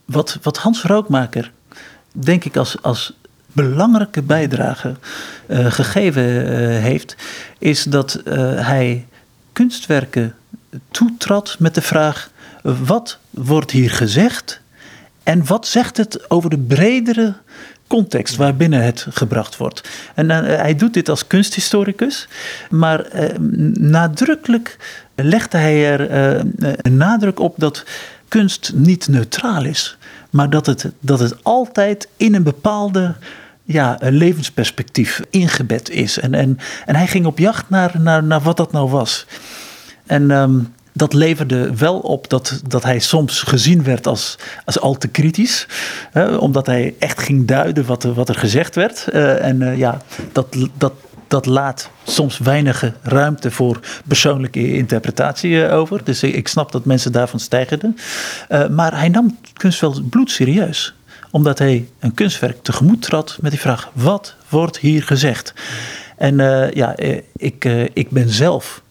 Wat, 0.05 0.38
wat 0.43 0.59
Hans 0.59 0.82
Rookmaker, 0.82 1.51
denk 2.12 2.45
ik, 2.45 2.57
als, 2.57 2.82
als 2.82 3.16
belangrijke 3.53 4.22
bijdrage 4.22 4.97
gegeven 5.49 6.22
heeft, 6.80 7.16
is 7.59 7.84
dat 7.84 8.22
hij 8.57 9.07
kunstwerken 9.53 10.34
toetrad 10.90 11.57
met 11.59 11.74
de 11.74 11.82
vraag: 11.82 12.30
wat 12.62 13.18
wordt 13.30 13.70
hier 13.70 13.90
gezegd 13.90 14.61
en 15.22 15.47
wat 15.47 15.66
zegt 15.66 15.97
het 15.97 16.30
over 16.30 16.51
de 16.51 16.59
bredere 16.59 17.34
context 17.93 18.36
waarbinnen 18.36 18.84
het 18.84 19.07
gebracht 19.11 19.57
wordt. 19.57 19.88
En 20.14 20.30
hij 20.45 20.74
doet 20.74 20.95
dit 20.95 21.09
als 21.09 21.26
kunsthistoricus, 21.26 22.28
maar 22.70 23.07
nadrukkelijk 23.72 24.76
legde 25.14 25.59
hij 25.59 25.99
er 25.99 26.45
nadruk 26.90 27.40
op 27.40 27.55
dat 27.59 27.84
kunst 28.28 28.72
niet 28.74 29.09
neutraal 29.09 29.64
is, 29.64 29.97
maar 30.30 30.51
dat 30.51 30.66
het, 30.66 30.90
dat 31.01 31.18
het 31.18 31.45
altijd 31.45 32.09
in 32.16 32.34
een 32.34 32.43
bepaalde 32.43 33.14
ja, 33.64 33.97
een 33.99 34.14
levensperspectief 34.14 35.20
ingebed 35.30 35.90
is. 35.90 36.18
En, 36.18 36.34
en, 36.34 36.59
en 36.86 36.97
hij 36.97 37.07
ging 37.07 37.26
op 37.26 37.38
jacht 37.38 37.70
naar, 37.70 38.01
naar, 38.01 38.24
naar 38.24 38.40
wat 38.40 38.57
dat 38.57 38.72
nou 38.72 38.90
was. 38.90 39.26
En 40.07 40.30
ehm, 40.30 40.59
dat 40.93 41.12
leverde 41.12 41.76
wel 41.76 41.99
op 41.99 42.28
dat, 42.28 42.61
dat 42.66 42.82
hij 42.82 42.99
soms 42.99 43.40
gezien 43.40 43.84
werd 43.84 44.07
als, 44.07 44.38
als 44.64 44.80
al 44.80 44.99
te 44.99 45.09
kritisch. 45.09 45.66
Hè, 46.11 46.36
omdat 46.36 46.66
hij 46.66 46.95
echt 46.99 47.22
ging 47.22 47.47
duiden 47.47 47.86
wat, 47.86 48.03
wat 48.03 48.28
er 48.28 48.34
gezegd 48.34 48.74
werd. 48.74 49.07
Uh, 49.12 49.45
en 49.45 49.61
uh, 49.61 49.78
ja, 49.78 50.01
dat, 50.32 50.57
dat, 50.78 50.93
dat 51.28 51.47
laat 51.47 51.90
soms 52.05 52.38
weinig 52.38 52.93
ruimte 53.03 53.51
voor 53.51 53.80
persoonlijke 54.07 54.74
interpretatie 54.74 55.66
eh, 55.66 55.78
over. 55.78 56.05
Dus 56.05 56.22
ik 56.22 56.49
snap 56.49 56.72
dat 56.72 56.84
mensen 56.84 57.12
daarvan 57.12 57.40
stijgerden. 57.40 57.97
Maar 58.70 58.99
hij 58.99 59.09
nam 59.09 59.38
kunst 59.53 59.80
wel 59.80 60.03
bloedserieus 60.11 60.95
omdat 61.30 61.59
hij 61.59 61.88
een 61.99 62.14
kunstwerk 62.14 62.62
tegemoet 62.62 63.03
trad 63.03 63.38
met 63.40 63.51
die 63.51 63.61
vraag: 63.61 63.90
wat 63.93 64.34
wordt 64.49 64.78
hier 64.78 65.03
gezegd? 65.03 65.55
En 66.16 66.36
ja, 66.74 66.97
ik, 67.36 67.64
ik 67.93 68.11
ben 68.11 68.28
zelf 68.28 68.82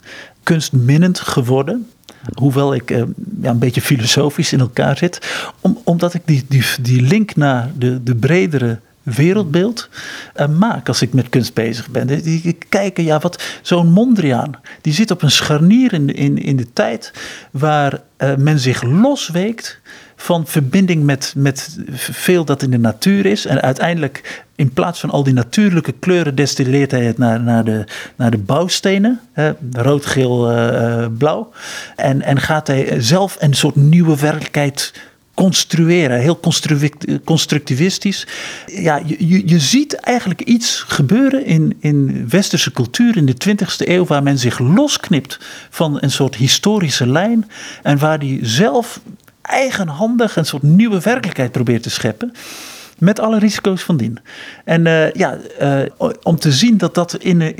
kunstminnend 0.44 1.20
geworden. 1.20 1.88
Hoewel 2.34 2.74
ik 2.74 2.92
uh, 2.92 3.04
ja, 3.42 3.50
een 3.50 3.60
beetje 3.60 3.82
filosofisch 3.82 4.54
in 4.54 4.60
elkaar 4.60 4.98
zit. 4.98 5.46
Om, 5.60 5.82
omdat 5.84 6.14
ik 6.14 6.22
die, 6.26 6.46
die, 6.48 6.64
die 6.82 7.02
link 7.02 7.36
naar 7.36 7.72
de, 7.78 8.04
de 8.04 8.16
bredere 8.16 8.80
wereldbeeld 9.04 9.90
uh, 10.36 10.48
maak 10.48 10.88
als 10.88 11.02
ik 11.02 11.14
met 11.14 11.30
kunst 11.30 11.54
bezig 11.54 11.90
ben. 11.90 12.08
Die, 12.08 12.58
kijken, 12.70 13.04
ja, 13.04 13.20
wat 13.20 13.44
zo'n 13.62 13.92
Mondriaan, 13.92 14.52
die 14.82 14.94
zit 14.94 15.12
op 15.12 15.22
een 15.22 15.32
scharnier 15.32 15.94
in, 15.94 16.16
in, 16.16 16.38
in 16.38 16.56
de 16.56 16.74
tijd 16.74 17.14
waar 17.52 18.02
uh, 18.18 18.36
men 18.36 18.60
zich 18.60 18.84
losweekt 18.84 19.80
van 20.22 20.48
verbinding 20.48 21.04
met, 21.04 21.34
met 21.38 21.78
veel 21.92 22.46
dat 22.46 22.62
in 22.62 22.70
de 22.70 22.78
natuur 22.78 23.26
is. 23.26 23.46
En 23.46 23.62
uiteindelijk, 23.62 24.44
in 24.56 24.74
plaats 24.74 25.00
van 25.00 25.10
al 25.10 25.24
die 25.24 25.34
natuurlijke 25.34 25.92
kleuren, 25.92 26.36
destilleert 26.36 26.92
hij 26.92 27.06
het 27.06 27.18
naar, 27.18 27.42
naar, 27.42 27.64
de, 27.64 27.84
naar 28.16 28.32
de 28.32 28.38
bouwstenen. 28.38 29.20
Hè, 29.34 29.52
rood, 29.72 30.06
geel, 30.06 30.52
uh, 30.52 31.06
blauw. 31.18 31.52
En, 31.96 32.22
en 32.22 32.40
gaat 32.40 32.68
hij 32.68 33.02
zelf 33.02 33.38
een 33.40 33.54
soort 33.54 33.76
nieuwe 33.76 34.18
werkelijkheid 34.18 34.94
construeren, 35.34 36.20
heel 36.20 36.40
constructivistisch. 37.24 38.28
Ja, 38.66 39.02
je, 39.06 39.48
je 39.48 39.60
ziet 39.60 39.94
eigenlijk 39.94 40.42
iets 40.42 40.84
gebeuren 40.88 41.46
in, 41.46 41.78
in 41.80 42.30
westerse 42.30 42.72
cultuur 42.72 43.18
in 43.18 43.26
de 43.26 43.36
20e 43.50 43.88
eeuw, 43.88 44.06
waar 44.06 44.24
men 44.24 44.40
zich 44.40 44.60
losknipt 44.60 45.40
van 45.70 45.98
een 46.02 46.12
soort 46.12 46.36
historische 46.36 47.08
lijn 47.08 47.50
en 47.84 47.98
waar 47.98 48.20
die 48.20 48.40
zelf 48.46 49.00
eigenhandig 49.42 50.36
een 50.36 50.46
soort 50.46 50.64
nieuwe 50.64 51.00
werkelijkheid 51.00 51.52
probeert 51.52 51.84
te 51.84 51.90
scheppen. 51.90 52.34
Met 52.98 53.20
alle 53.20 53.40
risico's 53.40 53.84
van 53.84 53.98
dien. 53.98 54.20
En 54.66 54.86
uh, 54.86 55.12
ja, 55.12 55.38
uh, 55.62 55.82
om 56.24 56.40
te 56.40 56.52
zien 56.52 56.78
dat 56.78 56.96
dat 56.96 57.16
in 57.16 57.40
de, 57.40 57.54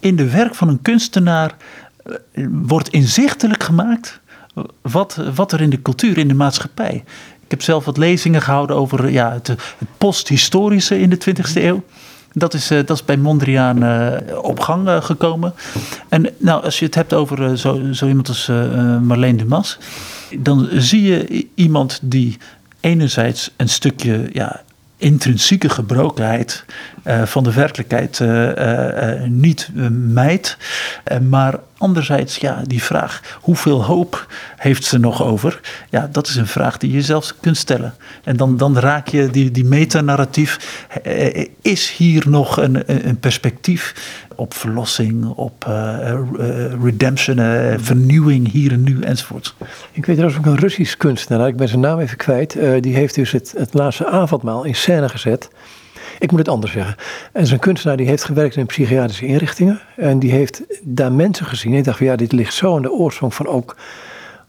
in 0.00 0.16
de 0.16 0.30
werk 0.30 0.54
van 0.54 0.68
een 0.68 0.82
kunstenaar 0.82 1.56
uh, 2.06 2.46
wordt 2.50 2.88
inzichtelijk 2.88 3.62
gemaakt 3.62 4.20
wat, 4.82 5.20
wat 5.34 5.52
er 5.52 5.60
in 5.60 5.70
de 5.70 5.82
cultuur, 5.82 6.18
in 6.18 6.28
de 6.28 6.34
maatschappij. 6.34 7.04
Ik 7.44 7.50
heb 7.50 7.62
zelf 7.62 7.84
wat 7.84 7.96
lezingen 7.96 8.42
gehouden 8.42 8.76
over 8.76 9.10
ja, 9.10 9.32
het, 9.32 9.46
het 9.46 9.58
posthistorische 9.98 11.00
in 11.00 11.10
de 11.10 11.18
20e 11.28 11.54
eeuw. 11.54 11.84
Dat 12.36 12.54
is, 12.54 12.70
uh, 12.70 12.78
dat 12.78 12.96
is 12.96 13.04
bij 13.04 13.16
Mondriaan 13.16 13.84
uh, 13.84 14.12
op 14.42 14.60
gang 14.60 14.88
uh, 14.88 15.02
gekomen. 15.02 15.54
En 16.08 16.30
nou, 16.38 16.64
als 16.64 16.78
je 16.78 16.84
het 16.84 16.94
hebt 16.94 17.12
over 17.12 17.58
zo, 17.58 17.92
zo 17.92 18.06
iemand 18.06 18.28
als 18.28 18.46
Marleen 19.02 19.36
Dumas, 19.36 19.78
dan 20.38 20.68
zie 20.72 21.02
je 21.02 21.46
iemand 21.54 21.98
die 22.02 22.38
enerzijds 22.80 23.50
een 23.56 23.68
stukje 23.68 24.28
ja, 24.32 24.62
intrinsieke 24.96 25.68
gebrokenheid 25.68 26.64
van 27.24 27.44
de 27.44 27.52
werkelijkheid 27.52 28.20
niet 29.28 29.70
mijt, 29.90 30.56
maar 31.28 31.58
anderzijds, 31.78 32.36
ja, 32.36 32.62
die 32.66 32.82
vraag, 32.82 33.38
hoeveel 33.40 33.84
hoop 33.84 34.26
heeft 34.56 34.84
ze 34.84 34.98
nog 34.98 35.22
over? 35.22 35.60
Ja, 35.90 36.08
dat 36.12 36.26
is 36.26 36.36
een 36.36 36.46
vraag 36.46 36.78
die 36.78 36.92
je 36.92 37.02
zelfs 37.02 37.34
kunt 37.40 37.56
stellen. 37.56 37.94
En 38.24 38.36
dan, 38.36 38.56
dan 38.56 38.78
raak 38.78 39.08
je 39.08 39.30
die, 39.30 39.50
die 39.50 39.64
metanarratief. 39.64 40.86
Eh, 41.02 41.46
is 41.62 41.90
hier 41.90 42.24
nog 42.28 42.56
een, 42.56 43.06
een 43.08 43.18
perspectief 43.18 43.94
op 44.36 44.54
verlossing, 44.54 45.26
op 45.26 45.64
uh, 45.68 46.14
redemption, 46.82 47.36
vernieuwing 47.78 48.50
hier 48.50 48.72
en 48.72 48.82
nu 48.82 49.00
enzovoort? 49.00 49.54
Ik 49.92 50.06
weet 50.06 50.16
trouwens 50.16 50.38
ook 50.38 50.46
een 50.46 50.58
Russisch 50.58 50.96
kunstenaar, 50.96 51.48
ik 51.48 51.56
ben 51.56 51.68
zijn 51.68 51.80
naam 51.80 51.98
even 51.98 52.16
kwijt. 52.16 52.58
die 52.80 52.94
heeft 52.94 53.14
dus 53.14 53.30
het, 53.30 53.54
het 53.56 53.74
laatste 53.74 54.06
avondmaal 54.06 54.64
in 54.64 54.74
scène 54.74 55.08
gezet. 55.08 55.50
Ik 56.18 56.30
moet 56.30 56.38
het 56.38 56.48
anders 56.48 56.72
zeggen. 56.72 56.96
En 57.32 57.52
een 57.52 57.58
kunstenaar 57.58 57.96
die 57.96 58.06
heeft 58.06 58.24
gewerkt 58.24 58.56
in 58.56 58.66
psychiatrische 58.66 59.26
inrichtingen. 59.26 59.80
En 59.96 60.18
die 60.18 60.30
heeft 60.30 60.62
daar 60.82 61.12
mensen 61.12 61.46
gezien. 61.46 61.72
En 61.72 61.78
ik 61.78 61.84
dacht 61.84 61.98
van 61.98 62.06
ja, 62.06 62.16
dit 62.16 62.32
ligt 62.32 62.54
zo 62.54 62.76
aan 62.76 62.82
de 62.82 62.92
oorsprong 62.92 63.34
van 63.34 63.46
ook 63.46 63.76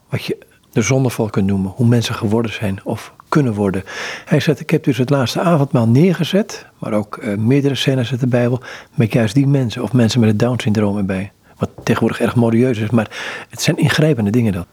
wat 0.09 0.25
je 0.25 0.37
de 0.71 0.81
zondeval 0.81 1.29
kunt 1.29 1.47
noemen. 1.47 1.71
Hoe 1.75 1.87
mensen 1.87 2.15
geworden 2.15 2.51
zijn 2.53 2.79
of 2.83 3.13
kunnen 3.29 3.53
worden. 3.53 3.83
Hij 4.25 4.39
zegt, 4.39 4.59
ik 4.59 4.69
heb 4.69 4.83
dus 4.83 4.97
het 4.97 5.09
laatste 5.09 5.39
avondmaal 5.39 5.87
neergezet. 5.87 6.65
Maar 6.79 6.93
ook 6.93 7.17
uh, 7.17 7.37
meerdere 7.37 7.75
scènes 7.75 8.11
uit 8.11 8.19
de 8.19 8.27
Bijbel. 8.27 8.61
Met 8.93 9.13
juist 9.13 9.33
die 9.33 9.47
mensen. 9.47 9.83
Of 9.83 9.93
mensen 9.93 10.19
met 10.19 10.29
het 10.29 10.39
Down-syndroom 10.39 10.97
erbij. 10.97 11.31
Wat 11.57 11.69
tegenwoordig 11.83 12.19
erg 12.19 12.35
modieus 12.35 12.77
is. 12.77 12.89
Maar 12.89 13.09
het 13.49 13.61
zijn 13.61 13.77
ingrijpende 13.77 14.31
dingen 14.31 14.53
dan. 14.53 14.65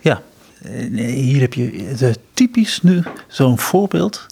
Ja, 0.00 0.22
hier 0.94 1.40
heb 1.40 1.54
je 1.54 2.14
typisch 2.34 2.82
nu 2.82 3.02
zo'n 3.26 3.58
voorbeeld 3.58 4.26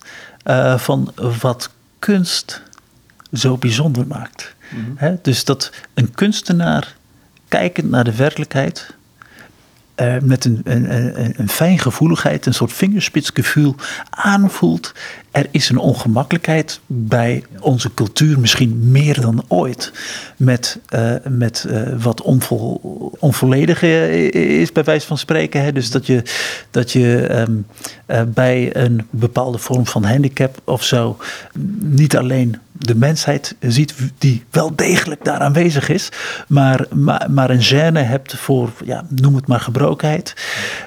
uh, 0.46 0.78
van 0.78 1.12
wat 1.40 1.70
kunst 2.04 2.62
zo 3.32 3.56
bijzonder 3.56 4.06
maakt. 4.06 4.54
Mm 4.70 5.18
dus 5.22 5.44
dat 5.44 5.70
een 5.94 6.10
kunstenaar 6.10 6.96
kijkend 7.48 7.90
naar 7.90 8.04
de 8.04 8.16
werkelijkheid 8.16 8.94
uh, 9.96 10.14
met 10.22 10.44
een, 10.44 10.60
een, 10.64 10.94
een, 11.38 11.48
een 12.46 12.54
soort 12.54 12.72
vingerspitsgevoel 12.72 13.74
aanvoelt. 14.10 14.92
Er 15.30 15.46
is 15.50 15.68
een 15.68 15.78
ongemakkelijkheid 15.78 16.80
bij 16.86 17.44
onze 17.60 17.94
cultuur, 17.94 18.40
misschien 18.40 18.90
meer 18.90 19.20
dan 19.20 19.44
ooit, 19.48 19.92
met, 20.36 20.78
uh, 20.94 21.12
met 21.28 21.66
uh, 21.68 22.02
wat 22.02 22.22
onvol, 22.22 22.80
onvolledig 23.18 23.82
is, 23.82 24.72
bij 24.72 24.84
wijze 24.84 25.06
van 25.06 25.18
spreken. 25.18 25.62
Hè? 25.62 25.72
Dus 25.72 25.90
dat 25.90 26.06
je, 26.06 26.22
dat 26.70 26.92
je 26.92 27.28
um, 27.48 27.66
bij 28.34 28.76
een 28.76 29.06
bepaalde 29.10 29.58
vorm 29.58 29.86
van 29.86 30.04
handicap 30.04 30.60
of 30.64 30.84
zo 30.84 31.16
niet 31.78 32.16
alleen 32.16 32.58
de 32.78 32.94
mensheid 32.94 33.56
ziet 33.60 33.94
die 34.18 34.44
wel 34.50 34.76
degelijk 34.76 35.24
daar 35.24 35.38
aanwezig 35.38 35.88
is, 35.88 36.08
maar, 36.48 36.86
maar, 37.30 37.50
een 37.50 37.64
gêne 37.64 38.06
hebt 38.06 38.34
voor, 38.36 38.72
ja, 38.84 39.06
noem 39.08 39.34
het 39.34 39.46
maar 39.46 39.60
gebrokenheid. 39.60 40.34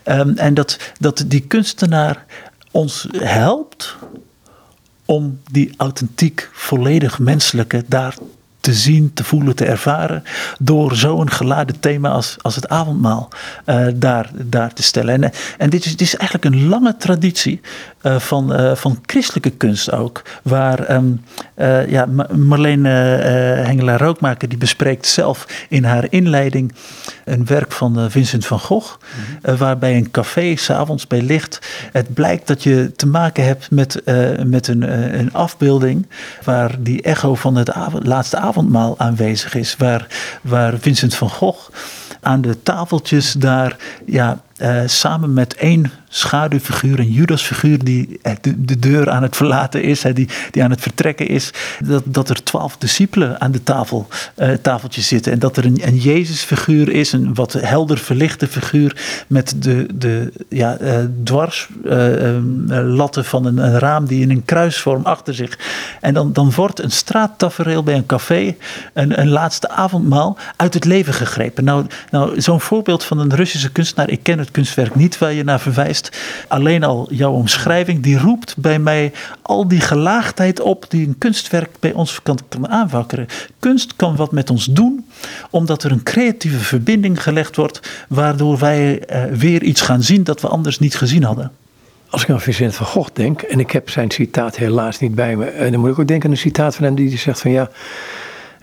Um, 0.06 0.38
en 0.38 0.54
dat, 0.54 0.78
dat 1.00 1.24
die 1.28 1.42
kunstenaar 1.42 2.26
ons 2.72 3.08
helpt 3.18 3.96
om 5.06 5.40
die 5.52 5.74
authentiek, 5.78 6.50
volledig 6.54 7.20
menselijke 7.20 7.84
daar 7.88 8.16
te 8.68 8.74
zien, 8.74 9.14
te 9.14 9.24
voelen, 9.24 9.56
te 9.56 9.66
ervaren. 9.66 10.24
Door 10.60 10.96
zo'n 10.96 11.32
geladen 11.32 11.80
thema 11.80 12.10
als, 12.10 12.36
als 12.42 12.56
het 12.56 12.70
avondmaal 12.70 13.30
uh, 13.66 13.88
daar, 13.96 14.30
daar 14.34 14.74
te 14.74 14.84
stellen. 14.84 15.24
En, 15.24 15.32
en 15.58 15.70
dit, 15.70 15.86
is, 15.86 15.92
dit 15.92 16.02
is 16.02 16.16
eigenlijk 16.16 16.56
een 16.56 16.68
lange 16.68 16.98
traditie 16.98 17.62
uh, 18.04 18.20
van, 18.20 18.62
uh, 18.62 18.76
van 18.76 19.00
christelijke 19.06 19.50
kunst 19.50 19.92
ook. 19.92 20.22
Waar 20.44 20.96
um, 20.96 21.24
ja, 21.88 22.06
Marleen 22.36 22.86
Hengelaar-Rookmaker 22.86 24.50
die 24.50 24.58
bespreekt 24.58 25.08
zelf 25.08 25.66
in 25.70 25.84
haar 25.84 26.06
inleiding 26.10 26.74
een 27.26 27.46
werk 27.46 27.72
van 27.72 28.12
Vincent 28.12 28.46
van 28.46 28.60
Gogh. 28.60 28.96
Mm 28.96 29.24
-hmm. 29.42 29.58
waarbij 29.58 29.96
een 29.96 30.12
café 30.12 30.56
s'avonds 30.56 31.08
bij 31.08 31.22
licht 31.22 31.60
het 31.92 32.14
blijkt 32.14 32.48
dat 32.48 32.64
je 32.64 32.92
te 32.96 33.08
maken 33.08 33.46
hebt 33.46 33.72
met, 33.72 34.02
met 34.46 34.68
een, 34.68 34.82
een 35.20 35.34
afbeelding 35.34 36.08
waar 36.44 36.76
die 36.80 37.02
echo 37.02 37.36
van 37.36 37.56
het 37.56 37.72
avond, 37.72 38.08
laatste 38.08 38.38
avondmaal 38.58 38.96
aanwezig 38.98 39.56
is. 39.56 39.76
Waar, 39.76 40.08
waar 40.42 40.80
Vincent 40.80 41.16
van 41.16 41.30
Gogh 41.30 41.70
aan 42.22 42.42
de 42.42 42.64
tafeltjes 42.64 43.32
daar 43.32 43.76
ja, 44.06 44.42
uh, 44.58 44.82
samen 44.86 45.34
met 45.34 45.56
één 45.56 45.92
schaduwfiguur, 46.18 47.00
een 47.00 47.12
Judasfiguur 47.12 47.84
die 47.84 48.20
de, 48.42 48.66
de, 48.66 48.80
deur 48.80 49.10
aan 49.10 49.24
het 49.24 49.36
verlaten 49.36 49.84
is, 49.84 50.02
die, 50.02 50.28
die 50.52 50.64
aan 50.64 50.72
het 50.72 50.82
vertrekken 50.82 51.28
is, 51.28 51.52
dat, 51.86 52.04
dat 52.06 52.30
er 52.30 52.44
twaalf 52.44 52.78
discipelen 52.78 53.42
aan 53.42 53.52
de 53.52 53.64
tafel, 53.64 54.08
uh, 54.36 54.50
tafeltjes 54.62 55.08
zitten 55.08 55.32
en 55.32 55.40
dat 55.40 55.58
er 55.58 55.66
een, 55.66 55.80
een 55.82 55.98
Jezusfiguur 55.98 56.90
is, 56.90 57.12
een 57.12 57.34
wat 57.34 57.54
helder 57.54 57.98
verlichte 57.98 58.48
figuur 58.48 59.26
met 59.28 59.56
de, 59.58 59.88
de 59.94 60.32
ja, 60.50 60.78
uh, 60.82 60.96
dwarslatten 61.24 63.26
van 63.26 63.46
een, 63.46 63.58
een, 63.58 63.80
raam 63.80 64.06
die 64.06 64.22
in 64.22 64.30
een 64.30 64.46
kruisvorm 64.46 65.06
achter 65.06 65.34
zich. 65.34 65.60
En 66.02 66.14
dan, 66.14 66.34
dan 66.34 66.52
wordt 66.56 66.84
een 66.84 66.92
straattafereel 66.92 67.84
bij 67.84 67.96
een 67.96 68.06
café, 68.06 68.56
een, 68.94 69.20
een 69.20 69.30
laatste 69.30 69.70
avondmaal, 69.70 70.38
uit 70.56 70.74
het 70.74 70.86
leven 70.86 71.14
gegrepen. 71.14 71.64
Nou, 71.64 71.86
nou 72.12 72.42
zo'n 72.42 72.62
voorbeeld 72.62 73.04
van 73.04 73.20
een 73.20 73.36
Russische 73.36 73.72
kunstenaar, 73.72 74.10
ik 74.10 74.24
ken 74.24 74.40
het 74.40 74.52
kunstwerk 74.52 74.96
niet 74.96 75.18
waar 75.18 75.34
je 75.34 75.44
naar 75.44 75.60
verwijst. 75.60 76.07
Alleen 76.48 76.84
al 76.84 77.08
jouw 77.14 77.32
omschrijving, 77.32 78.04
die 78.04 78.20
roept 78.20 78.58
bij 78.58 78.80
mij 78.80 79.12
al 79.42 79.68
die 79.68 79.80
gelaagdheid 79.80 80.60
op 80.60 80.86
die 80.90 81.08
een 81.08 81.18
kunstwerk 81.18 81.70
bij 81.80 81.94
ons 81.94 82.22
kan, 82.24 82.40
kan 82.50 82.68
aanwakkeren. 82.68 83.28
Kunst 83.60 83.96
kan 83.96 84.16
wat 84.16 84.32
met 84.32 84.50
ons 84.50 84.66
doen, 84.66 85.06
omdat 85.50 85.84
er 85.84 85.92
een 85.92 86.04
creatieve 86.04 86.60
verbinding 86.60 87.24
gelegd 87.24 87.56
wordt, 87.56 88.06
waardoor 88.10 88.58
wij 88.58 89.02
uh, 89.12 89.24
weer 89.24 89.64
iets 89.64 89.82
gaan 89.82 90.04
zien 90.04 90.24
dat 90.24 90.42
we 90.42 90.48
anders 90.48 90.80
niet 90.80 90.96
gezien 90.96 91.24
hadden. 91.24 91.52
Als 92.10 92.24
ik 92.24 92.30
aan 92.30 92.42
Vincent 92.42 92.76
van 92.76 92.86
Gogh 92.86 93.10
denk, 93.14 93.42
en 93.42 93.60
ik 93.60 93.72
heb 93.72 93.90
zijn 93.90 94.12
citaat 94.12 94.56
helaas 94.56 95.00
niet 95.00 95.16
bij 95.16 95.36
me, 95.36 95.46
en 95.46 95.72
dan 95.72 95.80
moet 95.80 95.90
ik 95.90 96.00
ook 96.00 96.08
denken 96.08 96.26
aan 96.26 96.36
een 96.36 96.42
citaat 96.42 96.76
van 96.76 96.86
hem 96.86 96.96
die 96.96 97.18
zegt 97.18 97.42
van 97.42 97.52
ja, 97.52 97.70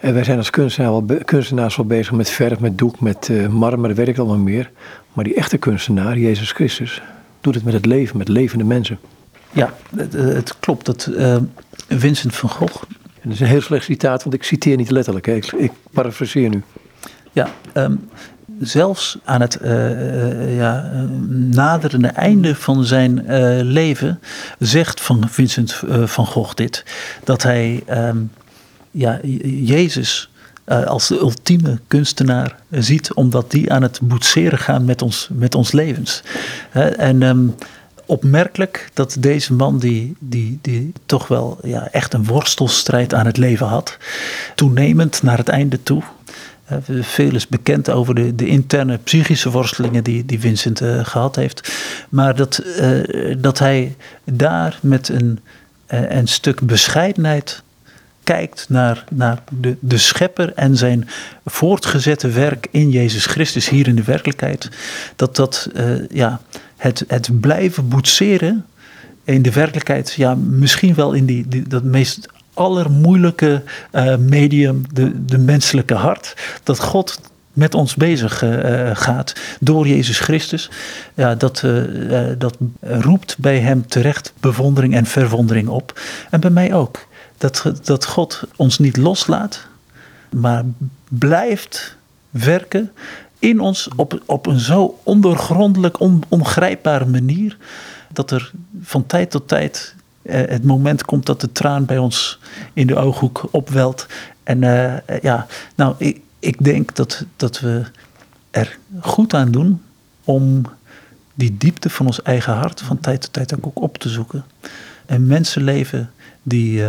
en 0.01 0.15
wij 0.15 0.25
zijn 0.25 0.39
als 0.39 0.51
kunstenaar 0.51 1.03
kunstenaars 1.25 1.77
wel 1.77 1.87
bezig 1.87 2.13
met 2.13 2.31
verf, 2.31 2.59
met 2.59 2.79
doek, 2.79 3.01
met 3.01 3.31
marmer, 3.51 3.95
weet 3.95 4.09
ik 4.09 4.19
allemaal 4.19 4.37
meer. 4.37 4.71
Maar 5.13 5.25
die 5.25 5.35
echte 5.35 5.59
kunstenaar, 5.59 6.19
Jezus 6.19 6.53
Christus, 6.53 7.03
doet 7.45 7.55
het 7.55 7.65
met 7.65 7.73
het 7.75 7.87
leven, 7.87 8.17
met 8.17 8.29
levende 8.29 8.65
mensen. 8.65 8.99
Ja, 9.53 9.75
het, 9.97 10.13
het 10.13 10.59
klopt. 10.59 10.87
Dat 10.87 11.09
uh, 11.11 11.37
Vincent 11.89 12.37
van 12.37 12.49
Gogh. 12.49 12.83
En 13.03 13.31
dat 13.31 13.33
is 13.33 13.41
een 13.41 13.47
heel 13.47 13.61
slecht 13.61 13.85
citaat, 13.85 14.23
want 14.23 14.35
ik 14.35 14.43
citeer 14.43 14.77
niet 14.77 14.91
letterlijk. 14.91 15.27
Hè. 15.27 15.33
Ik, 15.35 15.53
ik 15.53 15.73
parafraseer 15.91 16.49
nu. 16.49 16.63
Ja, 17.33 17.49
um, 17.75 18.09
zelfs 18.61 19.19
aan 19.25 19.41
het 19.41 19.59
uh, 19.63 20.57
ja, 20.57 20.91
naderende 21.51 22.09
einde 22.09 22.55
van 22.55 22.85
zijn 22.85 23.25
uh, 23.29 23.59
leven 23.63 24.21
zegt 24.59 25.01
van 25.01 25.29
Vincent 25.29 25.83
van 26.05 26.27
Gogh 26.27 26.55
dit. 26.55 26.85
Dat 27.25 27.43
hij 27.43 27.83
um, 27.91 28.31
ja, 28.91 29.21
Jezus 29.45 30.31
uh, 30.67 30.85
als 30.85 31.09
de 31.09 31.19
ultieme 31.19 31.79
kunstenaar 31.87 32.57
ziet, 32.71 33.15
omdat 33.15 33.51
die 33.51 33.73
aan 33.73 33.83
het 33.83 33.99
boetseren 34.03 34.59
gaan 34.59 34.85
met 34.85 35.03
ons, 35.03 35.29
met 35.33 35.55
ons 35.55 35.73
levens. 35.73 36.23
En 36.99 37.23
um, 37.23 37.55
opmerkelijk 38.07 38.91
dat 38.93 39.17
deze 39.19 39.53
man, 39.53 39.79
die, 39.79 40.15
die, 40.19 40.59
die 40.63 40.93
toch 41.07 41.29
wel 41.29 41.59
ja, 41.63 41.89
echt 41.91 42.15
een 42.15 42.25
worstelstrijd 42.25 43.15
aan 43.15 43.27
het 43.27 43.37
leven 43.37 43.67
had, 43.67 43.97
toenemend 44.55 45.23
naar 45.23 45.39
het 45.39 45.49
einde 45.49 45.83
toe. 45.83 46.03
Veel 47.01 47.35
is 47.35 47.47
bekend 47.47 47.91
over 47.91 48.15
de, 48.15 48.35
de 48.35 48.47
interne 48.47 48.97
psychische 48.97 49.51
worstelingen 49.51 50.05
die, 50.05 50.25
die 50.27 50.41
Vincent 50.41 50.81
gehad 51.03 51.37
heeft. 51.37 51.73
Maar 52.09 52.37
dat, 52.37 52.63
dat 53.39 53.59
hij 53.59 53.97
daar 54.25 54.79
met 54.83 55.09
een, 55.09 55.41
een 55.87 56.29
stuk 56.29 56.61
bescheidenheid 56.61 57.63
kijkt 58.25 58.67
naar, 58.69 59.05
naar 59.11 59.43
de, 59.61 59.77
de 59.81 59.99
schepper 59.99 60.53
en 60.55 60.77
zijn 60.77 61.09
voortgezette 61.45 62.29
werk 62.29 62.67
in 62.71 62.91
Jezus 62.91 63.27
Christus 63.27 63.69
hier 63.69 63.89
in 63.89 63.97
de 63.97 64.03
werkelijkheid, 64.03 64.69
dat 65.17 65.37
dat 65.37 65.69
uh, 65.75 66.09
ja, 66.09 66.41
het, 66.77 67.05
het 67.09 67.41
blijven 67.41 67.89
boetseren 67.89 68.65
in 69.25 69.43
de 69.43 69.53
werkelijkheid, 69.53 70.13
ja, 70.13 70.35
misschien 70.35 70.95
wel 70.95 71.13
in 71.13 71.27
die, 71.27 71.49
die 71.49 71.69
dat 71.69 71.83
meest 71.83 72.29
allermoeilijke 72.55 73.63
uh, 73.93 74.17
medium, 74.17 74.83
de, 74.93 75.25
de 75.25 75.39
menselijke 75.39 75.95
hart, 75.95 76.37
dat 76.63 76.81
God 76.81 77.21
met 77.53 77.75
ons 77.75 77.95
bezig 77.95 78.43
uh, 78.43 78.91
gaat 78.93 79.33
door 79.61 79.89
Jezus 79.89 80.19
Christus. 80.19 80.71
Ja, 81.15 81.35
dat, 81.35 81.65
dat 82.39 82.57
roept 82.81 83.39
bij 83.39 83.59
hem 83.59 83.87
terecht 83.87 84.33
bewondering 84.41 84.95
en 84.95 85.07
verwondering 85.07 85.69
op. 85.69 86.01
En 86.31 86.41
bij 86.41 86.51
mij 86.51 86.75
ook 86.75 87.07
dat, 87.53 87.87
dat 87.87 88.05
God 88.05 88.43
ons 88.57 88.79
niet 88.79 88.97
loslaat, 88.97 89.67
maar 90.31 90.65
blijft 91.09 91.97
werken 92.31 92.93
in 93.39 93.61
ons 93.61 93.89
op, 93.97 94.23
op 94.27 94.47
een 94.47 94.59
zo 94.59 95.01
ondergrondelijk, 95.03 96.01
on, 96.01 96.23
ongrijpbare 96.29 97.07
manier, 97.07 97.57
dat 98.13 98.31
er 98.31 98.53
van 98.81 99.07
tijd 99.07 99.31
tot 99.31 99.49
tijd 99.49 99.95
eh, 100.23 100.49
het 100.49 100.65
moment 100.65 101.05
komt 101.05 101.27
dat 101.27 101.41
de 101.41 101.53
traan 101.53 101.85
bij 101.85 101.99
ons 101.99 102.39
in 102.73 102.87
de 102.87 102.97
ooghoek 102.97 103.49
opwelt. 103.51 104.07
En 104.43 104.63
uh, 104.63 104.95
ja, 105.23 105.47
nou, 105.75 105.95
ik, 105.99 106.21
ik 106.39 106.65
denk 106.65 106.97
dat, 106.97 107.25
dat 107.37 107.61
we 107.61 107.83
er 108.51 108.79
goed 109.01 109.35
aan 109.35 109.51
doen 109.51 109.83
om 110.25 110.63
die 111.35 111.57
diepte 111.57 111.91
van 111.91 112.07
ons 112.07 112.23
eigen 112.23 112.55
hart 112.55 112.81
van 112.81 113.01
tijd 113.01 113.21
tot 113.21 113.33
tijd 113.33 113.55
ook 113.55 113.83
op 113.83 113.99
te 113.99 114.09
zoeken. 114.09 114.45
En 115.07 115.27
mensenleven 115.27 116.11
die, 116.43 116.81
uh, 116.81 116.89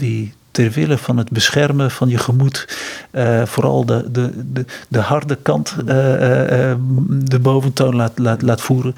die 0.00 0.32
ter 0.50 0.70
wille 0.70 0.98
van 0.98 1.16
het 1.16 1.30
beschermen 1.30 1.90
van 1.90 2.08
je 2.08 2.18
gemoed, 2.18 2.68
uh, 3.12 3.46
vooral 3.46 3.84
de, 3.84 4.10
de, 4.10 4.52
de, 4.52 4.64
de, 4.88 4.98
harde 4.98 5.36
kant 5.42 5.76
uh, 5.86 5.86
uh, 5.86 6.74
de 7.08 7.38
boventoon 7.38 7.96
laat, 7.96 8.18
laat, 8.18 8.42
laat 8.42 8.60
voeren, 8.60 8.94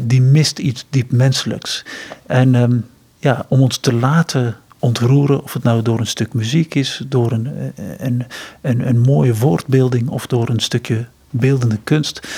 die 0.00 0.22
mist 0.22 0.58
iets 0.58 0.86
diep 0.90 1.10
menselijks. 1.12 1.84
En 2.26 2.54
um, 2.54 2.86
ja, 3.18 3.46
om 3.48 3.60
ons 3.60 3.76
te 3.76 3.92
laten 3.92 4.56
ontroeren, 4.78 5.42
of 5.42 5.52
het 5.52 5.62
nou 5.62 5.82
door 5.82 5.98
een 5.98 6.06
stuk 6.06 6.32
muziek 6.32 6.74
is, 6.74 7.02
door 7.06 7.32
een, 7.32 7.72
een, 7.98 8.26
een, 8.60 8.88
een 8.88 9.00
mooie 9.00 9.34
woordbeelding 9.34 10.08
of 10.08 10.26
door 10.26 10.48
een 10.48 10.60
stukje 10.60 11.06
beeldende 11.30 11.78
kunst, 11.84 12.28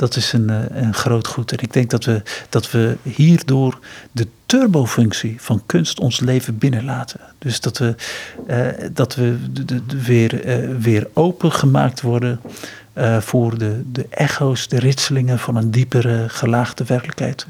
dat 0.00 0.16
is 0.16 0.32
een, 0.32 0.50
eh, 0.50 0.82
een 0.82 0.94
groot 0.94 1.26
goed. 1.26 1.52
En 1.52 1.58
ik 1.60 1.72
denk 1.72 1.90
dat 1.90 2.04
we, 2.04 2.22
dat 2.48 2.70
we 2.70 2.96
hierdoor 3.02 3.78
de 4.12 4.26
turbofunctie 4.46 5.36
van 5.40 5.62
kunst 5.66 6.00
ons 6.00 6.20
leven 6.20 6.58
binnenlaten. 6.58 7.20
Dus 7.38 7.60
dat 7.60 7.78
we, 7.78 7.94
uh, 8.48 8.88
dat 8.92 9.14
we 9.14 9.36
de, 9.64 9.82
weer, 10.04 10.46
uh, 10.46 10.76
weer 10.76 11.08
opengemaakt 11.12 12.00
worden 12.00 12.40
voor 13.20 13.58
de, 13.58 13.82
de 13.92 14.06
echo's, 14.10 14.68
de 14.68 14.78
ritselingen 14.78 15.38
van 15.38 15.56
een 15.56 15.70
diepere 15.70 16.28
gelaagde 16.28 16.84
werkelijkheid. 16.84 17.46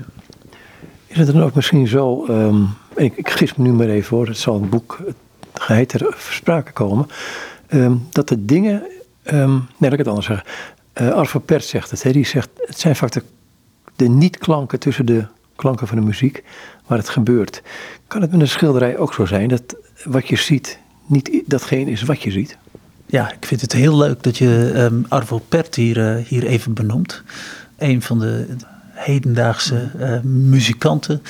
Is 1.07 1.17
het 1.17 1.27
dan 1.27 1.43
ook 1.43 1.55
misschien 1.55 1.89
zo, 1.89 2.27
um, 2.29 2.69
ik, 2.97 3.17
ik 3.17 3.31
gis 3.31 3.55
me 3.55 3.63
nu 3.65 3.73
maar 3.73 3.89
even 3.89 4.17
hoor, 4.17 4.27
het 4.27 4.39
zal 4.39 4.55
een 4.55 4.69
boek 4.69 5.01
geheid 5.55 5.89
ter 5.89 6.17
sprake 6.19 6.73
komen, 6.73 7.07
um, 7.69 8.07
dat 8.11 8.29
de 8.29 8.45
dingen, 8.45 8.83
um, 9.25 9.51
nee 9.51 9.67
laat 9.79 9.93
ik 9.93 9.99
het 9.99 10.09
anders 10.09 10.27
zeggen, 10.27 10.47
uh, 11.01 11.13
Arvo 11.13 11.39
Pert 11.39 11.65
zegt 11.65 11.91
het. 11.91 12.03
Hè? 12.03 12.13
Die 12.13 12.27
zegt, 12.27 12.49
het 12.57 12.79
zijn 12.79 12.97
vaak 12.97 13.13
de, 13.13 13.23
de 13.97 14.09
niet-klanken 14.09 14.79
tussen 14.79 15.07
de 15.07 15.27
klanken 15.57 15.87
van 15.87 15.97
de 15.97 16.05
muziek 16.05 16.45
waar 16.87 16.99
het 16.99 17.09
gebeurt. 17.09 17.63
Kan 18.07 18.21
het 18.21 18.31
met 18.31 18.41
een 18.41 18.49
schilderij 18.49 18.99
ook 18.99 19.15
zo 19.15 19.25
zijn 19.25 19.49
dat 19.49 19.77
wat 20.05 20.29
je 20.29 20.37
ziet 20.37 20.79
niet 21.07 21.43
datgene 21.47 21.91
is 21.91 22.03
wat 22.03 22.23
je 22.23 22.31
ziet? 22.31 22.57
Ja, 23.07 23.33
ik 23.33 23.47
vind 23.47 23.61
het 23.61 23.73
heel 23.73 23.97
leuk 23.97 24.23
dat 24.23 24.39
je 24.39 24.73
um, 24.77 25.07
Arvo 25.09 25.39
Pert 25.49 25.75
hier, 25.75 26.19
uh, 26.19 26.25
hier 26.27 26.47
even 26.47 26.75
benoemt. 26.75 27.23
Een 27.79 28.03
van 28.03 28.19
de 28.19 28.47
hedendaagse 28.93 29.91
uh, 29.99 30.21
muzikanten. 30.23 31.23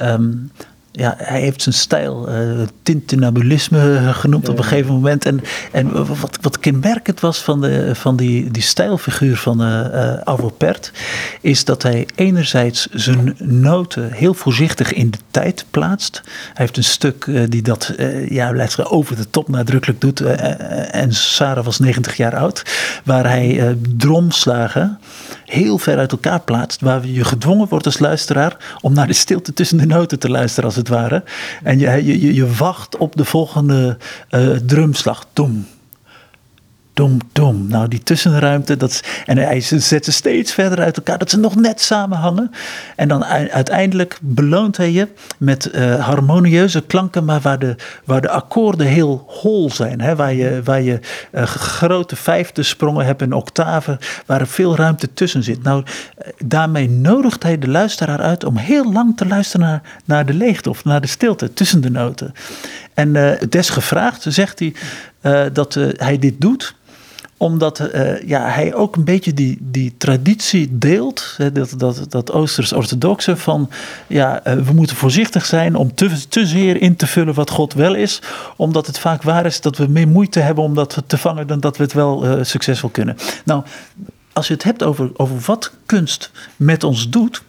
Um, 0.00 0.50
ja, 0.96 1.14
hij 1.18 1.40
heeft 1.40 1.62
zijn 1.62 1.74
stijl 1.74 2.28
uh, 2.28 4.14
genoemd 4.14 4.48
op 4.48 4.58
een 4.58 4.64
gegeven 4.64 4.94
moment. 4.94 5.24
En, 5.24 5.40
en 5.72 6.06
wat, 6.20 6.38
wat 6.40 6.58
kenmerkend 6.58 7.20
was 7.20 7.38
van, 7.38 7.60
de, 7.60 7.94
van 7.94 8.16
die, 8.16 8.50
die 8.50 8.62
stijlfiguur 8.62 9.36
van 9.36 9.62
uh, 9.62 10.44
Pert, 10.56 10.92
is 11.40 11.64
dat 11.64 11.82
hij 11.82 12.08
enerzijds 12.14 12.88
zijn 12.92 13.36
noten 13.38 14.12
heel 14.12 14.34
voorzichtig 14.34 14.92
in 14.92 15.10
de 15.10 15.18
tijd 15.30 15.64
plaatst. 15.70 16.20
Hij 16.24 16.52
heeft 16.54 16.76
een 16.76 16.84
stuk 16.84 17.30
die 17.48 17.62
dat 17.62 17.94
ja, 18.28 18.68
over 18.82 19.16
de 19.16 19.30
top 19.30 19.48
nadrukkelijk 19.48 20.00
doet. 20.00 20.20
en 20.20 21.14
Sarah 21.14 21.64
was 21.64 21.78
90 21.78 22.16
jaar 22.16 22.36
oud, 22.36 22.62
waar 23.04 23.28
hij 23.28 23.76
dromslagen 23.96 24.98
heel 25.46 25.78
ver 25.78 25.98
uit 25.98 26.12
elkaar 26.12 26.40
plaatst, 26.40 26.80
waar 26.80 27.06
je 27.06 27.24
gedwongen 27.24 27.68
wordt 27.68 27.86
als 27.86 27.98
luisteraar 27.98 28.56
om 28.80 28.92
naar 28.92 29.06
de 29.06 29.12
stilte 29.12 29.52
tussen 29.52 29.78
de 29.78 29.86
noten 29.86 30.18
te 30.18 30.30
luisteren, 30.30 30.64
als 30.64 30.76
het 30.76 30.85
ware. 30.88 31.24
En 31.62 31.78
je, 31.78 32.04
je, 32.04 32.34
je 32.34 32.54
wacht 32.54 32.96
op 32.96 33.16
de 33.16 33.24
volgende 33.24 33.96
uh, 34.30 34.50
drumslag. 34.50 35.26
Doem, 35.32 35.66
dom, 36.96 37.18
dom. 37.32 37.66
Nou, 37.68 37.88
die 37.88 38.02
tussenruimte, 38.02 38.76
dat, 38.76 39.02
en 39.26 39.38
hij 39.38 39.60
zet 39.60 40.04
ze 40.04 40.12
steeds 40.12 40.52
verder 40.52 40.80
uit 40.80 40.96
elkaar, 40.96 41.18
dat 41.18 41.30
ze 41.30 41.38
nog 41.38 41.56
net 41.56 41.80
samenhangen. 41.80 42.50
En 42.96 43.08
dan 43.08 43.24
uiteindelijk 43.24 44.18
beloont 44.22 44.76
hij 44.76 44.92
je 44.92 45.08
met 45.38 45.70
uh, 45.74 46.06
harmonieuze 46.06 46.82
klanken, 46.82 47.24
maar 47.24 47.40
waar 47.40 47.58
de, 47.58 47.76
waar 48.04 48.20
de 48.20 48.28
akkoorden 48.28 48.86
heel 48.86 49.24
hol 49.26 49.70
zijn. 49.70 50.00
Hè? 50.00 50.16
Waar 50.16 50.34
je, 50.34 50.60
waar 50.64 50.82
je 50.82 51.00
uh, 51.32 51.42
grote 51.42 52.16
vijfde 52.16 52.62
sprongen 52.62 53.06
hebt 53.06 53.22
en 53.22 53.32
octaven, 53.32 53.98
waar 54.26 54.40
er 54.40 54.46
veel 54.46 54.76
ruimte 54.76 55.12
tussen 55.12 55.42
zit. 55.42 55.62
Nou, 55.62 55.84
eh, 56.18 56.28
daarmee 56.44 56.90
nodigt 56.90 57.42
hij 57.42 57.58
de 57.58 57.68
luisteraar 57.68 58.20
uit 58.20 58.44
om 58.44 58.56
heel 58.56 58.92
lang 58.92 59.16
te 59.16 59.26
luisteren 59.26 59.66
naar, 59.66 59.82
naar 60.04 60.26
de 60.26 60.34
leegte 60.34 60.70
of 60.70 60.84
naar 60.84 61.00
de 61.00 61.06
stilte 61.06 61.52
tussen 61.52 61.80
de 61.80 61.90
noten. 61.90 62.32
En 62.94 63.14
uh, 63.14 63.30
desgevraagd 63.48 64.24
zegt 64.28 64.58
hij 64.58 64.74
dat 65.52 65.74
hij 65.96 66.18
dit 66.18 66.40
doet 66.40 66.74
omdat 67.36 67.80
uh, 67.94 68.22
ja, 68.22 68.48
hij 68.48 68.74
ook 68.74 68.96
een 68.96 69.04
beetje 69.04 69.34
die, 69.34 69.58
die 69.60 69.94
traditie 69.96 70.78
deelt, 70.78 71.34
hè, 71.36 71.52
dat, 71.52 71.74
dat, 71.76 72.06
dat 72.08 72.32
Oosters-orthodoxe, 72.32 73.36
van 73.36 73.70
ja, 74.06 74.46
uh, 74.46 74.54
we 74.54 74.72
moeten 74.72 74.96
voorzichtig 74.96 75.44
zijn 75.44 75.74
om 75.74 75.94
te, 75.94 76.28
te 76.28 76.46
zeer 76.46 76.80
in 76.80 76.96
te 76.96 77.06
vullen 77.06 77.34
wat 77.34 77.50
God 77.50 77.74
wel 77.74 77.94
is, 77.94 78.22
omdat 78.56 78.86
het 78.86 78.98
vaak 78.98 79.22
waar 79.22 79.46
is 79.46 79.60
dat 79.60 79.76
we 79.76 79.86
meer 79.86 80.08
moeite 80.08 80.40
hebben 80.40 80.64
om 80.64 80.74
dat 80.74 81.02
te 81.06 81.18
vangen 81.18 81.46
dan 81.46 81.60
dat 81.60 81.76
we 81.76 81.82
het 81.82 81.92
wel 81.92 82.26
uh, 82.26 82.44
succesvol 82.44 82.88
kunnen. 82.88 83.16
Nou, 83.44 83.62
als 84.32 84.46
je 84.46 84.52
het 84.52 84.62
hebt 84.62 84.82
over, 84.82 85.10
over 85.16 85.36
wat 85.46 85.72
kunst 85.86 86.30
met 86.56 86.84
ons 86.84 87.10
doet, 87.10 87.42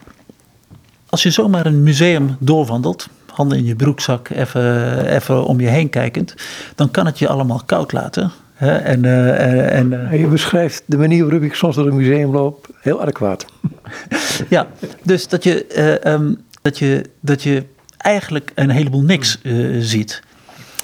als 1.10 1.24
je 1.24 1.32
zomaar 1.32 1.66
een 1.66 1.84
museum 1.84 2.36
doorwandelt, 2.40 3.08
handen 3.26 3.58
in 3.58 3.66
je 3.66 3.76
broekzak, 3.76 4.30
even, 4.30 5.06
even 5.06 5.46
om 5.46 5.60
je 5.60 5.68
heen 5.68 5.90
kijkend, 5.90 6.36
dan 6.76 6.92
kan 6.92 7.06
het 7.06 7.20
je 7.20 7.28
allemaal 7.28 7.62
koud 7.66 7.92
laten. 7.92 8.32
En, 8.58 9.04
uh, 9.04 9.76
en, 9.76 9.92
uh, 9.92 10.20
je 10.20 10.28
beschrijft 10.28 10.84
de 10.86 10.98
manier 10.98 11.24
waarop 11.24 11.42
ik 11.42 11.54
soms 11.54 11.76
door 11.76 11.88
een 11.88 11.96
museum 11.96 12.32
loop 12.32 12.68
heel 12.80 13.02
adequaat. 13.02 13.46
ja, 14.50 14.68
dus 15.04 15.28
dat 15.28 15.44
je, 15.44 15.66
uh, 16.04 16.14
um, 16.14 16.38
dat, 16.62 16.78
je, 16.78 17.10
dat 17.20 17.44
je 17.44 17.64
eigenlijk 17.98 18.52
een 18.56 18.70
heleboel 18.70 19.02
niks 19.02 19.42
ziet. 19.80 20.22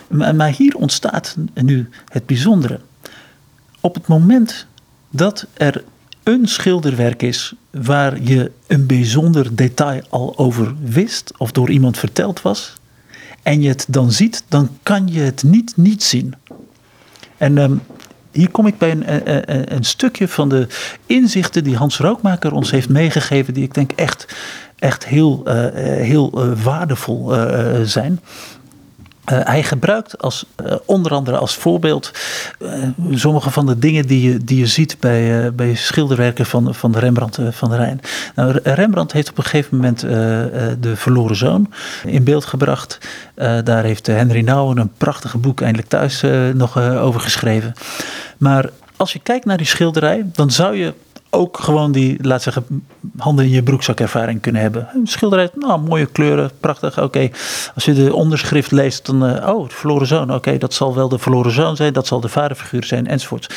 Maar, 0.07 0.36
maar 0.36 0.51
hier 0.51 0.76
ontstaat 0.76 1.36
nu 1.53 1.89
het 2.07 2.26
bijzondere. 2.26 2.80
Op 3.80 3.95
het 3.95 4.07
moment 4.07 4.67
dat 5.09 5.47
er 5.53 5.84
een 6.24 6.47
schilderwerk 6.47 7.21
is 7.21 7.53
waar 7.71 8.21
je 8.21 8.51
een 8.67 8.86
bijzonder 8.86 9.55
detail 9.55 10.01
al 10.09 10.38
over 10.38 10.74
wist 10.84 11.34
of 11.38 11.51
door 11.51 11.69
iemand 11.69 11.97
verteld 11.97 12.41
was, 12.41 12.74
en 13.43 13.61
je 13.61 13.67
het 13.67 13.86
dan 13.89 14.11
ziet, 14.11 14.43
dan 14.47 14.69
kan 14.84 15.07
je 15.07 15.19
het 15.19 15.43
niet 15.43 15.78
niet 15.78 16.03
zien. 16.03 16.36
En 17.38 17.58
um, 17.58 17.82
hier 18.32 18.50
kom 18.50 18.68
ik 18.68 18.78
bij 18.78 18.92
een, 18.92 19.04
een, 19.08 19.76
een, 19.76 19.84
stukje 19.84 20.28
van 20.28 20.50
de 20.50 20.68
inzichten 21.06 21.64
die 21.64 21.76
Hans 21.76 21.98
Rookmaker 21.98 22.52
ons 22.52 22.72
heeft 22.72 22.90
meegegeven, 22.90 23.54
die 23.54 23.64
ik 23.64 23.74
denk 23.74 23.92
echt, 23.92 24.36
echt 24.80 25.06
heel, 25.06 25.44
heel 25.84 26.56
waardevol 26.64 27.34
zijn. 27.84 28.20
Uh, 29.32 29.39
hij 29.43 29.63
gebruikt 29.63 30.17
als, 30.17 30.45
uh, 30.65 30.74
onder 30.86 31.11
andere 31.11 31.38
als 31.38 31.55
voorbeeld 31.55 32.11
uh, 32.59 32.74
sommige 33.11 33.49
van 33.49 33.65
de 33.65 33.80
dingen 33.80 34.07
die 34.07 34.32
je, 34.32 34.38
die 34.38 34.59
je 34.59 34.67
ziet 34.67 34.97
bij, 34.99 35.53
bij 35.53 35.76
schilderwerken 35.76 36.45
van, 36.45 36.76
van 36.76 36.97
Rembrandt 36.97 37.39
van 37.49 37.69
de 37.69 37.76
Rijn. 37.76 38.01
Nou, 38.36 38.59
Rembrandt 38.63 39.11
heeft 39.11 39.30
op 39.30 39.38
een 39.38 39.43
gegeven 39.43 39.76
moment 39.76 39.99
de 40.80 40.95
verloren 40.95 41.36
zoon 41.36 41.74
in 42.05 42.24
beeld 42.24 42.45
gebracht. 42.45 42.97
daar 43.63 43.84
heeft 43.84 44.07
Henry 44.07 44.41
Nouwen 44.41 44.78
een 44.78 44.91
prachtige 44.97 45.38
boek 45.38 45.61
eindelijk 45.61 45.89
thuis 45.89 46.24
nog 46.53 46.78
over 46.80 47.21
geschreven. 47.21 47.74
Maar 48.38 48.69
als 48.97 49.13
je 49.13 49.19
kijkt 49.19 49.45
naar 49.45 49.57
die 49.57 49.67
schilderij, 49.67 50.26
dan 50.34 50.51
zou 50.51 50.76
je 50.76 50.93
ook 51.34 51.60
gewoon 51.60 51.92
die, 51.92 52.18
laat 52.22 52.42
zeggen, 52.42 52.86
handen 53.18 53.46
in 53.46 53.52
je 53.52 53.64
broekzak 53.64 54.00
ervaring 54.00 54.42
kunnen 54.42 54.62
hebben. 54.62 54.88
Een 54.94 55.08
schilderij, 55.08 55.50
nou, 55.56 55.80
mooie 55.80 56.06
kleuren, 56.06 56.52
prachtig. 56.60 57.02
Oké, 57.02 57.30
als 57.76 57.86
je 57.86 57.94
de 57.94 58.14
onderschrift 58.14 58.72
leest, 58.72 59.06
dan, 59.06 59.30
uh, 59.30 59.48
oh, 59.48 59.70
de 59.70 59.76
verloren 59.76 60.08
zoon. 60.08 60.34
Oké, 60.34 60.58
dat 60.58 60.74
zal 60.74 60.96
wel 60.96 61.10
de 61.10 61.20
verloren 61.20 61.52
zoon 61.52 61.76
zijn, 61.76 61.94
dat 61.94 62.08
zal 62.08 62.20
de 62.20 62.28
vaderfiguur 62.28 62.84
zijn, 62.84 63.08
enzovoort. 63.08 63.56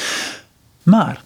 Maar 0.83 1.21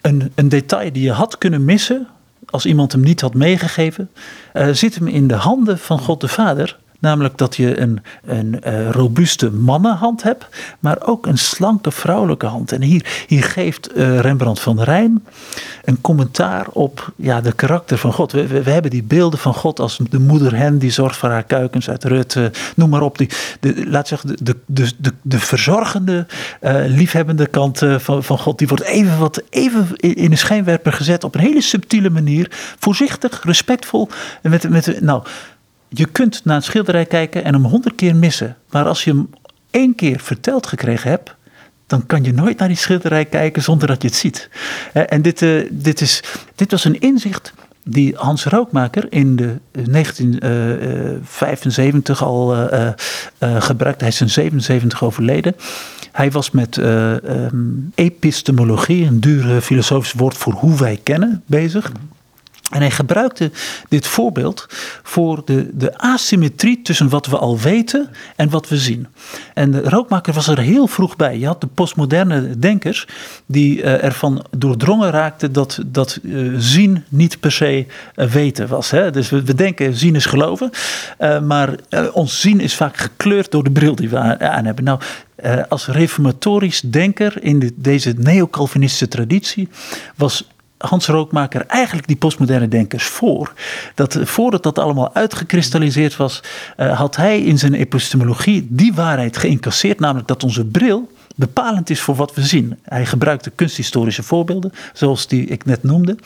een, 0.00 0.32
een 0.34 0.48
detail 0.48 0.92
die 0.92 1.02
je 1.02 1.12
had 1.12 1.38
kunnen 1.38 1.64
missen, 1.64 2.06
als 2.50 2.66
iemand 2.66 2.92
hem 2.92 3.02
niet 3.02 3.20
had 3.20 3.34
meegegeven, 3.34 4.10
uh, 4.54 4.68
zit 4.72 4.94
hem 4.94 5.06
in 5.06 5.28
de 5.28 5.34
handen 5.34 5.78
van 5.78 5.98
God 5.98 6.20
de 6.20 6.28
Vader 6.28 6.78
Namelijk 7.00 7.38
dat 7.38 7.56
je 7.56 7.80
een, 7.80 8.02
een 8.24 8.60
uh, 8.66 8.90
robuuste 8.90 9.50
mannenhand 9.50 10.22
hebt, 10.22 10.46
maar 10.78 11.02
ook 11.02 11.26
een 11.26 11.38
slanke 11.38 11.90
vrouwelijke 11.90 12.46
hand. 12.46 12.72
En 12.72 12.82
hier, 12.82 13.24
hier 13.26 13.44
geeft 13.44 13.96
uh, 13.96 14.20
Rembrandt 14.20 14.60
van 14.60 14.82
Rijn 14.82 15.24
een 15.84 16.00
commentaar 16.00 16.66
op 16.72 17.12
ja, 17.16 17.40
de 17.40 17.52
karakter 17.52 17.98
van 17.98 18.12
God. 18.12 18.32
We, 18.32 18.46
we, 18.46 18.70
hebben 18.70 18.90
die 18.90 19.02
beelden 19.02 19.38
van 19.38 19.54
God 19.54 19.80
als 19.80 20.00
de 20.10 20.18
moeder 20.18 20.56
hen 20.56 20.78
die 20.78 20.90
zorgt 20.90 21.16
voor 21.16 21.28
haar 21.28 21.44
kuikens 21.44 21.90
uit 21.90 22.04
Rut, 22.04 22.34
uh, 22.34 22.46
noem 22.76 22.90
maar 22.90 23.02
op. 23.02 23.18
Die, 23.18 23.28
de, 23.60 23.86
laat 23.86 24.08
zeggen, 24.08 24.36
de, 24.42 24.56
de, 24.66 24.92
de, 24.96 25.12
de 25.22 25.38
verzorgende, 25.38 26.26
liefhebbende 26.86 27.46
kant 27.46 27.82
van, 27.96 28.24
van 28.24 28.38
God, 28.38 28.58
die 28.58 28.68
wordt 28.68 28.84
even, 28.84 29.18
wat, 29.18 29.42
even 29.50 29.96
in 29.96 30.30
een 30.30 30.38
schijnwerper 30.38 30.92
gezet 30.92 31.24
op 31.24 31.34
een 31.34 31.40
hele 31.40 31.60
subtiele 31.60 32.10
manier. 32.10 32.46
Voorzichtig, 32.78 33.42
respectvol. 33.44 34.08
Met, 34.42 34.68
met, 34.68 35.00
nou, 35.00 35.22
je 35.88 36.06
kunt 36.06 36.44
naar 36.44 36.56
een 36.56 36.62
schilderij 36.62 37.06
kijken 37.06 37.44
en 37.44 37.52
hem 37.52 37.64
honderd 37.64 37.94
keer 37.94 38.16
missen. 38.16 38.56
Maar 38.70 38.84
als 38.84 39.04
je 39.04 39.10
hem 39.10 39.30
één 39.70 39.94
keer 39.94 40.20
verteld 40.20 40.66
gekregen 40.66 41.10
hebt, 41.10 41.34
dan 41.86 42.06
kan 42.06 42.24
je 42.24 42.32
nooit 42.32 42.58
naar 42.58 42.68
die 42.68 42.76
schilderij 42.76 43.24
kijken 43.24 43.62
zonder 43.62 43.88
dat 43.88 44.02
je 44.02 44.08
het 44.08 44.16
ziet. 44.16 44.48
En 44.92 45.22
dit, 45.22 45.42
uh, 45.42 45.68
dit, 45.70 46.00
is, 46.00 46.22
dit 46.54 46.70
was 46.70 46.84
een 46.84 47.00
inzicht 47.00 47.52
die 47.84 48.14
Hans 48.16 48.44
Rookmaker 48.44 49.06
in 49.10 49.36
de 49.36 49.56
1975 49.72 52.20
eh, 52.20 52.26
al 52.26 52.56
gebruikte. 53.60 54.04
Hij 54.04 54.12
is 54.12 54.20
in 54.20 54.30
77 54.30 55.02
overleden. 55.02 55.56
Hij 56.12 56.30
was 56.30 56.50
met 56.50 56.76
um, 56.76 57.92
epistemologie, 57.94 59.06
een 59.06 59.20
dure 59.20 59.62
filosofisch 59.62 60.12
woord 60.12 60.36
voor 60.36 60.52
hoe 60.52 60.78
wij 60.78 61.00
kennen, 61.02 61.42
bezig. 61.46 61.92
En 62.68 62.80
hij 62.80 62.90
gebruikte 62.90 63.50
dit 63.88 64.06
voorbeeld 64.06 64.66
voor 65.02 65.42
de, 65.44 65.70
de 65.72 65.98
asymmetrie 65.98 66.82
tussen 66.82 67.08
wat 67.08 67.26
we 67.26 67.38
al 67.38 67.58
weten 67.58 68.10
en 68.36 68.50
wat 68.50 68.68
we 68.68 68.76
zien. 68.76 69.06
En 69.54 69.70
de 69.70 69.82
rookmaker 69.82 70.32
was 70.32 70.48
er 70.48 70.58
heel 70.58 70.86
vroeg 70.86 71.16
bij. 71.16 71.38
Je 71.38 71.46
had 71.46 71.60
de 71.60 71.66
postmoderne 71.66 72.58
denkers 72.58 73.06
die 73.46 73.78
uh, 73.78 74.04
ervan 74.04 74.44
doordrongen 74.50 75.10
raakten 75.10 75.52
dat, 75.52 75.80
dat 75.86 76.18
uh, 76.22 76.54
zien 76.58 77.04
niet 77.08 77.40
per 77.40 77.52
se 77.52 77.86
uh, 78.16 78.26
weten 78.26 78.68
was. 78.68 78.90
Hè? 78.90 79.10
Dus 79.10 79.28
we, 79.28 79.54
denken 79.54 79.94
zien 79.94 80.14
is 80.14 80.26
geloven, 80.26 80.70
maar 81.46 81.74
ons 82.12 82.40
zien 82.40 82.60
is 82.60 82.74
vaak 82.74 82.96
gekleurd 82.96 83.50
door 83.50 83.64
de 83.64 83.70
bril 83.70 83.94
die 83.94 84.08
we 84.08 84.38
aan, 84.38 84.64
hebben. 84.64 84.84
Nou, 84.84 85.00
als 85.68 85.86
reformatorisch 85.86 86.80
denker 86.80 87.42
in 87.42 87.58
de, 87.58 87.72
deze 87.76 88.14
neo-Calvinistische 88.16 89.08
traditie 89.08 89.68
was 90.16 90.44
Hans 90.78 91.06
Rookmaker 91.06 91.66
eigenlijk 91.66 92.06
die 92.06 92.16
postmoderne 92.16 92.68
denkers 92.68 93.04
voor. 93.04 93.52
Dat 93.94 94.18
voordat 94.22 94.62
dat 94.62 94.78
allemaal 94.78 95.14
uitgekristalliseerd 95.14 96.16
was, 96.16 96.42
uh, 96.76 96.98
had 96.98 97.16
hij 97.16 97.42
in 97.42 97.58
zijn 97.58 97.74
epistemologie 97.74 98.66
die 98.70 98.94
waarheid 98.94 99.36
geïncasseerd, 99.36 100.00
namelijk 100.00 100.28
dat 100.28 100.44
onze 100.44 100.64
bril 100.64 101.10
bepalend 101.36 101.90
is 101.90 102.00
voor 102.00 102.14
wat 102.14 102.34
we 102.34 102.42
zien. 102.42 102.78
Hij 102.82 103.06
gebruikte 103.06 103.50
kunsthistorische 103.50 104.22
voorbeelden, 104.22 104.72
zoals 104.92 105.26
die 105.26 105.46
ik 105.46 105.64
net 105.64 105.82
noemde. 105.82 106.16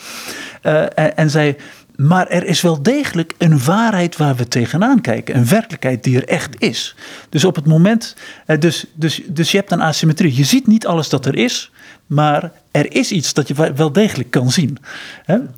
Uh, 0.62 1.18
en 1.18 1.30
zei. 1.30 1.57
Maar 1.96 2.26
er 2.26 2.44
is 2.44 2.61
wel 2.61 2.82
degelijk 2.82 3.34
een 3.38 3.64
waarheid 3.64 4.16
waar 4.16 4.36
we 4.36 4.48
tegenaan 4.48 5.00
kijken. 5.00 5.36
Een 5.36 5.48
werkelijkheid 5.48 6.05
die 6.05 6.16
er 6.16 6.28
echt 6.28 6.55
is. 6.59 6.94
Dus 7.28 7.44
op 7.44 7.55
het 7.55 7.66
moment. 7.66 8.16
Dus, 8.59 8.84
dus, 8.94 9.20
dus 9.26 9.50
je 9.50 9.57
hebt 9.57 9.72
een 9.72 9.80
asymmetrie. 9.80 10.36
Je 10.36 10.44
ziet 10.44 10.66
niet 10.66 10.86
alles 10.86 11.09
dat 11.09 11.26
er 11.26 11.36
is. 11.36 11.70
Maar 12.07 12.53
er 12.70 12.94
is 12.94 13.12
iets 13.12 13.32
dat 13.32 13.48
je 13.48 13.72
wel 13.74 13.92
degelijk 13.92 14.30
kan 14.30 14.50
zien. 14.50 14.78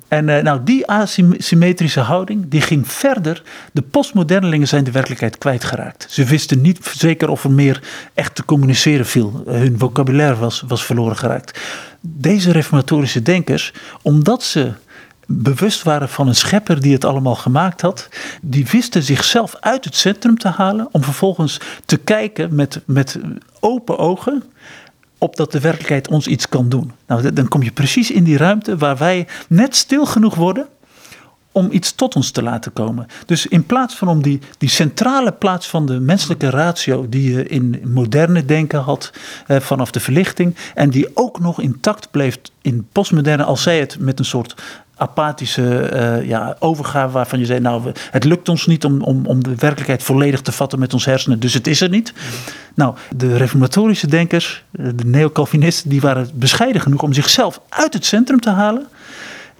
En 0.07 0.27
uh, 0.27 0.41
nou, 0.41 0.63
die 0.63 0.87
asymmetrische 0.87 1.99
houding 1.99 2.45
die 2.49 2.61
ging 2.61 2.91
verder. 2.91 3.43
De 3.71 3.81
postmodernelingen 3.81 4.67
zijn 4.67 4.83
de 4.83 4.91
werkelijkheid 4.91 5.37
kwijtgeraakt. 5.37 6.07
Ze 6.09 6.23
wisten 6.23 6.61
niet 6.61 6.79
zeker 6.95 7.29
of 7.29 7.43
er 7.43 7.51
meer 7.51 7.83
echt 8.13 8.35
te 8.35 8.45
communiceren 8.45 9.05
viel. 9.05 9.43
Hun 9.45 9.75
vocabulaire 9.77 10.35
was, 10.35 10.63
was 10.67 10.85
verloren 10.85 11.17
geraakt. 11.17 11.59
Deze 12.01 12.51
reformatorische 12.51 13.21
denkers, 13.21 13.73
omdat 14.01 14.43
ze 14.43 14.73
bewust 15.27 15.83
waren 15.83 16.09
van 16.09 16.27
een 16.27 16.35
schepper 16.35 16.81
die 16.81 16.93
het 16.93 17.05
allemaal 17.05 17.35
gemaakt 17.35 17.81
had, 17.81 18.09
die 18.41 18.67
wisten 18.71 19.03
zichzelf 19.03 19.55
uit 19.59 19.85
het 19.85 19.95
centrum 19.95 20.37
te 20.37 20.47
halen 20.47 20.87
om 20.91 21.03
vervolgens 21.03 21.59
te 21.85 21.97
kijken 21.97 22.55
met, 22.55 22.81
met 22.85 23.19
open 23.59 23.97
ogen 23.97 24.43
op 25.25 25.35
dat 25.35 25.51
de 25.51 25.59
werkelijkheid 25.59 26.07
ons 26.07 26.27
iets 26.27 26.49
kan 26.49 26.69
doen. 26.69 26.91
Nou, 27.07 27.33
dan 27.33 27.47
kom 27.47 27.63
je 27.63 27.71
precies 27.71 28.11
in 28.11 28.23
die 28.23 28.37
ruimte 28.37 28.77
waar 28.77 28.97
wij 28.97 29.27
net 29.47 29.75
stil 29.75 30.05
genoeg 30.05 30.35
worden 30.35 30.67
om 31.51 31.67
iets 31.71 31.95
tot 31.95 32.15
ons 32.15 32.31
te 32.31 32.43
laten 32.43 32.73
komen. 32.73 33.07
Dus 33.25 33.47
in 33.47 33.65
plaats 33.65 33.95
van 33.95 34.07
om 34.07 34.21
die, 34.21 34.39
die 34.57 34.69
centrale 34.69 35.31
plaats 35.31 35.69
van 35.69 35.85
de 35.85 35.99
menselijke 35.99 36.49
ratio, 36.49 37.09
die 37.09 37.33
je 37.33 37.47
in 37.47 37.81
moderne 37.83 38.45
denken 38.45 38.79
had 38.79 39.11
eh, 39.47 39.59
vanaf 39.59 39.91
de 39.91 39.99
verlichting, 39.99 40.55
en 40.73 40.89
die 40.89 41.07
ook 41.13 41.39
nog 41.39 41.61
intact 41.61 42.11
bleef 42.11 42.37
in 42.61 42.87
postmoderne, 42.91 43.43
als 43.43 43.63
zij 43.63 43.79
het 43.79 43.99
met 43.99 44.19
een 44.19 44.25
soort 44.25 44.55
apathische 44.97 45.89
uh, 45.93 46.27
ja, 46.27 46.55
overgave 46.59 47.13
waarvan 47.13 47.39
je 47.39 47.45
zei, 47.45 47.59
nou, 47.59 47.91
het 48.11 48.23
lukt 48.23 48.49
ons 48.49 48.65
niet 48.65 48.85
om, 48.85 49.01
om, 49.01 49.25
om 49.25 49.43
de 49.43 49.55
werkelijkheid 49.55 50.03
volledig 50.03 50.41
te 50.41 50.51
vatten 50.51 50.79
met 50.79 50.93
ons 50.93 51.05
hersenen, 51.05 51.39
dus 51.39 51.53
het 51.53 51.67
is 51.67 51.81
er 51.81 51.89
niet. 51.89 52.13
Nou, 52.75 52.95
de 53.15 53.37
reformatorische 53.37 54.07
denkers, 54.07 54.63
eh, 54.71 54.85
de 54.95 55.05
neo-Calvinisten, 55.05 55.89
die 55.89 56.01
waren 56.01 56.29
bescheiden 56.33 56.81
genoeg 56.81 57.01
om 57.01 57.13
zichzelf 57.13 57.61
uit 57.69 57.93
het 57.93 58.05
centrum 58.05 58.39
te 58.39 58.49
halen. 58.49 58.87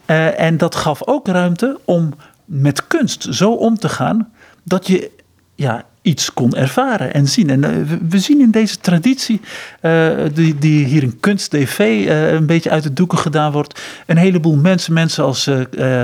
Uh, 0.05 0.39
en 0.39 0.57
dat 0.57 0.75
gaf 0.75 1.07
ook 1.07 1.27
ruimte 1.27 1.79
om 1.85 2.13
met 2.45 2.87
kunst 2.87 3.27
zo 3.29 3.51
om 3.51 3.77
te 3.77 3.89
gaan 3.89 4.31
dat 4.63 4.87
je 4.87 5.11
ja, 5.55 5.85
iets 6.01 6.33
kon 6.33 6.55
ervaren 6.55 7.13
en 7.13 7.27
zien. 7.27 7.49
En 7.49 7.63
uh, 7.63 7.97
we, 8.09 8.19
zien 8.19 8.41
in 8.41 8.51
deze 8.51 8.77
traditie, 8.77 9.41
uh, 9.81 10.09
die, 10.33 10.57
die 10.57 10.85
hier 10.85 11.03
in 11.03 11.19
Kunst 11.19 11.49
TV 11.49 11.79
uh, 11.79 12.31
een 12.31 12.45
beetje 12.45 12.69
uit 12.69 12.83
de 12.83 12.93
doeken 12.93 13.17
gedaan 13.17 13.51
wordt, 13.51 13.81
een 14.05 14.17
heleboel 14.17 14.55
mensen, 14.55 14.93
mensen 14.93 15.23
als 15.23 15.49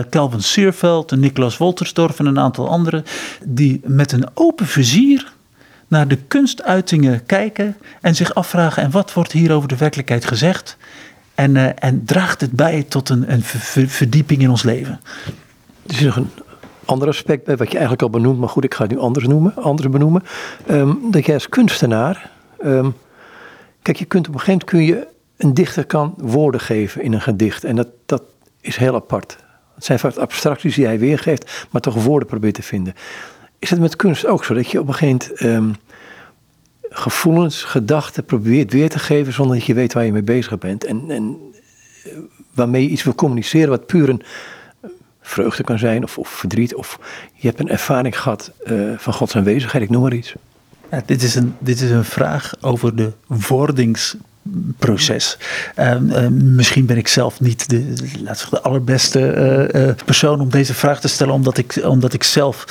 Calvin 0.09 0.43
Seerveld 0.43 1.11
en 1.11 1.19
Nicolas 1.19 1.57
Woltersdorf 1.57 2.19
en 2.19 2.25
een 2.25 2.39
aantal 2.39 2.69
anderen, 2.69 3.03
die 3.45 3.81
met 3.83 4.11
een 4.11 4.25
open 4.33 4.65
vizier 4.65 5.33
naar 5.87 6.07
de 6.07 6.17
kunstuitingen 6.27 7.25
kijken 7.25 7.77
en 8.01 8.15
zich 8.15 8.33
afvragen: 8.33 8.83
en 8.83 8.91
wat 8.91 9.13
wordt 9.13 9.31
hier 9.31 9.51
over 9.51 9.67
de 9.67 9.77
werkelijkheid 9.77 10.25
gezegd? 10.25 10.77
En, 11.35 11.77
en 11.79 12.05
draagt 12.05 12.41
het 12.41 12.51
bij 12.51 12.83
tot 12.83 13.09
een, 13.09 13.31
een 13.31 13.43
verdieping 13.89 14.41
in 14.41 14.49
ons 14.49 14.63
leven? 14.63 14.99
Er 15.87 15.93
is 15.93 15.99
nog 15.99 16.15
een 16.15 16.29
ander 16.85 17.07
aspect 17.07 17.43
bij, 17.43 17.57
wat 17.57 17.67
je 17.67 17.77
eigenlijk 17.77 18.01
al 18.01 18.09
benoemt, 18.09 18.39
maar 18.39 18.49
goed, 18.49 18.63
ik 18.63 18.73
ga 18.73 18.83
het 18.83 18.91
nu 18.91 18.97
anders 18.97 19.27
noemen, 19.27 19.55
anders 19.55 19.89
benoemen. 19.89 20.23
Um, 20.69 20.99
dat 21.11 21.25
jij 21.25 21.33
als 21.33 21.49
kunstenaar, 21.49 22.31
um, 22.65 22.93
kijk, 23.81 23.97
je 23.97 24.05
kunt 24.05 24.27
op 24.27 24.33
een 24.33 24.39
gegeven 24.39 24.67
moment 24.67 24.89
kun 24.91 24.97
je, 24.97 25.07
een 25.37 25.53
dichter 25.53 25.85
kan 25.85 26.13
woorden 26.17 26.61
geven 26.61 27.01
in 27.01 27.13
een 27.13 27.21
gedicht. 27.21 27.63
En 27.63 27.75
dat, 27.75 27.87
dat 28.05 28.23
is 28.61 28.75
heel 28.75 28.95
apart. 28.95 29.37
Het 29.75 29.85
zijn 29.85 29.99
vaak 29.99 30.15
abstracties 30.15 30.75
die 30.75 30.85
hij 30.85 30.99
weergeeft, 30.99 31.67
maar 31.71 31.81
toch 31.81 32.03
woorden 32.03 32.27
probeert 32.27 32.53
te 32.53 32.63
vinden. 32.63 32.93
Is 33.59 33.69
het 33.69 33.79
met 33.79 33.95
kunst 33.95 34.25
ook 34.25 34.45
zo, 34.45 34.53
dat 34.53 34.71
je 34.71 34.79
op 34.79 34.87
een 34.87 34.93
gegeven 34.93 35.35
moment 35.39 35.41
um, 35.41 35.75
gevoelens, 36.89 37.63
gedachten 37.63 38.25
probeert 38.25 38.73
weer 38.73 38.89
te 38.89 38.99
geven 38.99 39.33
zonder 39.33 39.55
dat 39.55 39.65
je 39.65 39.73
weet 39.73 39.93
waar 39.93 40.05
je 40.05 40.11
mee 40.11 40.23
bezig 40.23 40.57
bent. 40.57 40.85
En, 40.85 41.03
en 41.07 41.37
eh, 42.03 42.11
waarmee 42.53 42.83
je 42.83 42.89
iets 42.89 43.03
wil 43.03 43.15
communiceren 43.15 43.69
wat 43.69 43.85
puur 43.85 44.09
een 44.09 44.21
vreugde 45.21 45.63
kan 45.63 45.79
zijn 45.79 46.03
of, 46.03 46.17
of 46.17 46.29
verdriet. 46.29 46.75
Of 46.75 46.99
je 47.33 47.47
hebt 47.47 47.59
een 47.59 47.69
ervaring 47.69 48.21
gehad 48.21 48.51
uh, 48.65 48.97
van 48.97 49.13
Gods 49.13 49.35
aanwezigheid, 49.35 49.83
ik 49.83 49.89
noem 49.89 50.01
maar 50.01 50.13
iets. 50.13 50.33
Dit, 51.05 51.23
is 51.23 51.35
een, 51.35 51.55
dit 51.59 51.81
is 51.81 51.89
een 51.89 52.05
vraag 52.05 52.53
over 52.61 52.95
de 52.95 53.11
wordingsproces. 53.27 55.37
Uh, 55.79 55.95
uh, 56.01 56.27
misschien 56.27 56.85
ben 56.85 56.97
ik 56.97 57.07
zelf 57.07 57.39
niet 57.39 57.69
de, 57.69 57.93
laat 58.23 58.47
de 58.49 58.61
allerbeste 58.61 59.69
uh, 59.75 59.89
persoon 60.05 60.39
om 60.39 60.49
deze 60.49 60.73
vraag 60.73 61.01
te 61.01 61.07
stellen, 61.07 61.33
omdat 61.33 61.57
ik, 61.57 61.81
omdat 61.85 62.13
ik 62.13 62.23
zelf 62.23 62.65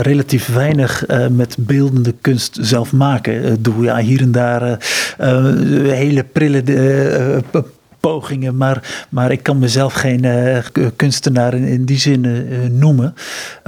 relatief 0.00 0.46
weinig 0.46 1.04
met 1.30 1.56
beeldende 1.58 2.14
kunst 2.20 2.58
zelf 2.60 2.92
maken 2.92 3.62
doe. 3.62 3.84
Ja, 3.84 3.98
hier 3.98 4.20
en 4.20 4.32
daar 4.32 4.78
hele 5.86 6.24
prille 6.24 6.62
pogingen, 8.02 8.56
maar, 8.56 9.06
maar 9.08 9.30
ik 9.30 9.42
kan 9.42 9.58
mezelf 9.58 9.92
geen 9.92 10.24
uh, 10.24 10.58
kunstenaar 10.96 11.54
in, 11.54 11.84
die 11.84 11.98
zin 11.98 12.24
uh, 12.24 12.68
noemen. 12.70 13.14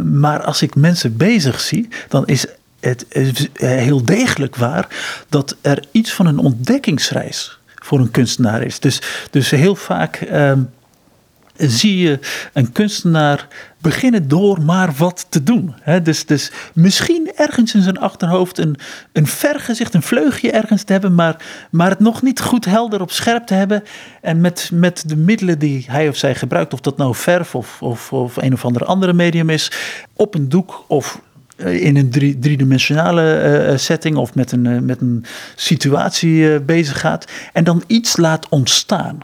Maar 0.02 0.42
als 0.42 0.62
ik 0.62 0.74
mensen 0.74 1.16
bezig 1.16 1.60
zie, 1.60 1.88
dan 2.08 2.26
is 2.26 2.46
het 2.80 3.06
heel 3.52 4.04
degelijk 4.04 4.56
waar 4.56 4.88
dat 5.28 5.56
er 5.60 5.84
iets 5.90 6.12
van 6.12 6.26
een 6.26 6.38
ontdekkingsreis 6.38 7.58
voor 7.74 7.98
een 7.98 8.10
kunstenaar 8.10 8.62
is. 8.62 8.80
Dus, 8.80 9.02
dus 9.30 9.50
heel 9.50 9.76
vaak. 9.76 10.20
Uh, 10.32 10.52
zie 11.56 11.98
je 11.98 12.18
een 12.52 12.72
kunstenaar 12.72 13.48
beginnen 13.78 14.28
door 14.28 14.62
maar 14.62 14.92
wat 14.96 15.26
te 15.28 15.42
doen. 15.42 15.74
dus, 16.02 16.26
dus 16.26 16.52
misschien 16.74 17.32
ergens 17.34 17.74
in 17.74 17.82
zijn 17.82 17.98
achterhoofd 17.98 18.58
een, 18.58 18.76
een 19.12 19.26
vergezicht, 19.26 19.94
een 19.94 20.02
vleugje 20.02 20.50
ergens 20.50 20.82
te 20.82 20.92
hebben, 20.92 21.14
maar, 21.14 21.36
maar 21.70 21.90
het 21.90 22.00
nog 22.00 22.22
niet 22.22 22.40
goed 22.40 22.64
helder 22.64 23.00
op 23.00 23.10
scherp 23.10 23.46
te 23.46 23.54
hebben. 23.54 23.82
En 24.20 24.40
met, 24.40 24.70
met 24.72 25.02
de 25.06 25.16
middelen 25.16 25.58
die 25.58 25.84
hij 25.88 26.08
of 26.08 26.16
zij 26.16 26.34
gebruikt, 26.34 26.72
of 26.72 26.80
dat 26.80 26.96
nou 26.96 27.14
verf 27.14 27.54
of, 27.54 27.82
of, 27.82 28.12
of 28.12 28.36
een 28.36 28.52
of 28.52 28.64
ander 28.64 28.84
andere 28.84 29.12
medium 29.12 29.50
is, 29.50 29.70
op 30.12 30.34
een 30.34 30.48
doek 30.48 30.84
of 30.88 31.20
eh, 31.56 31.84
in 31.84 31.96
een 31.96 32.10
drie, 32.10 32.38
driedimensionale 32.38 33.68
uh, 33.70 33.78
setting 33.78 34.16
of 34.16 34.34
met 34.34 34.52
een, 34.52 34.84
met 34.84 35.00
een 35.00 35.24
situatie 35.54 36.60
bezig 36.60 37.00
gaat 37.00 37.30
en 37.52 37.64
dan 37.64 37.82
iets 37.86 38.16
laat 38.16 38.48
ontstaan 38.48 39.18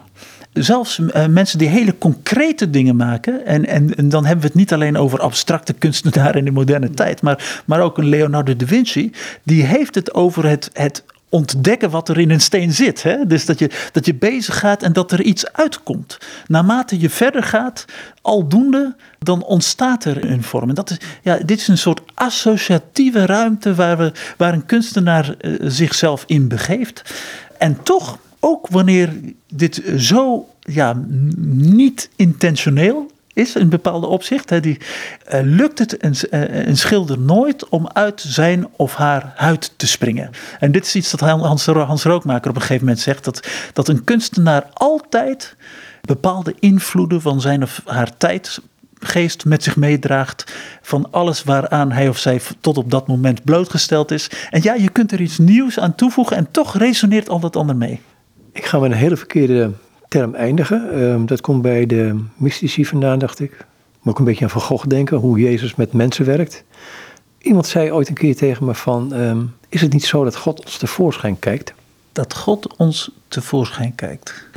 zelfs 0.53 0.99
uh, 0.99 1.27
mensen 1.27 1.59
die 1.59 1.69
hele 1.69 1.99
concrete 1.99 2.71
dingen 2.71 2.97
maken. 2.97 3.47
En, 3.47 3.67
en, 3.67 4.09
dan 4.09 4.25
hebben 4.25 4.43
we 4.43 4.47
het 4.47 4.57
niet 4.57 4.73
alleen 4.73 4.97
over 4.97 5.21
abstracte 5.21 5.73
kunstenaren 5.73 6.39
in 6.39 6.45
de 6.45 6.51
moderne 6.51 6.91
tijd. 6.91 7.23
Maar, 7.23 7.63
maar 7.65 7.81
ook 7.81 7.99
een 7.99 8.09
Leonardo 8.09 8.57
da 8.57 8.67
Vinci. 8.67 9.13
Die 9.43 9.65
heeft 9.65 9.95
het 9.95 10.15
over 10.15 10.47
het, 10.47 10.71
het 10.73 11.05
ontdekken 11.31 11.91
wat 11.91 12.09
er 12.09 12.19
in 12.19 12.31
een 12.31 12.41
steen 12.41 12.73
zit. 12.73 13.03
Hè? 13.03 13.27
Dus 13.27 13.47
dat 13.47 13.59
je, 13.59 13.71
dat 13.93 14.07
je 14.07 14.15
bezig 14.15 14.59
gaat 14.59 14.83
en 14.83 14.93
dat 14.93 15.13
er 15.13 15.23
iets 15.23 15.53
uitkomt. 15.53 16.19
Naarmate 16.47 17.01
je 17.01 17.11
verder 17.11 17.43
gaat, 17.43 17.85
aldoende, 18.23 18.95
dan 19.19 19.43
ontstaat 19.43 20.05
er 20.05 20.31
een 20.31 20.43
vorm. 20.43 20.69
En 20.69 20.75
dat 20.75 20.91
is, 20.91 20.97
ja, 21.23 21.39
dit 21.45 21.61
is 21.61 21.69
een 21.69 21.79
soort 21.79 22.01
associatieve 22.15 23.27
ruimte 23.27 23.75
waar, 23.75 23.99
we, 23.99 24.13
waar 24.37 24.53
een 24.53 24.67
kunstenaar 24.67 25.35
uh, 25.41 25.57
zichzelf 25.63 26.25
in 26.27 26.49
begeeft. 26.49 27.15
En 27.59 27.83
toch 27.83 28.19
ook 28.41 28.67
wanneer 28.69 29.13
dit 29.55 29.83
zo 29.97 30.49
ja, 30.61 31.03
niet 31.47 32.11
intentioneel 32.17 33.11
is 33.33 33.57
in 33.57 33.69
bepaalde 33.69 34.07
opzicht, 34.07 34.51
hè, 34.51 34.61
die, 34.61 34.79
uh, 35.33 35.41
lukt 35.43 35.79
het 35.79 36.05
een, 36.05 36.15
uh, 36.31 36.67
een, 36.67 36.77
schilder 36.77 37.19
nooit 37.19 37.69
om 37.69 37.89
uit 37.93 38.21
zijn 38.27 38.67
of 38.77 38.95
haar 38.95 39.33
huid 39.37 39.73
te 39.77 39.87
springen. 39.87 40.31
En 40.59 40.73
dit 40.73 40.87
is 40.87 40.95
iets 40.95 41.11
dat 41.11 41.21
Hans, 41.21 41.67
Hans 41.67 42.05
Rookmaker 42.05 42.51
op 42.51 42.57
een 42.57 42.63
gegeven 42.63 42.85
moment 42.85 43.03
zegt, 43.03 43.25
dat, 43.25 43.49
dat 43.73 43.89
een 43.89 44.05
kunstenaar 44.05 44.67
altijd 44.73 45.57
bepaalde 46.01 46.55
invloeden 46.59 47.21
van 47.21 47.41
zijn 47.41 47.63
of 47.63 47.83
haar 47.85 48.17
tijdgeest 48.17 49.45
met 49.45 49.63
zich 49.63 49.77
meedraagt 49.77 50.53
van 50.83 51.09
alles 51.11 51.45
waaraan 51.45 51.93
hij 51.93 52.09
of 52.09 52.19
zij 52.19 52.41
tot 52.61 52.79
op 52.79 52.91
dat 52.91 53.07
moment 53.07 53.45
blootgesteld 53.45 54.11
is. 54.11 54.31
En 54.51 54.63
ja, 54.63 54.75
je 54.75 54.89
kunt 54.89 55.13
er 55.13 55.21
iets 55.21 55.39
nieuws 55.39 55.79
aan 55.79 55.95
toevoegen 55.95 56.37
en 56.37 56.51
toch 56.51 56.79
resoneert 56.79 57.29
al 57.29 57.41
dat 57.41 57.57
ander 57.57 57.77
mee. 57.77 58.01
Ik 58.53 58.65
ga 58.65 58.79
met 58.79 58.91
een 58.91 58.97
hele 58.97 59.17
verkeerde 59.17 59.71
term 60.09 60.35
eindigen. 60.35 61.03
Um, 61.03 61.27
dat 61.27 61.41
komt 61.41 61.63
bij 61.63 61.87
de 61.87 62.21
mystici 62.37 62.85
vandaan, 62.85 63.19
dacht 63.19 63.41
ik. 63.41 63.51
Moet 64.03 64.13
ook 64.13 64.19
een 64.19 64.25
beetje 64.25 64.45
aan 64.45 64.51
Van 64.51 64.61
Gogh 64.61 64.87
denken, 64.87 65.17
hoe 65.17 65.41
Jezus 65.41 65.75
met 65.75 65.93
mensen 65.93 66.25
werkt. 66.25 66.65
Iemand 67.39 67.67
zei 67.67 67.93
ooit 67.93 68.09
een 68.09 68.15
keer 68.15 68.37
tegen 68.37 68.65
me 68.65 68.75
van, 68.75 69.13
um, 69.13 69.55
is 69.69 69.81
het 69.81 69.93
niet 69.93 70.05
zo 70.05 70.25
dat 70.25 70.37
God 70.37 70.65
ons 70.65 70.79
tevoorschijn 70.79 71.39
kijkt? 71.39 71.75
Dat 72.13 72.35
God 72.35 72.77
ons 72.77 73.11
tevoorschijn 73.29 73.95
kijkt. 73.95 74.49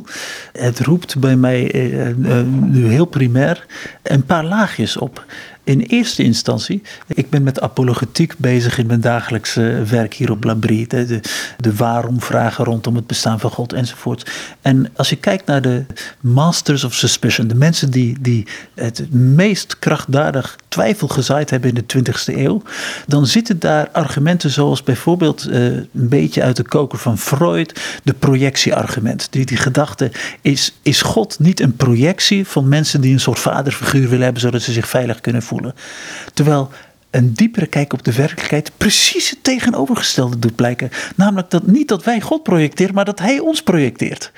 Het 0.52 0.80
roept 0.80 1.18
bij 1.18 1.36
mij 1.36 1.74
uh, 1.74 2.08
uh, 2.08 2.40
nu 2.62 2.86
heel 2.86 3.04
primair 3.04 3.66
een 4.02 4.24
paar 4.24 4.44
laagjes 4.44 4.96
op 4.96 5.24
in 5.64 5.80
eerste 5.80 6.22
instantie, 6.22 6.82
ik 7.06 7.30
ben 7.30 7.42
met 7.42 7.60
apologetiek 7.60 8.34
bezig 8.38 8.78
in 8.78 8.86
mijn 8.86 9.00
dagelijkse 9.00 9.82
werk 9.88 10.14
hier 10.14 10.30
op 10.30 10.44
Labrie. 10.44 10.86
De, 10.86 11.20
de, 11.58 11.74
waarom-vragen 11.74 12.64
rondom 12.64 12.96
het 12.96 13.06
bestaan 13.06 13.40
van 13.40 13.50
God 13.50 13.72
enzovoort. 13.72 14.30
En 14.62 14.90
als 14.96 15.08
je 15.08 15.16
kijkt 15.16 15.46
naar 15.46 15.62
de 15.62 15.84
masters 16.20 16.84
of 16.84 16.94
suspicion, 16.94 17.48
de 17.48 17.54
mensen 17.54 17.90
die, 17.90 18.16
die 18.20 18.46
het 18.74 19.12
meest 19.12 19.78
krachtdadig 19.78 20.58
twijfel 20.68 21.08
gezaaid 21.08 21.50
hebben 21.50 21.74
in 21.74 21.84
de 21.86 22.12
20e 22.12 22.36
eeuw, 22.36 22.62
dan 23.06 23.26
zitten 23.26 23.58
daar 23.58 23.88
argumenten 23.92 24.50
zoals 24.50 24.82
bijvoorbeeld 24.82 25.48
uh, 25.48 25.64
een 25.64 25.88
beetje 25.92 26.42
uit 26.42 26.56
de 26.56 26.62
koker 26.62 26.98
van 26.98 27.18
Freud, 27.18 27.80
de 28.02 28.12
projectie 28.12 28.42
projectieargument. 28.44 29.26
Die, 29.30 29.46
die 29.46 29.56
gedachte 29.56 30.10
is, 30.40 30.74
is 30.82 31.02
God 31.02 31.38
niet 31.38 31.60
een 31.60 31.76
projectie 31.76 32.46
van 32.46 32.68
mensen 32.68 33.00
die 33.00 33.12
een 33.12 33.20
soort 33.20 33.38
vaderfiguur 33.38 34.08
willen 34.08 34.24
hebben 34.24 34.42
zodat 34.42 34.62
ze 34.62 34.72
zich 34.72 34.88
veilig 34.88 35.20
kunnen 35.20 35.42
voelen. 35.42 35.53
Terwijl 36.34 36.70
een 37.14 37.32
diepere 37.34 37.66
kijk 37.66 37.92
op 37.92 38.04
de 38.04 38.12
werkelijkheid 38.12 38.70
precies 38.76 39.30
het 39.30 39.44
tegenovergestelde 39.44 40.38
doet 40.38 40.54
blijken. 40.54 40.90
Namelijk 41.16 41.50
dat 41.50 41.66
niet 41.66 41.88
dat 41.88 42.04
wij 42.04 42.20
God 42.20 42.42
projecteren, 42.42 42.94
maar 42.94 43.04
dat 43.04 43.18
Hij 43.18 43.38
ons 43.38 43.62
projecteert. 43.62 44.32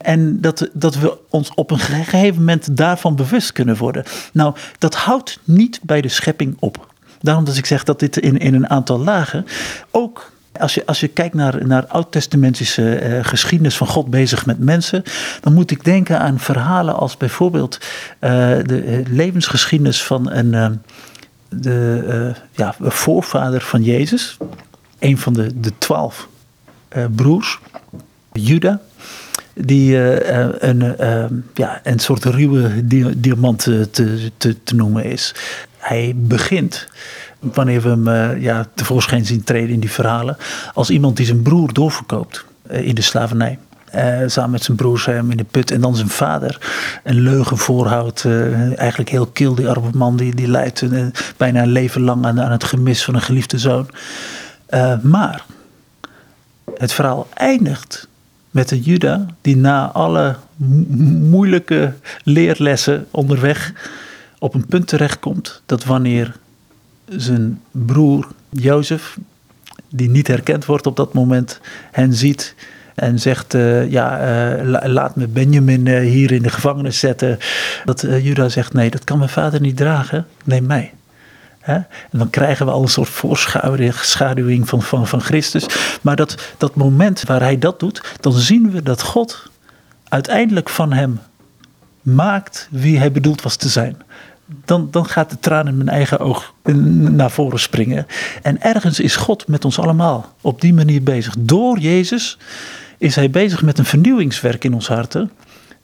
En 0.00 0.40
dat, 0.40 0.68
dat 0.72 0.94
we 0.94 1.18
ons 1.30 1.52
op 1.54 1.70
een 1.70 1.78
gegeven 1.78 2.38
moment 2.38 2.76
daarvan 2.76 3.16
bewust 3.16 3.52
kunnen 3.52 3.76
worden. 3.76 4.04
Nou, 4.32 4.54
dat 4.78 4.94
houdt 4.94 5.38
niet 5.44 5.80
bij 5.82 6.00
de 6.00 6.08
schepping 6.08 6.56
op. 6.58 6.86
Daarom 7.20 7.44
dat 7.44 7.56
ik 7.56 7.66
zeg 7.66 7.84
dat 7.84 8.00
dit 8.00 8.16
in, 8.16 8.38
in 8.38 8.54
een 8.54 8.70
aantal 8.70 8.98
lagen 8.98 9.46
ook 9.90 10.32
als 10.58 10.74
je, 10.74 10.86
als 10.86 11.00
je 11.00 11.08
kijkt 11.08 11.34
naar, 11.34 11.66
naar 11.66 11.86
oud-testamentische 11.86 13.02
uh, 13.02 13.24
geschiedenis 13.24 13.76
van 13.76 13.86
God 13.86 14.10
bezig 14.10 14.46
met 14.46 14.58
mensen, 14.58 15.02
dan 15.40 15.54
moet 15.54 15.70
ik 15.70 15.84
denken 15.84 16.20
aan 16.20 16.38
verhalen 16.38 16.96
als 16.96 17.16
bijvoorbeeld 17.16 17.78
uh, 17.80 18.30
de 18.64 19.02
levensgeschiedenis 19.10 20.02
van 20.02 20.30
een, 20.30 20.82
de 21.48 22.34
ja, 22.52 22.74
voorvader 22.80 23.60
van 23.60 23.82
Jezus, 23.82 24.36
een 24.98 25.18
van 25.18 25.32
de, 25.32 25.60
de 25.60 25.72
twaalf 25.78 26.28
broers, 27.14 27.58
Juda, 28.32 28.80
die 29.54 29.96
een, 30.66 30.96
ja, 31.54 31.80
een 31.82 31.98
soort 31.98 32.24
ruwe 32.24 32.86
diamant 33.16 33.58
te, 33.58 33.88
te, 33.90 34.62
te, 34.62 34.74
noemen 34.74 35.04
is. 35.04 35.34
Hij 35.78 36.12
begint, 36.16 36.88
wanneer 37.38 37.82
we 37.82 37.88
hem 37.88 38.40
ja, 38.40 38.66
tevoorschijn 38.74 39.26
zien 39.26 39.44
treden 39.44 39.70
in 39.70 39.80
die 39.80 39.90
verhalen, 39.90 40.36
als 40.74 40.90
iemand 40.90 41.16
die 41.16 41.26
zijn 41.26 41.42
broer 41.42 41.72
doorverkoopt 41.72 42.44
in 42.68 42.94
de 42.94 43.02
slavernij. 43.02 43.58
Uh, 43.94 44.18
samen 44.26 44.50
met 44.50 44.62
zijn 44.62 44.76
broers 44.76 45.06
hem 45.06 45.30
in 45.30 45.36
de 45.36 45.44
put. 45.44 45.70
En 45.70 45.80
dan 45.80 45.96
zijn 45.96 46.08
vader 46.08 46.58
een 47.04 47.20
leugen 47.20 47.58
voorhoudt. 47.58 48.24
Eigenlijk 48.76 49.10
heel 49.10 49.26
kil, 49.26 49.54
die 49.54 49.68
arme 49.68 49.90
man. 49.92 50.16
Die, 50.16 50.34
die 50.34 50.48
leidt 50.48 50.84
bijna 51.36 51.62
een 51.62 51.72
leven 51.72 52.00
lang 52.00 52.24
aan, 52.24 52.40
aan, 52.40 52.50
het 52.50 52.64
gemis 52.64 53.04
van 53.04 53.14
een 53.14 53.20
geliefde 53.20 53.58
zoon. 53.58 53.88
maar 55.02 55.44
het 56.76 56.92
verhaal 56.92 57.28
eindigt 57.34 58.08
met 58.50 58.70
een 58.70 58.80
Juda 58.80 59.26
die 59.40 59.56
na 59.56 59.90
alle 59.90 60.36
moeilijke 61.30 61.94
leerlessen 62.22 63.06
onderweg 63.10 63.72
op 64.38 64.54
een 64.54 64.66
punt 64.66 64.86
terechtkomt. 64.86 65.62
Dat 65.66 65.84
wanneer 65.84 66.36
zijn 67.08 67.60
broer 67.70 68.28
Jozef, 68.48 69.18
die 69.90 70.08
niet 70.08 70.26
herkend 70.26 70.64
wordt 70.64 70.86
op 70.86 70.96
dat 70.96 71.12
moment, 71.12 71.60
hen 71.90 72.14
ziet 72.14 72.54
en 72.94 73.18
zegt, 73.18 73.54
uh, 73.54 73.90
ja, 73.90 74.20
uh, 74.60 74.82
laat 74.84 75.16
me 75.16 75.26
Benjamin 75.26 75.86
uh, 75.86 75.98
hier 75.98 76.32
in 76.32 76.42
de 76.42 76.48
gevangenis 76.48 76.98
zetten. 76.98 77.38
Dat 77.84 78.00
Juda 78.00 78.48
zegt, 78.48 78.72
nee, 78.72 78.90
dat 78.90 79.04
kan 79.04 79.18
mijn 79.18 79.30
vader 79.30 79.60
niet 79.60 79.76
dragen, 79.76 80.26
neem 80.44 80.66
mij. 80.66 80.92
En 81.76 81.86
dan 82.10 82.30
krijgen 82.30 82.66
we 82.66 82.72
al 82.72 82.82
een 82.82 82.88
soort 82.88 83.08
voorschaduwing 83.08 84.68
van, 84.68 84.82
van, 84.82 85.06
van 85.06 85.20
Christus. 85.20 85.66
Maar 86.02 86.16
dat, 86.16 86.54
dat 86.58 86.74
moment 86.74 87.22
waar 87.22 87.40
hij 87.40 87.58
dat 87.58 87.80
doet, 87.80 88.16
dan 88.20 88.32
zien 88.32 88.70
we 88.70 88.82
dat 88.82 89.02
God 89.02 89.50
uiteindelijk 90.08 90.68
van 90.68 90.92
hem 90.92 91.20
maakt 92.02 92.68
wie 92.70 92.98
hij 92.98 93.12
bedoeld 93.12 93.42
was 93.42 93.56
te 93.56 93.68
zijn. 93.68 93.96
Dan, 94.64 94.88
dan 94.90 95.06
gaat 95.06 95.30
de 95.30 95.38
traan 95.38 95.68
in 95.68 95.76
mijn 95.76 95.88
eigen 95.88 96.18
oog 96.18 96.54
naar 96.92 97.30
voren 97.30 97.60
springen. 97.60 98.06
En 98.42 98.62
ergens 98.62 99.00
is 99.00 99.16
God 99.16 99.46
met 99.46 99.64
ons 99.64 99.78
allemaal 99.78 100.34
op 100.40 100.60
die 100.60 100.74
manier 100.74 101.02
bezig. 101.02 101.34
Door 101.38 101.78
Jezus 101.78 102.38
is 102.98 103.14
hij 103.14 103.30
bezig 103.30 103.62
met 103.62 103.78
een 103.78 103.84
vernieuwingswerk 103.84 104.64
in 104.64 104.74
ons 104.74 104.88
harten. 104.88 105.30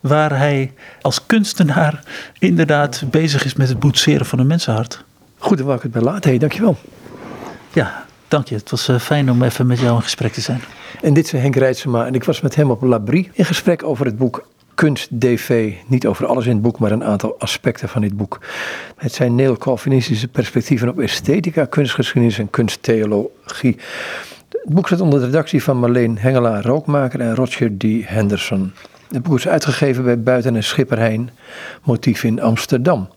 Waar 0.01 0.39
hij 0.39 0.73
als 1.01 1.27
kunstenaar 1.27 2.03
inderdaad 2.39 3.03
bezig 3.11 3.45
is 3.45 3.55
met 3.55 3.69
het 3.69 3.79
boetseren 3.79 4.27
van 4.27 4.39
een 4.39 4.47
mensenhart. 4.47 5.05
Goed, 5.39 5.57
dan 5.57 5.67
wou 5.67 5.77
ik 5.77 5.83
het 5.83 5.93
bij 5.93 6.03
laten. 6.03 6.31
Hey, 6.31 6.39
dankjewel. 6.39 6.77
Ja, 7.73 8.05
dank 8.29 8.49
je. 8.49 8.55
Het 8.55 8.71
was 8.71 8.89
eh, 8.89 8.99
fijn 8.99 9.31
om 9.31 9.43
even 9.43 9.67
met 9.67 9.81
jou 9.81 9.97
in 9.97 10.03
gesprek 10.03 10.33
te 10.33 10.41
zijn. 10.41 10.61
En 11.03 11.15
dit 11.15 11.25
is 11.25 11.33
Henk 11.33 11.57
Rijtsema 11.57 12.07
en 12.07 12.15
ik 12.15 12.25
was 12.25 12.41
met 12.41 12.55
hem 12.55 12.71
op 12.71 12.83
Labrie 12.83 13.31
in 13.33 13.45
gesprek 13.45 13.83
over 13.83 14.07
het 14.07 14.17
boek 14.17 14.47
Kunst 14.75 15.21
DV. 15.21 15.75
Niet 15.87 16.07
over 16.07 16.27
alles 16.27 16.47
in 16.47 16.53
het 16.53 16.63
boek, 16.63 16.79
maar 16.79 16.93
een 16.93 17.05
aantal 17.05 17.39
aspecten 17.39 17.89
van 17.89 18.01
dit 18.01 18.17
boek. 18.17 18.41
Het 18.97 19.13
zijn 19.13 19.35
neo-Calvinistische 19.35 20.29
perspectieven 20.29 20.89
op 20.89 20.99
esthetica, 20.99 21.65
kunstgeschiedenis 21.65 22.39
en 22.39 22.51
kunsttheologie. 22.51 23.77
Het 24.49 24.75
boek 24.75 24.87
staat 24.87 25.01
onder 25.01 25.21
de 25.21 25.27
redactie 25.27 25.63
van 25.63 25.79
Marleen 25.79 26.19
Hengelaar 26.19 26.65
Rookmaker 26.65 27.21
en 27.21 27.35
Roger 27.35 27.77
D. 27.77 27.85
Henderson. 28.05 28.73
Het 29.11 29.23
boek 29.23 29.37
is 29.37 29.49
uitgegeven 29.49 30.05
bij 30.05 30.21
Buiten 30.23 30.57
en 30.57 30.65
Schipperheijn, 30.65 31.31
motief 31.83 32.25
in 32.25 32.41
Amsterdam. 32.41 33.09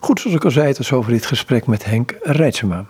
Goed, 0.00 0.20
zoals 0.20 0.36
ik 0.36 0.44
al 0.44 0.50
zei, 0.50 0.66
het 0.66 0.78
was 0.78 0.92
over 0.92 1.12
dit 1.12 1.26
gesprek 1.26 1.66
met 1.66 1.84
Henk 1.84 2.16
Rijtsema. 2.22 2.84